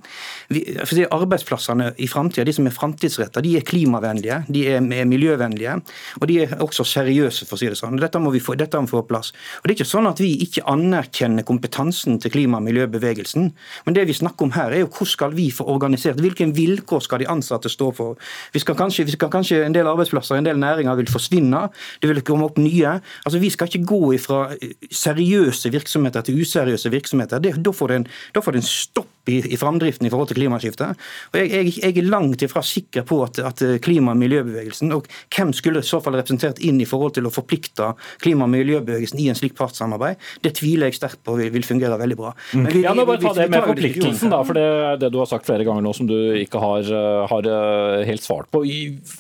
Vi, 0.49 0.65
for 0.85 1.17
arbeidsplassene 1.19 1.93
i 2.03 2.09
framtida, 2.11 2.45
de 2.47 2.55
som 2.57 2.69
er 2.69 2.75
framtidsretta, 2.75 3.43
de 3.45 3.57
er 3.59 3.67
klimavennlige, 3.67 4.43
de 4.49 4.65
er, 4.77 4.81
miljøvennlige, 5.09 5.77
og 6.21 6.27
de 6.31 6.41
er 6.45 6.55
også 6.65 6.87
seriøse, 6.89 7.49
for 7.49 7.57
å 7.57 7.63
si 7.63 7.71
det 7.71 7.79
sånn. 7.79 7.99
Dette 8.01 8.21
må 8.23 8.33
vi 8.35 8.43
få, 8.43 8.57
dette 8.59 8.81
må 8.81 8.89
vi 8.89 8.95
få 8.95 9.05
plass. 9.09 9.33
Og 9.61 9.69
Det 9.69 9.75
er 9.75 9.79
ikke 9.81 9.91
sånn 9.91 10.09
at 10.11 10.23
vi 10.23 10.33
ikke 10.45 10.65
anerkjenner 10.71 11.47
kompetansen 11.47 12.21
til 12.23 12.33
klima- 12.35 12.61
og 12.61 12.67
miljøbevegelsen, 12.69 13.51
men 13.87 13.97
det 13.97 14.07
vi 14.09 14.17
snakker 14.17 14.47
om 14.47 14.55
her, 14.57 14.73
er 14.73 14.85
jo 14.85 14.91
hvordan 14.91 15.13
skal 15.15 15.35
vi 15.37 15.49
få 15.55 15.67
organisert, 15.71 16.21
hvilke 16.23 16.47
vilkår 16.55 17.05
skal 17.05 17.23
de 17.23 17.29
ansatte 17.31 17.71
stå 17.73 17.91
for. 17.95 18.19
Vi 18.55 18.63
skal 18.63 18.77
kanskje, 18.79 19.07
vi 19.07 19.17
skal 19.17 19.31
kanskje 19.33 19.63
En 19.65 19.73
del 19.73 19.87
arbeidsplasser 19.89 20.37
en 20.37 20.45
del 20.45 20.59
næringer 20.61 20.97
vil 20.99 21.09
forsvinne, 21.09 21.64
det 22.03 22.11
vil 22.11 22.23
komme 22.27 22.49
opp 22.49 22.61
nye. 22.63 22.99
Altså 23.25 23.41
Vi 23.43 23.51
skal 23.55 23.71
ikke 23.71 23.87
gå 23.89 24.03
fra 24.23 24.45
seriøse 24.91 25.73
virksomheter 25.75 26.25
til 26.27 26.41
useriøse 26.41 26.91
virksomheter. 26.91 27.43
Det, 27.43 27.57
da 27.65 27.75
får 27.75 27.95
det 27.97 28.63
en 28.63 28.69
stopp 28.69 29.14
i, 29.31 29.41
i 29.55 29.59
framdriften 29.61 30.07
i 30.07 30.13
forhold 30.13 30.31
til 30.31 30.41
klimaskiftet. 30.41 31.01
Og 31.33 31.41
jeg, 31.41 31.51
jeg, 31.53 31.73
jeg 31.81 31.99
er 32.03 32.11
langt 32.11 32.45
ifra 32.45 32.63
sikker 32.65 33.07
på 33.09 33.21
at, 33.27 33.41
at, 33.45 33.63
klima- 33.85 34.15
og 34.15 34.21
miljøbevegelsen 34.21 34.93
og 34.97 35.09
hvem 35.35 35.53
skulle 35.57 35.83
i 35.83 35.87
så 35.87 36.01
fall 36.05 36.19
representert 36.19 36.61
inn 36.65 36.81
i 36.83 36.89
forhold 36.89 37.17
til 37.19 37.29
å 37.29 37.33
forplikte 37.35 37.93
klima- 38.23 38.49
og 38.49 38.53
miljøbevegelsen 38.55 39.23
i 39.23 39.29
en 39.33 39.39
slik 39.39 39.57
partssamarbeid, 39.59 40.21
det 40.45 40.55
tviler 40.59 40.91
jeg 40.91 40.99
sterkt 41.01 41.23
på 41.25 41.37
vil, 41.39 41.51
vil 41.55 41.67
fungere 41.67 41.99
veldig 42.01 42.19
bra. 42.19 42.35
Men 42.53 42.71
vi, 42.71 42.85
ja, 42.85 42.95
men 42.97 43.09
bare 43.09 43.23
ta 43.23 43.35
det 43.37 43.49
med 43.53 43.69
forpliktelsen, 43.71 44.33
da, 44.33 44.43
for 44.47 44.59
det 44.59 44.65
er 44.65 45.01
det 45.01 45.13
du 45.15 45.21
har 45.23 45.31
sagt 45.31 45.49
flere 45.49 45.67
ganger 45.67 45.85
nå 45.85 45.95
som 45.97 46.09
du 46.09 46.17
ikke 46.41 46.61
har, 46.63 46.89
har 47.31 47.51
eh, 47.51 48.05
helt 48.09 48.25
svart 48.25 48.51
på. 48.55 48.65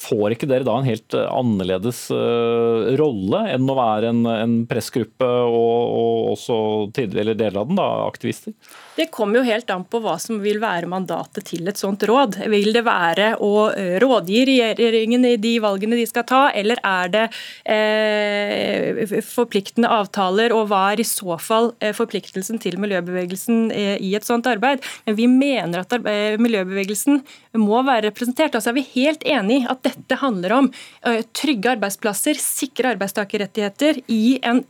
Får 0.05 0.36
ikke 0.36 0.48
dere 0.50 0.66
da 0.66 0.76
en 0.78 0.88
helt 0.88 1.16
eh, 1.16 1.28
annerledes 1.34 2.07
uh, 2.14 2.94
rolle 2.98 3.44
enn 3.55 3.68
å 3.70 3.76
være 3.78 4.11
en, 4.12 4.22
en 4.28 4.57
pressgruppe 4.68 5.26
og, 5.26 5.82
og 6.00 6.32
også 6.34 6.59
tidligere, 6.96 7.36
deler 7.38 7.62
av 7.62 7.70
den, 7.70 7.78
da, 7.80 7.88
aktivister? 8.09 8.55
Det 8.94 9.09
kommer 9.14 9.40
jo 9.40 9.48
helt 9.48 9.70
an 9.74 9.84
på 9.90 9.93
hva 10.03 10.14
som 10.22 10.40
vil 10.42 10.61
være 10.62 10.88
mandatet 10.90 11.47
til 11.51 11.68
et 11.70 11.78
sånt 11.80 12.03
råd. 12.09 12.38
Vil 12.51 12.72
det 12.74 12.84
være 12.86 13.34
å 13.42 13.68
eh, 13.70 13.97
rådgi 14.03 14.40
regjeringen 14.49 15.26
i 15.28 15.36
de 15.40 15.55
valgene 15.62 15.99
de 15.99 16.07
skal 16.09 16.26
ta, 16.28 16.42
eller 16.57 16.80
er 16.84 17.12
det 17.14 17.24
eh, 17.70 19.14
forpliktende 19.28 19.90
avtaler, 19.92 20.55
og 20.57 20.68
hva 20.70 20.82
er 20.92 21.05
i 21.05 21.09
så 21.09 21.38
fall 21.42 21.72
eh, 21.80 21.95
forpliktelsen 21.97 22.61
til 22.62 22.78
miljøbevegelsen 22.82 23.70
i 23.74 24.12
et 24.16 24.26
sånt 24.26 24.49
arbeid? 24.51 24.82
Men 25.07 25.18
vi 25.18 25.28
mener 25.30 25.84
at 25.84 25.95
miljøbevegelsen 26.40 27.22
må 27.61 27.82
være 27.86 28.09
representert. 28.09 28.57
Altså 28.57 28.72
er 28.72 28.78
vi 28.78 28.86
helt 28.95 29.24
enig 29.26 29.62
i 29.62 29.66
at 29.70 29.82
dette 29.86 30.18
handler 30.20 30.57
om 30.57 30.70
trygge 31.36 31.74
arbeidsplasser, 31.76 32.38
sikre 32.40 32.95
arbeidstakerrettigheter 32.95 34.03
i 34.12 34.38
en 34.42 34.64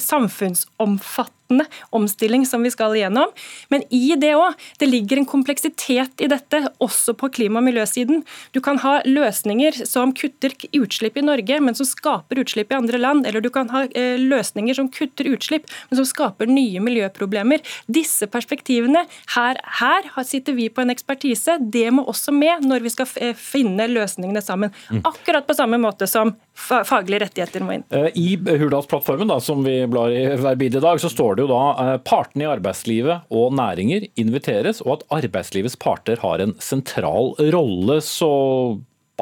samfunnsomfattende 0.00 1.41
omstilling 1.90 2.46
som 2.48 2.62
vi 2.62 2.72
skal 2.72 2.96
igjennom. 2.96 3.32
Men 3.72 3.84
i 3.90 4.14
det 4.20 4.34
òg, 4.38 4.56
det 4.80 4.88
ligger 4.88 5.20
en 5.20 5.28
kompleksitet 5.28 6.22
i 6.22 6.28
dette, 6.30 6.62
også 6.82 7.14
på 7.18 7.30
klima- 7.34 7.60
og 7.60 7.66
miljøsiden. 7.68 8.22
Du 8.52 8.60
kan 8.64 8.80
ha 8.82 8.98
løsninger 9.06 9.82
som 9.88 10.14
kutter 10.16 10.54
utslipp 10.76 11.18
i 11.18 11.24
Norge, 11.26 11.60
men 11.60 11.76
som 11.78 11.88
skaper 11.88 12.42
utslipp 12.42 12.72
i 12.72 12.78
andre 12.78 13.00
land. 13.00 13.26
Eller 13.26 13.44
du 13.44 13.50
kan 13.52 13.70
ha 13.72 13.84
eh, 13.88 14.18
løsninger 14.20 14.78
som 14.78 14.90
kutter 14.92 15.28
utslipp, 15.32 15.68
men 15.90 16.00
som 16.00 16.08
skaper 16.08 16.50
nye 16.50 16.82
miljøproblemer. 16.84 17.62
Disse 17.92 18.28
perspektivene, 18.30 19.04
her, 19.36 19.60
her 19.80 20.08
sitter 20.26 20.56
vi 20.56 20.68
på 20.72 20.84
en 20.84 20.94
ekspertise. 20.94 21.58
Det 21.60 21.88
må 21.94 22.06
også 22.08 22.34
med 22.34 22.66
når 22.66 22.86
vi 22.86 22.94
skal 22.94 23.10
eh, 23.20 23.36
finne 23.38 23.88
løsningene 23.90 24.42
sammen. 24.44 24.72
Mm. 24.90 25.02
Akkurat 25.08 25.46
på 25.48 25.56
samme 25.58 25.80
måte 25.82 26.08
som 26.10 26.34
faglige 26.56 27.24
rettigheter 27.26 27.64
må 27.64 27.76
inn. 27.76 27.84
Eh, 27.92 28.08
I 28.16 28.36
Hurdalsplattformen, 28.36 29.28
da, 29.28 29.38
som 29.40 29.64
vi 29.66 29.76
blar 29.90 30.12
i 30.14 30.24
hver 30.40 30.56
bid 30.60 30.76
i 30.78 30.84
dag, 30.84 31.00
så 31.02 31.10
står 31.12 31.36
det 31.36 31.42
det 31.42 31.48
jo 31.48 31.52
da 31.52 31.64
eh, 31.82 31.98
partene 32.06 32.46
i 32.46 32.50
arbeidslivet 32.50 33.34
og 33.34 33.56
næringer 33.58 34.06
inviteres, 34.20 34.82
og 34.84 34.98
at 34.98 35.06
arbeidslivets 35.22 35.78
parter 35.80 36.20
har 36.22 36.42
en 36.42 36.54
sentral 36.62 37.34
rolle. 37.54 38.00
Så 38.04 38.30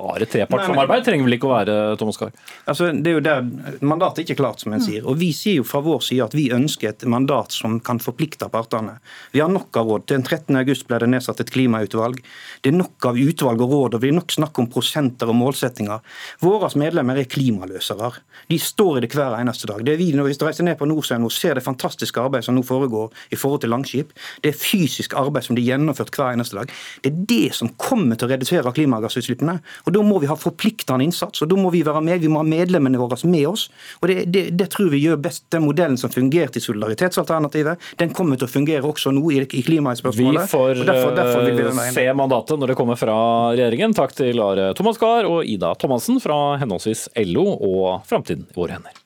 bare 0.01 0.29
trepartssamarbeid 0.31 1.05
trenger 1.07 1.29
vel 1.29 1.37
ikke 1.37 1.49
å 1.49 1.53
være, 1.53 1.77
Thomas 2.01 2.19
Gahr? 2.21 2.33
Altså, 2.71 2.91
det 2.95 3.13
er 3.13 3.19
jo 3.19 3.25
der 3.25 3.45
Mandatet 3.85 4.23
er 4.23 4.29
ikke 4.29 4.41
klart, 4.43 4.63
som 4.63 4.75
en 4.75 4.83
sier. 4.85 5.05
Og 5.09 5.19
Vi 5.21 5.31
sier 5.37 5.61
jo 5.61 5.67
fra 5.67 5.83
vår 5.85 6.03
side 6.07 6.27
at 6.27 6.37
vi 6.37 6.49
ønsker 6.55 6.93
et 6.93 7.05
mandat 7.11 7.55
som 7.55 7.79
kan 7.85 8.01
forplikte 8.03 8.49
partene. 8.53 8.99
Vi 9.35 9.43
har 9.43 9.51
nok 9.53 9.77
av 9.77 9.91
råd. 9.91 10.07
Den 10.11 10.25
13. 10.25 10.57
august 10.61 10.87
ble 10.89 11.01
det 11.03 11.11
nedsatt 11.13 11.43
et 11.43 11.53
klimautvalg. 11.53 12.21
Det 12.63 12.73
er 12.73 12.79
nok 12.79 13.11
av 13.11 13.19
utvalg 13.21 13.65
og 13.65 13.75
råd, 13.75 13.97
og 13.99 14.05
vi 14.05 14.11
er 14.13 14.17
nok 14.17 14.35
snakk 14.35 14.59
om 14.61 14.69
prosenter 14.73 15.31
og 15.31 15.39
målsettinger. 15.41 16.05
Våre 16.45 16.71
medlemmer 16.81 17.21
er 17.21 17.29
klimaløsere. 17.31 18.13
De 18.51 18.59
står 18.61 18.99
i 18.99 19.05
det 19.05 19.13
hver 19.15 19.37
eneste 19.39 19.69
dag. 19.71 19.83
Det 19.85 19.95
er 19.95 20.01
vi, 20.01 20.11
når 20.17 20.31
vi 20.31 20.39
reiser 20.45 20.67
ned 20.67 20.79
på 20.81 20.89
Nordsjøen 20.89 21.27
og 21.27 21.35
ser 21.35 21.59
det 21.59 21.65
fantastiske 21.67 22.21
arbeidet 22.21 22.49
som 22.49 22.57
nå 22.57 22.65
foregår 22.67 23.11
i 23.35 23.39
forhold 23.39 23.63
til 23.65 23.73
Langskip, 23.75 24.15
det 24.45 24.53
er 24.53 24.59
fysisk 24.59 25.15
arbeid 25.19 25.47
som 25.47 25.59
blir 25.59 25.69
gjennomført 25.69 26.15
hver 26.17 26.35
eneste 26.35 26.59
dag. 26.59 26.73
Det 27.05 27.13
er 27.13 27.21
det 27.31 27.55
som 27.57 27.73
kommer 27.81 28.19
til 28.19 28.29
å 28.29 28.33
redusere 28.35 28.75
klimagassutslippene. 28.77 29.59
Da 29.91 30.03
må 30.07 30.21
vi 30.23 30.29
ha 30.31 30.37
forpliktende 30.39 31.05
innsats, 31.05 31.43
og 31.43 31.51
da 31.51 31.59
må 31.59 31.73
vi 31.75 31.83
være 31.87 32.03
med. 32.05 32.23
Vi 32.23 32.31
må 32.31 32.43
ha 32.43 32.47
medlemmene 32.47 33.01
våre 33.01 33.19
med 33.29 33.47
oss. 33.49 33.69
og 34.01 34.09
Det, 34.09 34.25
det, 34.33 34.45
det 34.59 34.69
tror 34.73 34.91
vi 34.93 35.03
gjør 35.03 35.21
best. 35.23 35.47
Den 35.51 35.65
modellen 35.67 35.99
som 36.01 36.13
fungerte 36.13 36.61
i 36.61 36.65
solidaritetsalternativet, 36.65 37.81
den 38.01 38.15
kommer 38.17 38.39
til 38.39 38.49
å 38.49 38.53
fungere 38.53 38.87
også 38.87 39.13
nå 39.15 39.25
i, 39.35 39.43
i 39.45 39.65
klimaspørsmålet. 39.67 40.47
Vi 40.47 40.53
får 40.55 40.83
derfor, 40.85 41.15
derfor 41.17 41.47
vi 41.47 41.67
eh, 41.67 41.93
se 41.95 42.07
mandatet 42.17 42.61
når 42.61 42.73
det 42.73 42.79
kommer 42.79 43.01
fra 43.01 43.19
regjeringen. 43.55 43.95
Takk 43.97 44.15
til 44.19 44.41
Are 44.45 44.71
Thomas 44.79 45.01
Gahr 45.01 45.29
og 45.29 45.45
Ida 45.49 45.75
Thomassen 45.81 46.21
fra 46.23 46.57
henholdsvis 46.61 47.09
LO 47.31 47.47
og 47.57 48.09
Framtiden 48.09 48.49
i 48.51 48.59
våre 48.59 48.79
hender. 48.79 48.99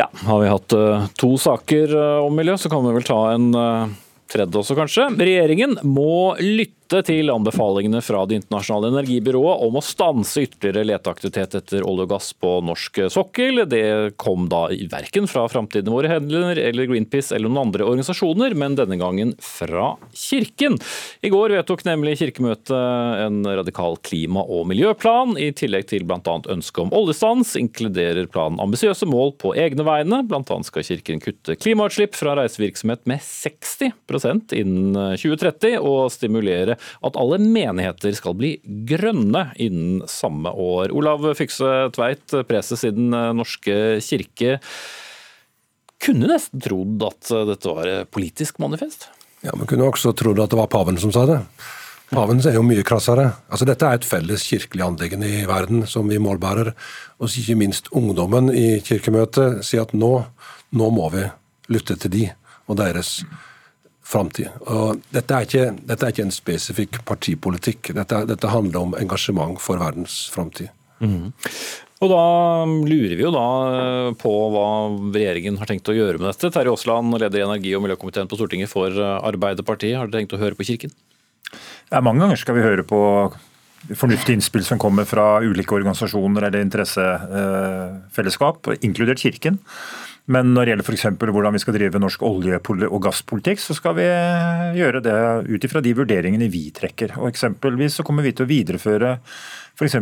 Ja, 0.00 0.06
har 0.24 0.38
vi 0.40 0.48
hatt 0.48 0.72
uh, 0.72 1.08
to 1.20 1.34
saker 1.36 1.92
uh, 1.92 2.24
om 2.24 2.36
miljø, 2.36 2.54
så 2.56 2.70
kan 2.72 2.86
vi 2.86 2.94
vel 2.96 3.04
ta 3.04 3.18
en 3.34 3.50
tredje 4.30 4.62
også, 4.62 4.76
kanskje. 4.78 5.08
Regjeringen 5.20 5.78
må 5.86 6.36
lytte 6.40 6.79
til 6.90 7.30
anbefalingene 7.30 8.00
fra 8.02 8.24
Det 8.26 8.40
internasjonale 8.40 8.88
energibyrået 8.90 9.62
om 9.62 9.76
å 9.78 9.82
stanse 9.84 10.42
ytterligere 10.42 10.88
leteaktivitet 10.88 11.54
etter 11.60 11.84
olje 11.86 12.08
og 12.08 12.10
gass 12.10 12.32
på 12.34 12.56
norsk 12.66 12.98
sokkel. 13.14 13.62
Det 13.70 14.16
kom 14.20 14.48
da 14.50 14.64
verken 14.90 15.28
fra 15.30 15.46
Framtiden 15.50 15.92
våre 15.94 16.10
hender 16.10 16.58
eller 16.58 16.88
Greenpeace 16.90 17.36
eller 17.36 17.46
noen 17.46 17.68
andre 17.68 17.86
organisasjoner, 17.86 18.56
men 18.58 18.74
denne 18.78 18.98
gangen 18.98 19.36
fra 19.44 19.92
Kirken. 20.16 20.80
I 21.22 21.30
går 21.30 21.54
vedtok 21.54 21.84
nemlig 21.86 22.16
Kirkemøtet 22.20 22.74
en 22.74 23.38
radikal 23.46 23.94
klima- 24.02 24.42
og 24.42 24.66
miljøplan, 24.72 25.36
i 25.38 25.52
tillegg 25.54 25.86
til 25.92 26.08
bl.a. 26.08 26.36
ønske 26.50 26.82
om 26.82 26.90
oljestans. 26.96 27.54
Inkluderer 27.60 28.26
planen 28.32 28.58
ambisiøse 28.62 29.06
mål 29.06 29.36
på 29.38 29.54
egne 29.54 29.86
vegne. 29.86 30.22
Bl.a. 30.26 30.60
skal 30.66 30.86
Kirken 30.90 31.22
kutte 31.22 31.54
klimautslipp 31.60 32.18
fra 32.18 32.34
reisevirksomhet 32.40 33.06
med 33.10 33.22
60% 33.22 34.58
innen 34.58 34.98
2030, 35.14 35.78
og 35.80 36.10
stimulere 36.12 36.79
at 37.06 37.18
alle 37.20 37.40
menigheter 37.42 38.14
skal 38.16 38.36
bli 38.38 38.54
grønne 38.88 39.48
innen 39.60 40.04
samme 40.10 40.52
år. 40.52 40.94
Olav 40.96 41.24
Fykse 41.38 41.90
Tveit, 41.96 42.36
preses 42.48 42.84
i 42.86 42.94
Den 42.96 43.10
norske 43.10 44.00
kirke. 44.04 44.58
Kunne 46.00 46.30
nesten 46.30 46.62
trodd 46.64 47.02
at 47.04 47.32
dette 47.50 47.74
var 47.76 47.88
et 47.90 48.12
politisk 48.12 48.60
manifest? 48.62 49.10
Ja, 49.44 49.52
Man 49.56 49.68
kunne 49.68 49.88
også 49.88 50.12
trodd 50.16 50.40
at 50.40 50.52
det 50.52 50.58
var 50.60 50.72
paven 50.72 50.98
som 51.00 51.12
sa 51.12 51.26
det. 51.28 51.42
Paven 52.10 52.40
er 52.42 52.56
jo 52.56 52.64
mye 52.66 52.82
krassere. 52.82 53.28
Altså, 53.52 53.66
dette 53.68 53.86
er 53.86 54.00
et 54.00 54.06
felles 54.06 54.42
kirkelig 54.50 54.82
anliggende 54.82 55.28
i 55.30 55.44
verden 55.46 55.84
som 55.86 56.08
vi 56.10 56.18
målbærer. 56.18 56.72
Og 57.22 57.36
ikke 57.38 57.58
minst 57.58 57.86
ungdommen 57.94 58.50
i 58.50 58.80
kirkemøtet 58.82 59.62
sier 59.66 59.86
at 59.86 59.94
nå, 59.94 60.10
nå 60.74 60.90
må 60.90 61.06
vi 61.14 61.28
lytte 61.70 61.94
til 62.02 62.10
de 62.16 62.24
og 62.66 62.80
deres 62.80 63.20
framtid. 64.10 64.50
Dette, 65.14 65.42
dette 65.86 66.06
er 66.06 66.14
ikke 66.14 66.26
en 66.26 66.34
spesifikk 66.34 67.00
partipolitikk. 67.08 67.92
Dette, 67.96 68.24
dette, 68.28 68.50
handler 68.50 68.88
om 68.88 68.96
engasjement 68.98 69.60
for 69.62 69.80
verdens 69.80 70.24
framtid. 70.34 70.72
Mm. 71.00 71.30
Og 72.00 72.10
Da 72.10 72.24
lurer 72.64 73.12
vi 73.12 73.26
jo 73.26 73.32
da 73.34 73.46
eh, 73.76 74.10
på 74.20 74.32
hva 74.54 74.68
regjeringen 75.12 75.58
har 75.60 75.68
tenkt 75.68 75.90
å 75.92 75.96
gjøre 75.96 76.20
med 76.20 76.30
dette. 76.30 76.52
Terje 76.54 76.72
Aasland, 76.72 77.18
leder 77.20 77.42
i 77.42 77.46
energi- 77.46 77.76
og 77.76 77.84
miljøkomiteen 77.84 78.30
på 78.30 78.40
Stortinget 78.40 78.72
for 78.72 78.96
Arbeiderpartiet. 78.96 79.98
Har 79.98 80.08
dere 80.08 80.24
tenkt 80.24 80.36
å 80.36 80.40
høre 80.40 80.58
på 80.58 80.66
Kirken? 80.68 80.96
Ja, 81.90 82.00
mange 82.00 82.24
ganger 82.24 82.40
skal 82.40 82.56
vi 82.56 82.64
høre 82.64 82.86
på 82.86 83.00
fornuftige 83.96 84.36
innspill 84.36 84.64
som 84.66 84.80
kommer 84.80 85.06
fra 85.08 85.40
ulike 85.42 85.74
organisasjoner 85.74 86.48
eller 86.48 86.64
interessefellesskap, 86.64 88.68
inkludert 88.84 89.22
Kirken. 89.22 89.58
Men 90.30 90.52
når 90.54 90.66
det 90.66 90.74
gjelder 90.74 90.86
f.eks. 90.86 91.06
hvordan 91.34 91.56
vi 91.56 91.62
skal 91.62 91.76
drive 91.76 92.02
norsk 92.02 92.22
olje- 92.26 92.60
og 92.86 93.00
gasspolitikk, 93.02 93.62
så 93.62 93.74
skal 93.74 93.96
vi 93.98 94.06
gjøre 94.78 95.02
det 95.02 95.16
ut 95.50 95.66
ifra 95.66 95.82
de 95.82 95.96
vurderingene 95.98 96.50
vi 96.52 96.68
trekker. 96.74 97.16
Og 97.18 97.32
Eksempelvis 97.32 97.98
så 97.98 98.06
kommer 98.06 98.26
vi 98.26 98.34
til 98.36 98.46
å 98.46 98.50
videreføre 98.50 99.16
F.eks. 99.80 99.96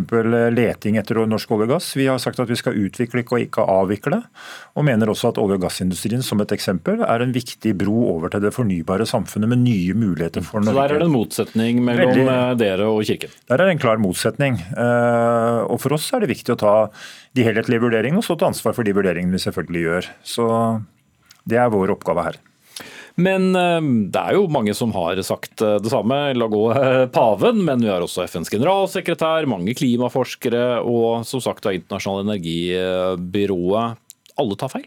leting 0.50 0.96
etter 0.98 1.20
norsk 1.28 1.52
olje 1.54 1.68
og 1.68 1.72
gass. 1.76 1.92
Vi 1.94 2.08
har 2.08 2.18
sagt 2.18 2.40
at 2.42 2.50
vi 2.50 2.56
skal 2.58 2.74
utvikle 2.74 3.22
og 3.22 3.44
ikke 3.44 3.62
avvikle. 3.62 4.20
Og 4.74 4.86
mener 4.86 5.10
også 5.12 5.30
at 5.30 5.38
olje- 5.38 5.58
og 5.58 5.66
gassindustrien 5.66 6.24
som 6.24 6.42
et 6.42 6.54
eksempel 6.54 7.04
er 7.06 7.22
en 7.22 7.34
viktig 7.34 7.76
bro 7.78 8.08
over 8.16 8.32
til 8.32 8.42
det 8.42 8.54
fornybare 8.56 9.06
samfunnet 9.06 9.52
med 9.52 9.62
nye 9.62 9.94
muligheter 9.94 10.42
for 10.42 10.64
Norge. 10.64 10.74
Så 10.74 10.82
der 10.82 10.96
er 10.96 10.98
det 10.98 11.06
en 11.06 11.14
motsetning 11.14 11.82
mellom 11.84 12.10
Veldig, 12.10 12.26
eh, 12.26 12.54
dere 12.58 12.90
og 12.90 13.04
Kirken? 13.06 13.30
Der 13.46 13.54
er 13.54 13.64
det 13.66 13.76
en 13.76 13.84
klar 13.84 14.02
motsetning. 14.02 14.58
Eh, 14.58 15.60
og 15.70 15.78
for 15.80 15.94
oss 15.94 16.10
er 16.12 16.20
det 16.20 16.34
viktig 16.34 16.56
å 16.56 16.58
ta 16.58 16.74
de 17.34 17.46
helhetlige 17.46 17.82
vurderingene 17.84 18.18
og 18.18 18.26
stå 18.26 18.38
til 18.38 18.50
ansvar 18.50 18.74
for 18.74 18.82
de 18.82 18.96
vurderingene 18.96 19.36
vi 19.36 19.44
selvfølgelig 19.46 19.84
gjør. 19.84 20.10
Så 20.26 20.46
det 21.48 21.58
er 21.60 21.72
vår 21.72 21.94
oppgave 21.96 22.26
her. 22.26 22.38
Men 23.18 23.50
eh, 23.58 23.80
det 24.14 24.20
er 24.20 24.36
jo 24.36 24.46
mange 24.52 24.74
som 24.78 24.92
har 24.94 25.18
sagt 25.26 25.62
eh, 25.64 25.78
det 25.82 25.90
samme. 25.90 26.18
La 26.38 26.46
gå 26.50 26.62
eh, 26.74 27.06
paven, 27.14 27.64
men 27.66 27.82
vi 27.82 27.90
har 27.90 28.04
også 28.04 28.28
FNs 28.28 28.52
generalsekretær, 28.54 29.48
mange 29.50 29.74
klimaforskere 29.78 30.78
og 30.86 31.26
som 31.26 31.42
sagt 31.42 31.66
Det 31.66 31.80
internasjonale 31.80 32.28
energibyrået. 32.28 33.98
Alle 34.38 34.58
tar 34.60 34.70
feil? 34.70 34.86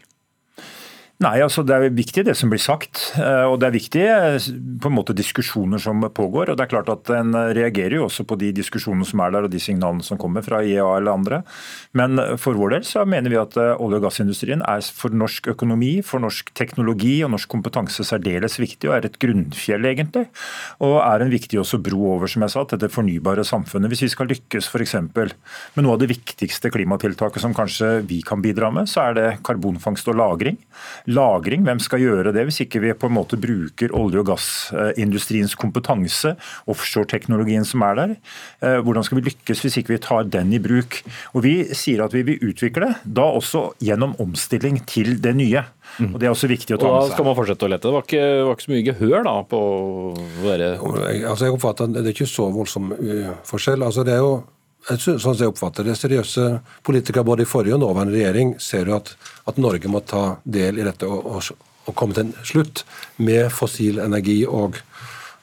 Nei, 1.22 1.36
altså 1.38 1.62
Det 1.62 1.74
er 1.76 1.92
viktig 1.94 2.24
det 2.26 2.34
som 2.34 2.50
blir 2.50 2.60
sagt, 2.62 3.12
eh, 3.20 3.44
og 3.46 3.60
det 3.62 3.68
er 3.68 3.74
viktig 3.76 4.02
eh, 4.10 4.46
på 4.82 4.90
en 4.90 4.94
måte 4.96 5.14
diskusjoner 5.14 5.78
som 5.78 6.00
pågår. 6.02 6.50
og 6.50 6.56
det 6.58 6.64
er 6.64 6.70
klart 6.72 6.88
at 6.90 7.10
En 7.14 7.30
reagerer 7.54 8.00
jo 8.00 8.06
også 8.08 8.24
på 8.26 8.38
de 8.40 8.50
diskusjonene 8.52 9.06
som 9.06 9.20
er 9.22 9.30
der 9.30 9.46
og 9.46 9.52
de 9.52 9.60
signalene 9.62 10.02
som 10.02 10.18
kommer 10.18 10.42
fra 10.42 10.62
IEA 10.64 10.82
eller 10.96 11.12
andre. 11.12 11.42
Men 11.94 12.18
for 12.38 12.58
vår 12.58 12.74
del 12.74 12.86
så 12.88 13.04
mener 13.06 13.30
vi 13.30 13.38
at 13.38 13.54
eh, 13.56 13.76
olje- 13.78 14.00
og 14.00 14.06
gassindustrien 14.08 14.64
er 14.66 14.82
for 14.82 15.14
norsk 15.14 15.46
økonomi, 15.52 16.02
for 16.02 16.18
norsk 16.18 16.50
teknologi 16.58 17.22
og 17.22 17.30
norsk 17.36 17.48
kompetanse 17.48 18.02
særdeles 18.02 18.58
viktig 18.58 18.90
og 18.90 18.96
er 18.96 19.06
et 19.06 19.20
grunnfjell 19.22 19.86
egentlig. 19.92 20.26
Og 20.82 20.98
er 21.04 21.22
en 21.22 21.30
viktig 21.30 21.60
også 21.62 21.78
bro 21.78 22.16
over 22.16 22.26
som 22.26 22.42
jeg 22.42 22.56
sa, 22.56 22.66
til 22.66 22.82
det 22.82 22.90
fornybare 22.90 23.46
samfunnet. 23.46 23.92
Hvis 23.92 24.08
vi 24.08 24.10
skal 24.16 24.32
lykkes 24.32 24.72
f.eks. 24.72 24.98
med 25.14 25.86
noe 25.86 25.94
av 25.94 26.02
det 26.02 26.10
viktigste 26.10 26.72
klimatiltaket 26.74 27.46
som 27.46 27.54
kanskje 27.54 28.00
vi 28.10 28.24
kan 28.26 28.42
bidra 28.42 28.72
med, 28.74 28.90
så 28.90 29.06
er 29.06 29.18
det 29.20 29.28
karbonfangst 29.46 30.10
og 30.10 30.18
-lagring 30.18 30.58
lagring. 31.14 31.64
Hvem 31.66 31.80
skal 31.82 32.02
gjøre 32.02 32.32
det, 32.34 32.44
hvis 32.48 32.62
ikke 32.64 32.82
vi 32.82 32.94
på 32.96 33.10
en 33.10 33.16
måte 33.16 33.38
bruker 33.40 33.92
olje- 33.96 34.22
og 34.22 34.30
gassindustriens 34.32 35.56
kompetanse, 35.58 36.34
offshore-teknologien 36.70 37.66
som 37.68 37.84
er 37.86 37.98
der? 38.00 38.16
Eh, 38.62 38.78
hvordan 38.84 39.06
skal 39.06 39.20
vi 39.20 39.28
lykkes 39.30 39.62
hvis 39.64 39.78
ikke 39.80 39.96
vi 39.96 40.02
tar 40.02 40.24
den 40.30 40.52
i 40.52 40.62
bruk? 40.62 41.02
Og 41.34 41.42
Vi 41.42 41.54
sier 41.74 42.04
at 42.04 42.14
vi 42.14 42.22
vil 42.22 42.52
utvikle, 42.52 42.94
da 43.04 43.24
også 43.26 43.72
gjennom 43.82 44.14
omstilling 44.22 44.80
til 44.86 45.18
det 45.20 45.34
nye. 45.36 45.64
Og 46.00 46.18
Det 46.18 46.26
er 46.26 46.32
også 46.32 46.48
viktig 46.48 46.76
å 46.76 46.80
ta 46.80 46.88
med 46.88 47.02
seg. 47.02 47.10
Da 47.10 47.16
skal 47.16 47.26
man 47.26 47.36
fortsette 47.36 47.66
å 47.66 47.70
lete. 47.72 47.88
Det 47.88 47.94
var 47.96 48.06
ikke, 48.06 48.24
var 48.46 48.56
ikke 48.56 48.66
så 48.66 48.72
mye 48.72 48.86
gehør 48.88 49.26
da 49.26 49.34
på 49.50 49.60
dere? 50.42 50.70
Altså, 51.28 51.46
jeg 51.46 51.56
oppfatter 51.56 51.88
at 51.88 51.96
Det 51.98 52.04
er 52.06 52.16
ikke 52.16 52.30
så 52.30 52.48
voldsom 52.54 52.92
uh, 52.96 53.32
forskjell. 53.48 53.84
Altså, 53.84 54.06
det 54.06 54.16
er 54.16 54.22
jo 54.22 54.34
sånn 54.90 55.20
som 55.20 55.36
jeg 55.38 55.52
oppfatter 55.52 55.86
det, 55.86 55.96
seriøse 55.98 56.46
politikere 56.86 57.26
både 57.26 57.46
i 57.46 57.48
forrige 57.48 57.76
og 57.76 57.84
nåværende 57.84 58.16
regjering 58.16 58.54
ser 58.62 58.90
jo 58.90 58.98
at, 58.98 59.14
at 59.48 59.60
Norge 59.62 59.90
må 59.90 60.02
ta 60.02 60.38
del 60.44 60.80
i 60.80 60.86
dette 60.86 61.06
og, 61.06 61.26
og, 61.26 61.68
og, 61.86 61.94
komme 61.98 62.16
til 62.16 62.28
en 62.28 62.32
slutt 62.46 62.84
med 63.22 63.50
fossil 63.54 64.00
energi 64.02 64.40
og, 64.46 64.80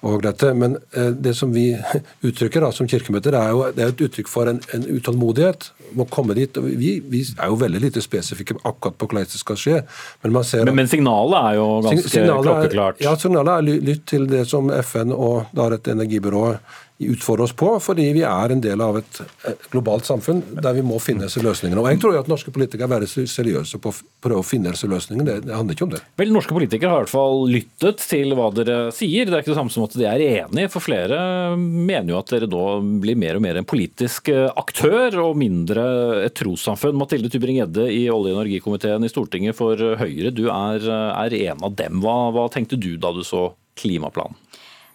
og 0.03 0.23
dette. 0.25 0.51
Men 0.55 0.75
eh, 0.91 1.11
det 1.15 1.37
som 1.39 1.53
vi 1.55 1.71
uttrykker 2.27 2.65
da, 2.65 2.73
som 2.75 2.89
kirkemøter, 2.91 3.37
er 3.39 3.53
jo 3.53 3.69
det 3.75 3.85
er 3.85 3.93
et 3.93 4.03
uttrykk 4.09 4.31
for 4.31 4.51
en, 4.51 4.59
en 4.75 4.87
utålmodighet. 4.99 5.71
Må 5.97 6.05
komme 6.11 6.35
dit. 6.37 6.59
Vi, 6.59 6.91
vi, 6.99 7.23
er 7.39 7.49
jo 7.49 7.61
veldig 7.63 7.81
lite 7.87 8.03
spesifikke 8.03 8.59
akkurat 8.59 8.99
på 8.99 9.07
hvordan 9.07 9.25
det 9.25 9.39
skal 9.39 9.57
skje. 9.57 9.79
Men, 10.25 10.35
men, 10.35 10.75
men 10.83 10.91
signalet 10.91 11.39
er 11.39 11.57
jo 11.61 11.71
ganske 11.87 12.27
klokkeklart? 12.27 13.01
Ja, 13.07 13.15
signalet 13.17 13.55
er 13.55 13.87
lytt 13.87 14.05
til 14.11 14.27
det 14.29 14.43
som 14.51 14.69
FN 14.83 15.15
og 15.15 15.49
da 15.55 15.71
dette 15.73 15.95
energibyrået 15.95 16.61
utfordre 16.99 17.43
oss 17.43 17.53
på, 17.55 17.71
fordi 17.79 18.09
vi 18.15 18.23
er 18.27 18.51
en 18.51 18.61
del 18.63 18.81
av 18.83 18.97
et 18.99 19.19
globalt 19.71 20.07
samfunn 20.07 20.41
der 20.59 20.75
vi 20.75 20.83
må 20.83 20.99
finne 20.99 21.27
disse 21.27 21.41
løsningene. 21.43 21.79
Og 21.79 21.87
Jeg 21.93 22.01
tror 22.03 22.15
jo 22.15 22.23
at 22.23 22.31
norske 22.31 22.51
politikere 22.51 22.89
er 22.89 22.93
veldig 22.97 23.25
seriøse 23.31 23.79
på 23.79 23.93
å 23.93 23.97
prøve 24.19 24.43
å 24.43 24.47
finne 24.47 24.73
disse 24.73 24.89
løsningene. 24.89 25.39
Det, 25.45 25.53
handler 25.55 25.77
ikke 25.77 25.87
om 25.87 25.93
det. 25.93 26.01
Vel, 26.19 26.33
Norske 26.35 26.55
politikere 26.55 26.91
har 26.91 27.01
i 27.01 27.07
hvert 27.07 27.13
fall 27.13 27.45
lyttet 27.49 28.03
til 28.03 28.35
hva 28.35 28.49
dere 28.55 28.77
sier. 28.95 29.29
Det 29.29 29.37
er 29.37 29.45
ikke 29.45 29.53
det 29.53 29.59
samme 29.61 29.73
som 29.73 29.85
at 29.87 29.95
de 29.95 30.07
er 30.09 30.25
enige, 30.27 30.71
for 30.73 30.83
flere 30.83 31.21
mener 31.55 32.13
jo 32.13 32.19
at 32.19 32.33
dere 32.33 32.51
da 32.51 32.65
blir 33.03 33.19
mer 33.19 33.39
og 33.39 33.45
mer 33.47 33.61
en 33.61 33.69
politisk 33.69 34.31
aktør 34.33 35.21
og 35.23 35.39
mindre 35.39 35.85
et 36.25 36.35
trossamfunn. 36.39 36.99
Mathilde 36.99 37.31
Tybring-Gjedde 37.31 37.87
i 37.95 38.03
olje- 38.11 38.35
og 38.35 38.41
energikomiteen 38.41 39.07
i 39.07 39.11
Stortinget 39.11 39.57
for 39.57 39.79
Høyre, 39.99 40.35
du 40.35 40.49
er, 40.51 40.83
er 41.15 41.39
en 41.45 41.63
av 41.63 41.79
dem. 41.79 42.03
Hva, 42.03 42.19
hva 42.35 42.49
tenkte 42.51 42.79
du 42.79 42.91
da 42.99 43.15
du 43.15 43.23
så 43.23 43.49
klimaplanen? 43.79 44.35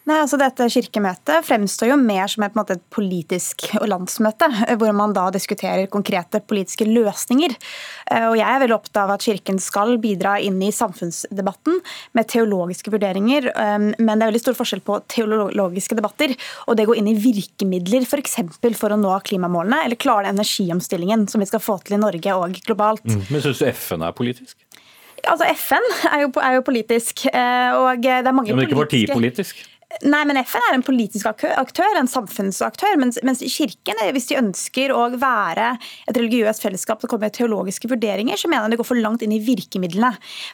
Nei, 0.04 0.18
altså 0.20 0.36
Dette 0.36 0.66
kirkemøtet 0.68 1.46
fremstår 1.46 1.88
jo 1.88 1.96
mer 1.96 2.28
som 2.28 2.44
et, 2.44 2.56
måte, 2.58 2.76
et 2.76 2.82
politisk 2.92 3.64
landsmøte, 3.88 4.50
hvor 4.76 4.92
man 4.96 5.14
da 5.16 5.30
diskuterer 5.32 5.88
konkrete 5.92 6.42
politiske 6.44 6.84
løsninger. 6.84 7.54
Eh, 8.12 8.26
og 8.28 8.36
Jeg 8.36 8.44
er 8.44 8.60
veldig 8.60 8.76
opptatt 8.76 9.00
av 9.06 9.14
at 9.14 9.24
Kirken 9.24 9.60
skal 9.64 9.96
bidra 10.02 10.36
inn 10.44 10.60
i 10.60 10.68
samfunnsdebatten 10.76 11.80
med 12.18 12.28
teologiske 12.28 12.92
vurderinger, 12.92 13.48
eh, 13.54 13.78
men 13.96 14.12
det 14.12 14.26
er 14.26 14.32
veldig 14.34 14.44
stor 14.44 14.58
forskjell 14.60 14.84
på 14.84 15.00
teologiske 15.14 15.96
debatter 15.96 16.36
og 16.68 16.76
det 16.76 16.84
å 16.84 16.92
gå 16.92 16.98
inn 17.00 17.08
i 17.08 17.16
virkemidler 17.16 18.04
f.eks. 18.04 18.42
For, 18.60 18.76
for 18.76 18.92
å 18.92 19.00
nå 19.00 19.16
klimamålene 19.24 19.86
eller 19.86 20.00
klare 20.00 20.28
den 20.28 20.36
energiomstillingen 20.36 21.24
som 21.32 21.40
vi 21.40 21.48
skal 21.48 21.64
få 21.64 21.78
til 21.80 21.96
i 21.96 22.04
Norge 22.04 22.36
og 22.36 22.60
globalt. 22.66 23.08
Mm. 23.08 23.24
Men 23.30 23.44
Syns 23.44 23.64
du 23.64 23.70
FN 23.72 24.04
er 24.04 24.12
politisk? 24.16 24.58
Altså 25.24 25.46
FN 25.56 25.86
er 26.12 26.24
jo, 26.24 26.30
er 26.42 26.58
jo 26.58 26.64
politisk, 26.66 27.24
eh, 27.30 27.76
og 27.78 28.02
det 28.04 28.12
er 28.20 28.34
mange 28.36 28.52
ja, 28.52 28.58
Men 28.58 28.66
ikke 28.66 28.76
politiske... 28.76 29.14
partipolitisk? 29.14 29.62
Nei, 30.02 30.24
men 30.26 30.40
FN 30.42 30.64
er 30.68 30.74
en 30.74 30.84
politisk 30.84 31.28
aktør, 31.30 31.98
en 31.98 32.10
samfunnsaktør. 32.10 32.96
Mens, 32.98 33.20
mens 33.22 33.42
Kirken, 33.54 34.00
eh, 34.02 34.10
hvis 34.14 34.26
de 34.30 34.38
ønsker 34.40 34.90
å 34.94 35.06
være 35.20 35.74
et 36.08 36.16
religiøst 36.18 36.64
fellesskap 36.64 37.00
som 37.00 37.10
kommer 37.10 37.28
med 37.28 37.36
teologiske 37.36 37.88
vurderinger, 37.90 38.38
så 38.40 38.50
mener 38.50 38.66
jeg 38.66 38.74
det 38.74 38.80
går 38.82 38.88
for 38.90 39.00
langt 39.00 39.22
inn 39.22 39.34
i 39.36 39.40
virkemidlene. 39.44 40.10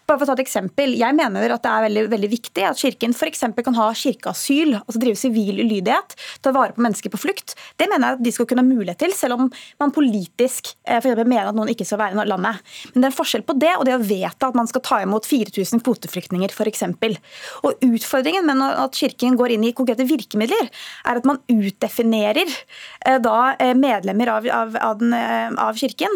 Bare 0.07 0.19
for 0.19 0.27
å 0.27 0.31
ta 0.31 0.37
et 0.37 0.45
eksempel. 0.45 0.93
Jeg 0.99 1.17
mener 1.17 1.55
at 1.55 1.65
det 1.65 1.73
er 1.73 1.87
veldig, 1.87 2.05
veldig 2.13 2.31
viktig 2.35 2.67
at 2.69 2.81
Kirken 2.81 3.17
f.eks. 3.17 3.47
kan 3.65 3.79
ha 3.79 3.89
kirkeasyl, 3.97 4.77
altså 4.81 5.01
drive 5.01 5.21
sivil 5.21 5.63
ulydighet, 5.65 6.17
ta 6.43 6.53
vare 6.53 6.77
på 6.77 6.85
mennesker 6.85 7.13
på 7.13 7.23
flukt. 7.25 7.57
Det 7.81 7.89
mener 7.89 8.13
jeg 8.13 8.21
at 8.21 8.25
de 8.27 8.35
skal 8.37 8.51
kunne 8.51 8.65
ha 8.65 8.69
mulighet 8.69 9.01
til, 9.07 9.17
selv 9.17 9.39
om 9.39 9.49
man 9.81 9.95
politisk 9.95 10.75
for 10.85 10.99
eksempel, 10.99 11.29
mener 11.29 11.51
at 11.51 11.57
noen 11.57 11.71
ikke 11.73 11.87
skal 11.87 12.01
være 12.01 12.19
i 12.19 12.29
landet. 12.29 12.61
Men 12.93 13.03
det 13.03 13.09
er 13.09 13.13
en 13.13 13.17
forskjell 13.17 13.45
på 13.47 13.57
det 13.61 13.73
og 13.77 13.87
det 13.89 13.97
å 13.97 14.03
vedta 14.03 14.51
at 14.51 14.59
man 14.59 14.69
skal 14.71 14.83
ta 14.85 15.01
imot 15.05 15.29
4000 15.29 15.83
kvoteflyktninger, 15.87 16.53
f.eks. 16.53 16.85
Og 17.67 17.85
utfordringen 17.87 18.47
med 18.49 18.63
at 18.69 18.97
Kirken 18.99 19.30
regjeringen 19.31 19.39
går 19.39 19.55
inn 19.55 19.65
i 19.65 19.75
konkrete 19.77 20.07
virkemidler, 20.07 20.71
er 21.05 21.19
at 21.19 21.27
man 21.27 21.41
utdefinerer 21.49 22.49
eh, 23.07 23.19
da 23.21 23.55
eh, 23.59 23.75
medlemmer 23.75 24.29
av, 24.29 24.47
av, 24.47 24.77
av, 24.77 24.99
den, 24.99 25.13
eh, 25.15 25.51
av 25.59 25.77
Kirken 25.77 26.11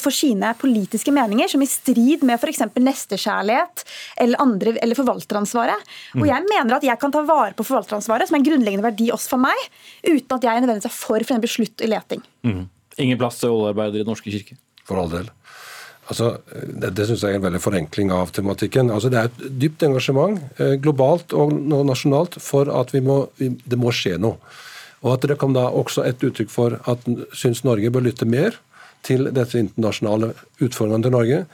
for 0.00 0.10
sine 0.10 0.52
politiske 0.58 1.12
meninger, 1.12 1.48
som 1.48 1.62
i 1.62 1.68
strid 1.68 2.22
med 2.26 2.38
f.eks. 2.38 2.62
nestekjærlighet 2.76 3.84
eller, 4.20 4.40
andre, 4.40 4.74
eller 4.82 4.98
forvalteransvaret. 4.98 5.86
Og 6.18 6.26
jeg 6.26 6.46
mener 6.48 6.76
at 6.76 6.84
jeg 6.84 6.98
kan 7.00 7.12
ta 7.12 7.22
vare 7.24 7.54
på 7.56 7.66
forvalteransvaret, 7.66 8.28
som 8.28 8.36
er 8.36 8.42
en 8.42 8.48
grunnleggende 8.48 8.86
verdi 8.86 9.10
også 9.14 9.36
for 9.36 9.44
meg, 9.46 9.68
uten 10.04 10.36
at 10.36 10.46
jeg 10.46 10.64
nødvendigvis 10.64 10.90
er 10.90 10.96
for 10.96 11.24
f.eks. 11.24 11.54
slutt 11.54 11.84
i 11.86 11.90
leting. 11.90 12.24
Mm. 12.46 12.64
Ingen 13.00 13.20
plass 13.20 13.40
til 13.40 13.54
oljearbeidere 13.54 14.02
i 14.02 14.04
Den 14.04 14.12
norske 14.12 14.32
kirke? 14.32 14.58
For 14.88 15.00
all 15.00 15.12
del. 15.12 15.30
Altså, 16.10 16.32
det 16.50 16.92
det 16.98 17.06
syns 17.06 17.22
jeg 17.22 17.36
er 17.36 17.40
en 17.40 17.44
veldig 17.46 17.62
forenkling 17.62 18.10
av 18.14 18.32
tematikken. 18.34 18.90
Altså, 18.90 19.10
det 19.12 19.20
er 19.20 19.30
et 19.30 19.44
dypt 19.62 19.84
engasjement, 19.86 20.40
eh, 20.58 20.74
globalt 20.82 21.32
og 21.32 21.54
nasjonalt, 21.86 22.40
for 22.42 22.70
at 22.80 22.92
må, 22.98 23.20
vi, 23.38 23.52
det 23.64 23.78
må 23.78 23.94
skje 23.94 24.16
noe. 24.18 24.40
Og 25.00 25.14
at 25.14 25.28
det 25.30 25.38
kom 25.40 25.54
da 25.56 25.68
også 25.70 26.04
et 26.04 26.22
uttrykk 26.26 26.50
for 26.52 26.80
at 26.90 27.06
syns 27.32 27.62
Norge 27.64 27.92
bør 27.94 28.04
lytte 28.10 28.28
mer 28.28 28.58
til 29.06 29.30
dette 29.32 29.56
internasjonale 29.56 30.34
utfordringene 30.60 31.06
til 31.06 31.14
Norge 31.14 31.44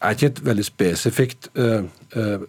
er 0.00 0.14
ikke 0.14 0.28
et 0.30 0.42
veldig 0.44 0.64
spesifikt 0.66 1.48
uh, 1.58 1.86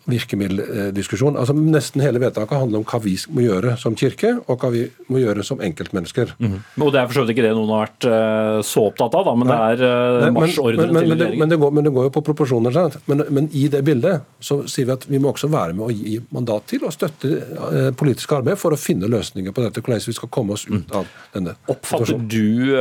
virkemiddeldiskusjon. 0.08 1.38
Altså, 1.40 1.56
nesten 1.58 2.04
hele 2.04 2.22
vedtaket 2.22 2.60
handler 2.62 2.82
om 2.82 2.86
hva 2.88 3.00
vi 3.04 3.16
må 3.34 3.44
gjøre 3.44 3.76
som 3.80 3.96
kirke, 4.00 4.34
og 4.48 4.62
hva 4.62 4.72
vi 4.74 4.84
må 5.12 5.22
gjøre 5.22 5.44
som 5.46 5.62
enkeltmennesker. 5.64 6.34
Mm. 6.40 6.58
Og 6.82 6.92
Det 6.94 7.02
er 7.02 7.10
for 7.10 7.20
så 7.20 7.24
vidt 7.26 7.36
ikke 7.36 7.46
det 7.48 7.54
noen 7.58 7.74
har 7.76 7.86
vært 7.86 8.08
uh, 8.08 8.60
så 8.66 8.86
opptatt 8.92 9.18
av, 9.18 9.26
da, 9.28 9.34
men 9.38 9.52
Nei. 9.52 9.58
det 9.80 9.90
er 10.28 10.36
marsjordre 10.36 10.88
til 10.88 10.94
regjeringen. 10.96 11.42
Men, 11.42 11.52
det 11.52 11.60
går, 11.62 11.74
men 11.78 11.88
det 11.88 11.94
går 11.96 12.08
jo 12.08 12.14
på 12.18 12.24
proporsjoner. 12.30 12.80
Men, 13.12 13.26
men, 13.34 13.50
i 13.58 13.66
det 13.72 13.82
bildet 13.88 14.28
så 14.44 14.60
sier 14.70 14.90
vi 14.90 14.96
at 14.96 15.08
vi 15.10 15.22
må 15.24 15.32
også 15.34 15.50
være 15.52 15.76
med 15.78 15.88
å 15.88 15.92
gi 15.94 16.18
mandat 16.36 16.68
til 16.72 16.86
og 16.88 16.96
støtte 16.96 17.92
politisk 18.00 18.38
arbeid 18.38 18.60
for 18.60 18.76
å 18.76 18.80
finne 18.80 19.10
løsninger 19.12 19.56
på 19.56 19.66
dette, 19.66 19.84
hvordan 19.84 20.06
vi 20.08 20.16
skal 20.16 20.32
komme 20.34 20.56
oss 20.56 20.68
ut 20.70 20.94
av 20.96 21.10
denne 21.34 21.56
Oppfatter 21.72 22.20
du 22.30 22.76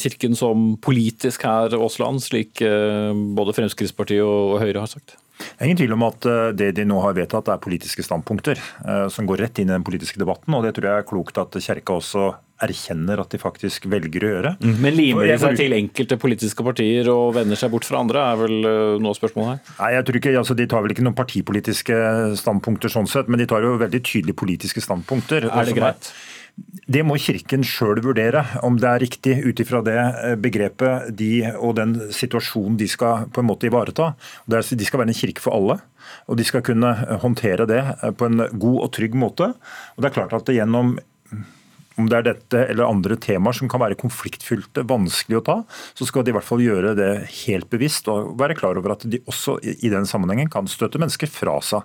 Kirken 0.00 0.36
som 0.38 0.74
politisk 0.84 1.44
her, 1.46 1.74
Aasland, 1.76 2.22
slik 2.24 2.62
både 3.36 3.56
Fremskrittspartiet 3.56 4.24
og 4.24 4.58
Høyre 4.62 4.84
har 4.84 4.90
sagt? 4.90 5.18
Det 5.38 5.60
er 5.60 5.68
ingen 5.68 5.80
tvil 5.82 5.94
om 5.96 6.06
at 6.06 6.26
eh, 6.30 6.48
det 6.56 6.72
de 6.78 6.86
nå 6.86 7.00
har 7.02 7.16
vedtatt 7.16 7.50
er 7.52 7.62
politiske 7.62 8.04
standpunkter 8.06 8.58
eh, 8.58 9.06
som 9.12 9.26
går 9.28 9.44
rett 9.46 9.60
inn 9.60 9.70
i 9.70 9.76
den 9.76 9.86
politiske 9.86 10.20
debatten. 10.20 10.54
og 10.54 10.66
Det 10.66 10.74
tror 10.76 10.90
jeg 10.90 11.02
er 11.02 11.08
klokt 11.08 11.40
at 11.42 11.58
Kjerka 11.58 11.98
også 11.98 12.32
erkjenner 12.64 13.18
at 13.18 13.32
de 13.34 13.40
faktisk 13.42 13.88
velger 13.90 14.24
å 14.24 14.30
gjøre. 14.30 14.52
Mm. 14.62 14.76
Men 14.82 14.94
limer 14.94 15.28
de 15.28 15.38
seg 15.42 15.58
til 15.58 15.74
enkelte 15.76 16.18
politiske 16.22 16.66
partier 16.66 17.10
og 17.12 17.34
vender 17.38 17.58
seg 17.58 17.72
bort 17.74 17.88
fra 17.88 18.00
andre, 18.04 18.22
er 18.30 18.40
vel 18.44 18.68
eh, 18.70 18.94
noe 19.02 19.18
spørsmål 19.18 19.50
her? 19.50 19.74
Nei, 19.80 19.90
jeg 19.96 20.06
tror 20.06 20.20
ikke, 20.20 20.36
altså 20.42 20.58
De 20.58 20.68
tar 20.70 20.84
vel 20.84 20.94
ikke 20.94 21.06
noen 21.06 21.18
partipolitiske 21.18 21.98
standpunkter 22.40 22.92
sånn 22.92 23.10
sett, 23.10 23.30
men 23.30 23.42
de 23.42 23.48
tar 23.50 23.66
jo 23.66 23.74
veldig 23.82 24.02
tydelige 24.06 24.38
politiske 24.38 24.84
standpunkter. 24.84 25.50
Er 25.50 25.68
det 25.68 25.76
greit? 25.76 26.10
Er, 26.14 26.33
det 26.86 27.00
må 27.06 27.16
Kirken 27.18 27.64
sjøl 27.66 27.98
vurdere, 28.04 28.44
om 28.66 28.76
det 28.78 28.88
er 28.88 29.02
riktig 29.02 29.34
ut 29.42 29.60
ifra 29.62 29.80
det 29.86 29.96
eh, 29.96 30.34
begrepet 30.38 31.10
de 31.16 31.30
og 31.54 31.74
den 31.78 31.96
situasjonen 32.14 32.76
de 32.78 32.88
skal 32.90 33.26
på 33.32 33.42
en 33.42 33.48
måte 33.48 33.66
ivareta. 33.70 34.12
De 34.46 34.60
skal 34.62 35.00
være 35.00 35.10
en 35.14 35.18
kirke 35.18 35.42
for 35.42 35.56
alle, 35.56 35.78
og 36.28 36.38
de 36.38 36.46
skal 36.46 36.64
kunne 36.66 36.92
håndtere 37.24 37.66
det 37.70 37.80
eh, 37.80 38.12
på 38.12 38.28
en 38.28 38.46
god 38.52 38.78
og 38.86 38.92
trygg 38.94 39.16
måte. 39.18 39.50
Og 39.96 40.04
det 40.04 40.10
er 40.10 40.16
klart 40.18 40.36
at 40.36 40.52
gjennom 40.54 40.98
om 42.00 42.08
det 42.10 42.18
er 42.18 42.26
dette 42.26 42.62
eller 42.72 42.88
andre 42.88 43.16
temaer 43.20 43.54
som 43.56 43.70
kan 43.70 43.82
være 43.82 43.98
konfliktfylte, 44.00 44.82
vanskelig 44.90 45.38
å 45.38 45.44
ta, 45.46 45.56
så 45.94 46.06
skal 46.08 46.24
de 46.24 46.32
i 46.32 46.36
hvert 46.36 46.46
fall 46.46 46.62
gjøre 46.64 46.94
det 46.98 47.10
helt 47.44 47.68
bevisst 47.72 48.08
og 48.10 48.34
være 48.40 48.56
klar 48.58 48.78
over 48.80 48.96
at 48.96 49.04
de 49.10 49.20
også 49.30 49.56
i 49.62 49.90
den 49.92 50.08
sammenhengen 50.08 50.50
kan 50.52 50.68
støtte 50.70 51.00
mennesker 51.02 51.30
fra 51.30 51.60
seg. 51.64 51.84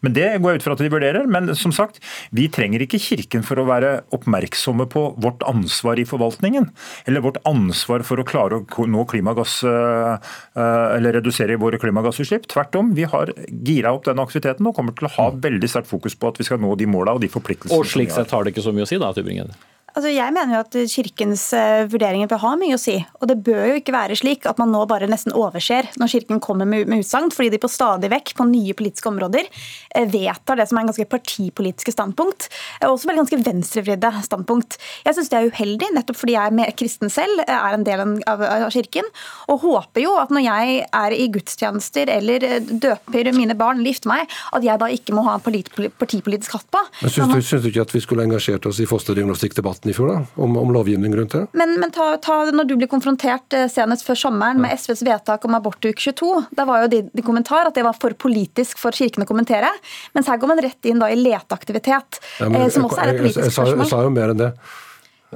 Men 0.00 0.16
Det 0.16 0.28
går 0.40 0.54
jeg 0.54 0.60
ut 0.60 0.66
fra 0.66 0.76
at 0.76 0.82
de 0.84 0.92
vurderer. 0.92 1.28
Men 1.30 1.52
som 1.58 1.72
sagt, 1.74 2.00
vi 2.36 2.48
trenger 2.52 2.84
ikke 2.84 3.00
Kirken 3.00 3.44
for 3.46 3.60
å 3.60 3.66
være 3.68 3.92
oppmerksomme 4.16 4.86
på 4.90 5.04
vårt 5.20 5.44
ansvar 5.48 6.00
i 6.00 6.06
forvaltningen, 6.08 6.70
eller 7.08 7.24
vårt 7.24 7.40
ansvar 7.48 8.04
for 8.06 8.20
å 8.20 8.26
klare 8.26 8.60
å 8.60 8.86
nå 8.88 9.04
klimagass, 9.10 9.60
eh, 9.64 10.32
eh, 10.56 10.96
eller 10.96 11.18
redusere 11.18 11.58
våre 11.60 11.80
klimagassutslipp. 11.80 12.48
Tvert 12.50 12.76
om, 12.80 12.94
vi 12.96 13.04
har 13.08 13.32
gira 13.48 13.94
opp 13.94 14.08
den 14.08 14.22
aktiviteten 14.22 14.66
og 14.66 14.76
kommer 14.76 14.96
til 14.96 15.08
å 15.08 15.14
ha 15.16 15.30
veldig 15.30 15.68
sterkt 15.68 15.90
fokus 15.90 16.16
på 16.16 16.32
at 16.32 16.40
vi 16.40 16.48
skal 16.48 16.60
nå 16.62 16.76
de 16.80 16.88
måla 16.90 17.16
og 17.16 17.24
de 17.24 17.30
forpliktelsene. 17.32 17.76
Og 17.76 17.88
slik 17.88 18.12
sett 18.14 18.30
har 18.30 18.44
det 18.44 18.54
ikke 18.54 18.66
så 18.66 18.74
mye 18.74 18.88
å 18.88 18.90
si 18.90 19.00
da, 19.00 19.12
Tybringen? 19.16 19.49
Altså, 19.90 20.10
jeg 20.12 20.34
mener 20.34 20.54
jo 20.54 20.62
at 20.62 20.76
Kirkens 20.92 21.44
eh, 21.56 21.84
vurderinger 21.90 22.28
bør 22.30 22.42
ha 22.44 22.52
mye 22.60 22.76
å 22.76 22.80
si. 22.80 22.94
Og 23.18 23.26
det 23.30 23.40
bør 23.46 23.72
jo 23.72 23.78
ikke 23.80 23.94
være 23.94 24.18
slik 24.18 24.46
at 24.46 24.60
man 24.60 24.70
nå 24.70 24.84
bare 24.90 25.08
nesten 25.10 25.34
overser 25.34 25.88
når 25.98 26.12
Kirken 26.12 26.42
kommer 26.42 26.68
med, 26.68 26.86
med 26.90 27.02
utsagn, 27.02 27.32
fordi 27.34 27.54
de 27.54 27.60
på 27.62 27.70
stadig 27.70 28.10
vekk 28.12 28.34
på 28.38 28.46
nye 28.46 28.76
politiske 28.78 29.10
områder 29.10 29.48
eh, 29.48 30.06
vedtar 30.10 30.60
det 30.60 30.68
som 30.70 30.78
er 30.78 30.84
en 30.84 30.92
ganske 30.92 31.08
partipolitiske 31.10 31.94
standpunkt. 31.96 32.46
Og 32.84 32.94
også 32.94 33.10
veldig 33.10 33.24
ganske 33.24 33.40
venstrevridde 33.48 34.12
standpunkt. 34.26 34.78
Jeg 35.08 35.18
syns 35.18 35.32
det 35.32 35.40
er 35.40 35.50
uheldig, 35.50 35.90
nettopp 35.96 36.20
fordi 36.20 36.36
jeg 36.36 36.54
er 36.66 36.76
kristen 36.78 37.10
selv, 37.12 37.42
er 37.46 37.74
en 37.74 37.86
del 37.86 38.04
av, 38.30 38.46
Kirken, 38.70 39.06
og 39.50 39.64
håper 39.64 40.04
jo 40.04 40.14
at 40.20 40.30
når 40.32 40.44
jeg 40.44 40.80
er 40.86 41.14
i 41.16 41.26
gudstjenester 41.32 42.10
eller 42.12 42.44
døper 42.70 43.32
mine 43.34 43.56
barn 43.58 43.80
eller 43.80 43.94
gifter 43.94 44.12
meg, 44.12 44.30
at 44.54 44.64
jeg 44.64 44.80
da 44.80 44.88
ikke 44.92 45.16
må 45.16 45.24
ha 45.26 45.36
en 45.38 45.44
partipolitisk 45.44 46.54
hatt 46.58 46.68
på. 46.70 46.82
Men 47.00 47.14
Syns 47.14 47.50
du, 47.50 47.58
du 47.64 47.70
ikke 47.72 47.84
at 47.88 47.94
vi 47.94 48.02
skulle 48.04 48.26
engasjert 48.28 48.68
oss 48.70 48.80
i 48.82 48.88
fosterdiagnostikkdebatten? 48.88 49.79
Debatten 49.80 49.90
i 49.90 49.94
fjor, 49.94 50.08
da, 50.08 50.42
om, 50.42 50.56
om 50.56 50.72
lovgivning 50.72 51.16
rundt 51.16 51.32
det. 51.32 51.46
Men, 51.52 51.80
men 51.80 51.90
ta, 51.90 52.16
ta, 52.16 52.50
når 52.52 52.64
du 52.64 52.76
blir 52.76 52.88
konfrontert 52.88 53.52
eh, 53.52 53.68
senest 53.68 54.04
før 54.06 54.14
sommeren 54.14 54.60
med 54.60 54.76
SVs 54.78 55.02
vedtak 55.02 55.44
om 55.44 55.54
abortuke 55.54 56.00
22, 56.00 56.44
da 56.56 56.64
var 56.64 56.84
jo 56.84 56.90
din, 56.90 57.10
kommentar 57.24 57.66
at 57.66 57.74
det 57.74 57.84
var 57.84 57.96
for 58.00 58.12
politisk 58.12 58.78
for 58.78 58.92
Kirken 58.92 59.24
å 59.24 59.28
kommentere. 59.28 59.70
Mens 60.14 60.28
her 60.28 60.38
går 60.38 60.48
man 60.48 60.60
rett 60.60 60.84
inn 60.86 61.00
da 61.00 61.10
i 61.10 61.16
leteaktivitet, 61.16 62.20
ja, 62.40 62.48
men, 62.48 62.62
eh, 62.62 62.70
som 62.70 62.84
også 62.84 63.00
er 63.00 63.14
et 63.14 63.20
politisk 63.20 63.52
spørsmål. 63.52 63.66
Jeg, 63.66 63.76
jeg, 63.76 63.80
jeg, 63.80 63.86
jeg 63.86 63.94
sa 63.94 64.04
jo 64.06 64.14
mer 64.14 64.34
enn 64.34 64.44
det. 64.44 64.52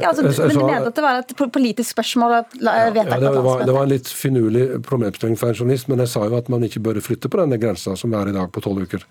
Ja, 0.01 0.09
altså, 0.11 0.25
men 0.25 0.51
du 0.51 0.65
mente 0.67 0.91
at 0.91 0.97
det 0.97 1.03
var 1.05 1.21
et 1.23 1.35
politisk 1.55 1.95
spørsmål? 1.95 2.33
Ja, 2.59 2.73
ja, 2.89 3.05
det, 3.21 3.29
var, 3.45 3.63
det 3.63 3.75
var 3.77 3.85
en 3.87 3.93
litt 3.93 4.09
finurlig 4.11 4.65
problemstilling 4.83 5.39
for 5.39 5.53
en 5.53 5.59
journalist, 5.59 5.87
men 5.91 6.03
jeg 6.03 6.11
sa 6.11 6.25
jo 6.27 6.35
at 6.39 6.51
man 6.51 6.67
ikke 6.67 6.83
bør 6.83 6.99
flytte 7.05 7.31
på 7.31 7.39
denne 7.39 7.61
grensa 7.63 7.95
som 7.99 8.17
er 8.19 8.33
i 8.33 8.35
dag 8.35 8.51
på 8.51 8.63
tolv 8.65 8.83
uker. 8.83 9.05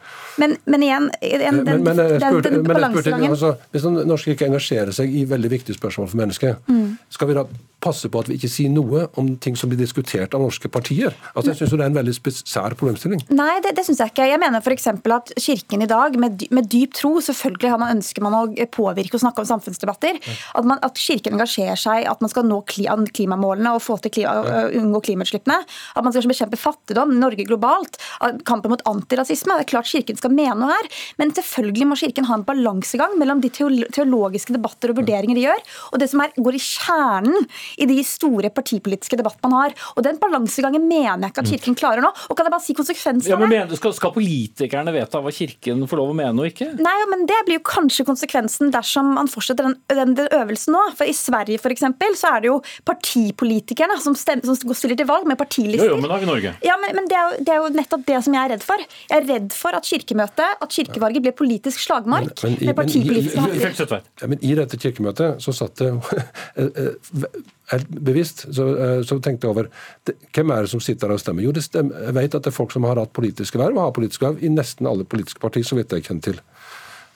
Men, 0.44 0.58
men 0.68 0.84
igjen, 0.84 1.08
den, 1.22 1.62
men, 1.64 1.86
men, 1.88 2.02
jeg 2.04 2.20
spurte, 2.20 2.52
den, 2.52 2.68
den, 2.68 2.88
spurte, 2.92 3.16
altså, 3.30 3.54
Hvis 3.72 3.88
den 3.88 4.02
norske 4.10 4.36
ikke 4.36 4.50
engasjerer 4.52 4.92
seg 4.96 5.16
i 5.16 5.24
veldig 5.30 5.54
viktige 5.56 5.80
spørsmål 5.80 6.12
for 6.12 6.20
mennesket, 6.20 6.68
mm. 6.68 6.90
skal 7.16 7.32
vi 7.32 7.38
da 7.40 7.48
passe 7.84 8.10
på 8.12 8.22
at 8.24 8.30
vi 8.30 8.38
ikke 8.40 8.52
sier 8.52 8.72
noe 8.72 9.08
om 9.20 9.34
ting 9.44 9.58
som 9.60 9.72
blir 9.72 9.80
diskutert 9.82 10.36
av 10.36 10.44
norske 10.44 10.70
partier. 10.72 11.14
Altså, 11.34 11.52
jeg 11.52 11.60
syns 11.62 11.74
det 11.74 11.80
er 11.82 11.92
en 11.92 11.98
veldig 11.98 12.34
sær 12.40 12.76
problemstilling. 12.80 13.24
Nei, 13.36 13.58
det, 13.66 13.76
det 13.78 13.86
syns 13.88 14.02
jeg 14.04 14.14
ikke. 14.14 14.28
Jeg 14.32 14.42
mener 14.42 14.64
f.eks. 14.64 14.90
at 14.90 15.34
Kirken 15.40 15.86
i 15.86 15.90
dag, 15.90 16.18
med, 16.20 16.46
med, 16.54 16.70
dyp 16.72 16.96
tro, 16.98 17.16
selvfølgelig 17.24 17.74
har 17.74 17.82
man 17.82 17.98
ønsker 17.98 18.26
man 18.26 18.38
å 18.38 18.44
påvirke 18.74 19.18
og 19.18 19.24
snakke 19.26 19.44
om 19.44 19.50
samfunnsdebatter. 19.50 20.20
At, 20.54 20.68
man, 20.70 20.82
at 20.86 21.00
Kirken 21.00 21.38
engasjerer 21.38 21.80
seg, 21.80 22.08
at 22.10 22.24
man 22.24 22.32
skal 22.32 22.48
nå 22.48 22.62
klimamålene 22.70 23.76
og 23.76 23.84
få 23.84 24.00
til 24.04 24.16
klima, 24.20 24.66
unngå 24.80 25.04
klimautslippene. 25.10 25.60
At 25.94 26.06
man 26.06 26.16
skal 26.16 26.30
bekjempe 26.32 26.60
fattigdom, 26.60 27.16
Norge 27.20 27.48
globalt. 27.50 28.00
Kampen 28.48 28.74
mot 28.74 28.84
antirasisme. 28.90 29.58
Det 29.60 29.68
er 29.68 29.72
klart 29.76 29.92
Kirken 29.92 30.20
skal 30.20 30.34
mene 30.34 30.58
noe 30.60 30.72
her, 30.74 30.90
men 31.20 31.34
selvfølgelig 31.36 31.90
må 31.90 32.00
Kirken 32.00 32.30
ha 32.30 32.40
en 32.40 32.48
balansegang 32.48 33.18
mellom 33.20 33.42
de 33.44 33.52
teologiske 33.54 34.56
debatter 34.56 34.94
og 34.94 35.02
vurderinger 35.02 35.38
de 35.38 35.46
gjør, 35.48 35.64
og 35.92 36.02
det 36.02 36.10
som 36.12 36.22
er, 36.24 36.34
går 36.38 36.58
i 36.58 36.62
kjernen 36.64 37.48
i 37.78 37.88
de 37.90 38.00
store 38.08 38.52
partipolitiske 38.54 39.20
debattene 39.20 39.52
man 39.52 39.60
har. 39.60 39.78
Og 39.98 40.06
Den 40.06 40.20
balansegangen 40.22 40.88
mener 40.88 41.28
jeg 41.28 41.34
ikke 41.34 41.44
at 41.44 41.52
Kirken 41.52 41.78
klarer 41.80 42.06
nå. 42.06 42.12
Og 42.30 42.38
kan 42.38 42.48
jeg 42.48 42.54
bare 42.54 42.66
si 42.66 42.78
konsekvensen 42.78 43.32
ja, 43.32 43.40
men 43.40 43.52
mener, 43.52 43.76
skal, 43.80 43.94
skal, 43.96 44.14
politikerne 44.16 44.94
vedta 44.96 45.22
hva 45.24 45.34
Kirken 45.34 45.84
får 45.90 46.00
lov 46.00 46.14
å 46.14 46.18
mene 46.18 46.44
og 46.44 46.50
ikke? 46.52 46.70
Nei, 46.80 46.98
men 47.12 47.28
Det 47.30 47.40
blir 47.48 47.60
jo 47.60 47.66
kanskje 47.68 48.06
konsekvensen 48.08 48.72
dersom 48.74 49.14
man 49.18 49.30
fortsetter 49.32 49.70
den, 49.70 49.78
den, 49.92 50.16
den 50.18 50.30
øvelsen 50.40 50.76
nå. 50.76 50.84
For 50.98 51.10
I 51.10 51.16
Sverige 51.18 51.60
eksempel, 51.74 52.16
så 52.18 52.36
er 52.36 52.44
det 52.44 52.52
jo 52.52 52.60
partipolitikerne 52.88 53.98
som, 54.04 54.16
stemmer, 54.18 54.46
som 54.48 54.76
stiller 54.78 55.00
til 55.00 55.10
valg 55.10 55.28
med 55.30 55.40
partilister. 55.40 55.88
Jo, 55.88 55.98
jo, 55.98 56.02
men 56.02 56.12
da 56.12 56.18
er 56.18 56.24
vi 56.24 56.30
Norge. 56.30 56.54
Ja, 56.66 56.78
men, 56.82 56.96
men 56.98 57.10
det, 57.10 57.18
er 57.18 57.24
jo, 57.26 57.40
det, 57.40 57.56
er 57.56 57.62
jo, 57.62 57.72
nettopp 57.80 58.06
det 58.10 58.20
som 58.26 58.38
jeg 58.38 58.44
er 58.44 58.54
redd 58.56 58.66
for. 58.66 58.86
Jeg 59.10 59.18
er 59.20 59.28
redd 59.30 59.58
for 59.58 59.80
at 59.80 59.90
kirkemøtet, 59.90 60.62
at 60.66 60.78
kirkevalget 60.78 61.26
blir 61.26 61.36
politisk 61.38 61.84
slagmark. 61.84 62.32
Men, 62.44 62.58
men, 62.60 62.70
med 62.70 62.80
partipolitiske 62.80 63.42
men, 63.42 63.58
i, 63.58 64.06
ja, 64.24 64.32
men 64.32 64.46
I 64.46 64.56
dette 64.62 64.80
kirkemøtet 64.80 65.44
så 65.44 65.56
satt 65.56 65.82
det 65.82 65.92
helt 67.72 67.90
bevisst 67.90 68.46
så, 68.52 68.68
eh, 68.76 68.98
så, 69.08 69.20
tenkte 69.24 69.48
jeg 69.48 69.54
over 69.54 69.70
det, 70.08 70.18
hvem 70.36 70.52
er 70.52 70.66
det 70.66 70.72
som 70.74 70.82
sitter 70.84 71.08
der 71.08 71.16
og 71.16 71.24
stemmer. 71.24 71.46
Jo, 71.46 71.54
stemmer. 71.62 72.08
jeg 72.10 72.16
vet 72.18 72.36
at 72.36 72.44
det 72.44 72.52
er 72.52 72.58
folk 72.58 72.74
som 72.76 72.88
har 72.88 73.00
hatt 73.00 73.14
politiske 73.16 73.60
verv, 73.60 73.78
og 73.78 73.88
har 73.88 73.96
politiske 73.96 74.26
verv 74.26 74.44
i 74.44 74.52
nesten 74.52 74.90
alle 74.90 75.08
politiske 75.08 75.40
partier, 75.44 75.68
så 75.68 75.80
vidt 75.80 75.96
jeg 75.96 76.06
kjenner 76.08 76.28
til. 76.28 76.42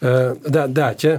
Eh, 0.02 0.32
det, 0.48 0.68
det 0.78 0.84
er 0.84 0.98
ikke 0.98 1.18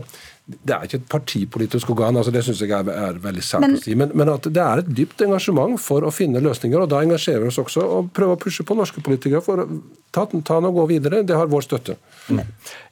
det 0.49 0.73
er 0.73 0.87
ikke 0.87 0.97
et 0.97 1.09
partipolitisk 1.13 1.91
organ, 1.93 2.17
altså 2.17 2.33
det 2.33 2.41
syns 2.47 2.63
jeg 2.63 2.73
er, 2.73 2.87
er 2.89 3.19
veldig 3.21 3.43
sært 3.45 3.67
å 3.69 3.81
si. 3.83 3.93
Men, 3.99 4.15
men, 4.17 4.31
at 4.33 4.47
det 4.49 4.63
er 4.65 4.81
et 4.81 4.89
dypt 4.97 5.21
engasjement 5.27 5.77
for 5.83 6.07
å 6.09 6.13
finne 6.15 6.41
løsninger. 6.41 6.81
og 6.81 6.89
Da 6.89 7.03
engasjerer 7.05 7.45
vi 7.45 7.51
oss 7.51 7.61
også 7.61 7.85
og 7.85 8.09
prøver 8.17 8.39
å 8.39 8.41
pushe 8.41 8.65
på 8.65 8.77
norske 8.79 9.03
politikere 9.05 9.43
for 9.45 9.61
å 9.61 9.67
ta, 10.15 10.25
ta 10.25 10.57
den 10.57 10.71
og 10.71 10.79
gå 10.81 10.87
videre. 10.95 11.21
Det 11.29 11.37
har 11.37 11.53
vår 11.53 11.67
støtte. 11.67 11.99
Mm. 12.33 12.41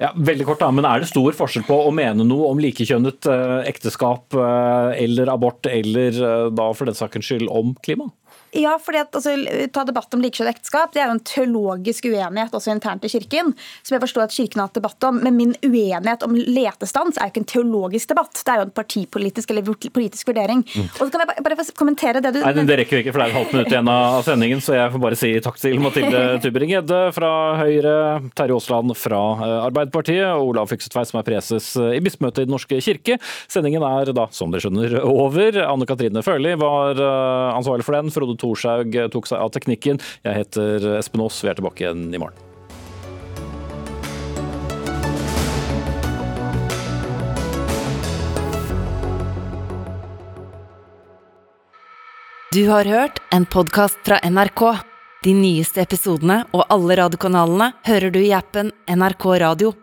Ja, 0.02 0.12
veldig 0.28 0.48
kort 0.50 0.60
da, 0.60 0.68
men 0.74 0.84
Er 0.88 1.00
det 1.00 1.08
stor 1.08 1.32
forskjell 1.38 1.64
på 1.64 1.80
å 1.86 1.94
mene 1.96 2.28
noe 2.28 2.52
om 2.52 2.60
likekjønnet 2.60 3.30
eh, 3.32 3.56
ekteskap 3.72 4.36
eh, 4.36 4.92
eller 5.06 5.32
abort, 5.32 5.64
eller 5.72 6.20
eh, 6.28 6.46
da 6.52 6.68
for 6.76 6.92
den 6.92 6.98
sakens 6.98 7.30
skyld 7.30 7.48
om 7.48 7.72
klima? 7.80 8.10
Ja, 8.56 8.76
fordi 8.82 9.02
at 9.02 9.16
altså, 9.16 9.34
Ta 9.72 9.84
debatt 9.86 10.14
om 10.16 10.22
likekjønnet 10.24 10.56
ekteskap. 10.56 10.94
Det 10.94 11.02
er 11.02 11.10
jo 11.10 11.16
en 11.16 11.24
teologisk 11.26 12.06
uenighet 12.08 12.54
også 12.56 12.72
internt 12.72 13.04
i 13.04 13.10
Kirken, 13.12 13.52
som 13.84 13.96
jeg 13.96 14.02
forstår 14.04 14.26
at 14.26 14.34
Kirken 14.36 14.62
har 14.62 14.70
hatt 14.70 14.78
debatt 14.78 15.06
om. 15.08 15.20
Men 15.24 15.36
min 15.36 15.54
uenighet 15.66 16.24
om 16.26 16.36
letestans 16.36 17.18
er 17.18 17.28
jo 17.28 17.34
ikke 17.34 17.42
en 17.44 17.50
teologisk 17.52 18.12
debatt, 18.12 18.40
det 18.40 18.52
er 18.52 18.62
jo 18.62 18.66
en 18.68 18.74
partipolitisk 18.76 19.52
eller 19.52 19.66
politisk 19.66 20.30
vurdering. 20.30 20.62
Mm. 20.66 20.88
Og 20.88 21.02
så 21.02 21.08
kan 21.12 21.24
jeg 21.24 21.30
bare, 21.32 21.44
bare 21.46 21.66
kommentere 21.76 22.22
det 22.24 22.32
du 22.36 22.40
Nei, 22.42 22.54
Det 22.66 22.78
rekker 22.80 22.98
vi 22.98 23.04
ikke, 23.04 23.14
for 23.14 23.22
det 23.22 23.26
er 23.26 23.34
et 23.34 23.38
halvt 23.40 23.54
minutt 23.56 23.72
igjen 23.72 23.90
av 23.92 24.18
sendingen, 24.26 24.62
så 24.64 24.76
jeg 24.76 24.92
får 24.94 25.02
bare 25.02 25.18
si 25.18 25.32
takk 25.44 25.60
til 25.60 25.82
Mathilde 25.82 26.22
Tubring-Gjedde 26.44 27.00
fra 27.16 27.32
Høyre, 27.60 27.96
Terje 28.38 28.56
Aasland 28.56 28.96
fra 28.98 29.22
eh, 29.36 29.56
Arbeiderpartiet 29.66 30.26
og 30.30 30.52
Olav 30.52 30.70
Fyksetveit, 30.72 31.10
som 31.10 31.20
er 31.20 31.28
preses 31.28 31.72
eh, 31.80 31.96
i 31.98 32.02
bispemøtet 32.04 32.44
i 32.44 32.48
Den 32.48 32.56
norske 32.56 32.80
kirke. 32.84 33.18
Sendingen 33.52 33.84
er 33.86 34.12
da, 34.16 34.28
som 34.34 34.52
dere 34.52 34.64
skjønner, 34.64 34.98
over. 35.06 35.60
Anne 35.66 35.88
Katrine 35.88 36.24
Førli 36.26 36.54
var 36.60 37.00
eh, 37.00 37.56
ansvarlig 37.56 37.86
for 37.86 37.98
den. 37.98 38.12
Frode 38.14 38.36
Thorshaug 38.46 38.98
tok 39.12 39.30
seg 39.30 39.42
av 39.42 39.54
teknikken. 39.58 40.02
Jeg 40.22 40.44
heter 40.44 40.92
Espen 41.00 41.26
Aas, 41.26 41.42
vi 41.42 41.50
er 41.50 41.58
tilbake 41.58 41.82
igjen 41.86 42.08
i 42.14 42.22
morgen. 42.22 42.46
Du 52.56 52.68
har 52.68 52.84
hørt 52.84 53.18
en 53.30 53.44
podkast 53.44 53.98
fra 54.06 54.16
NRK. 54.24 54.78
De 55.24 55.32
nyeste 55.36 55.82
episodene 55.82 56.38
og 56.56 56.62
alle 56.72 56.96
radiokanalene 56.96 57.72
hører 57.84 58.14
du 58.14 58.22
i 58.22 58.30
appen 58.32 58.70
NRK 58.88 59.26
Radio. 59.42 59.74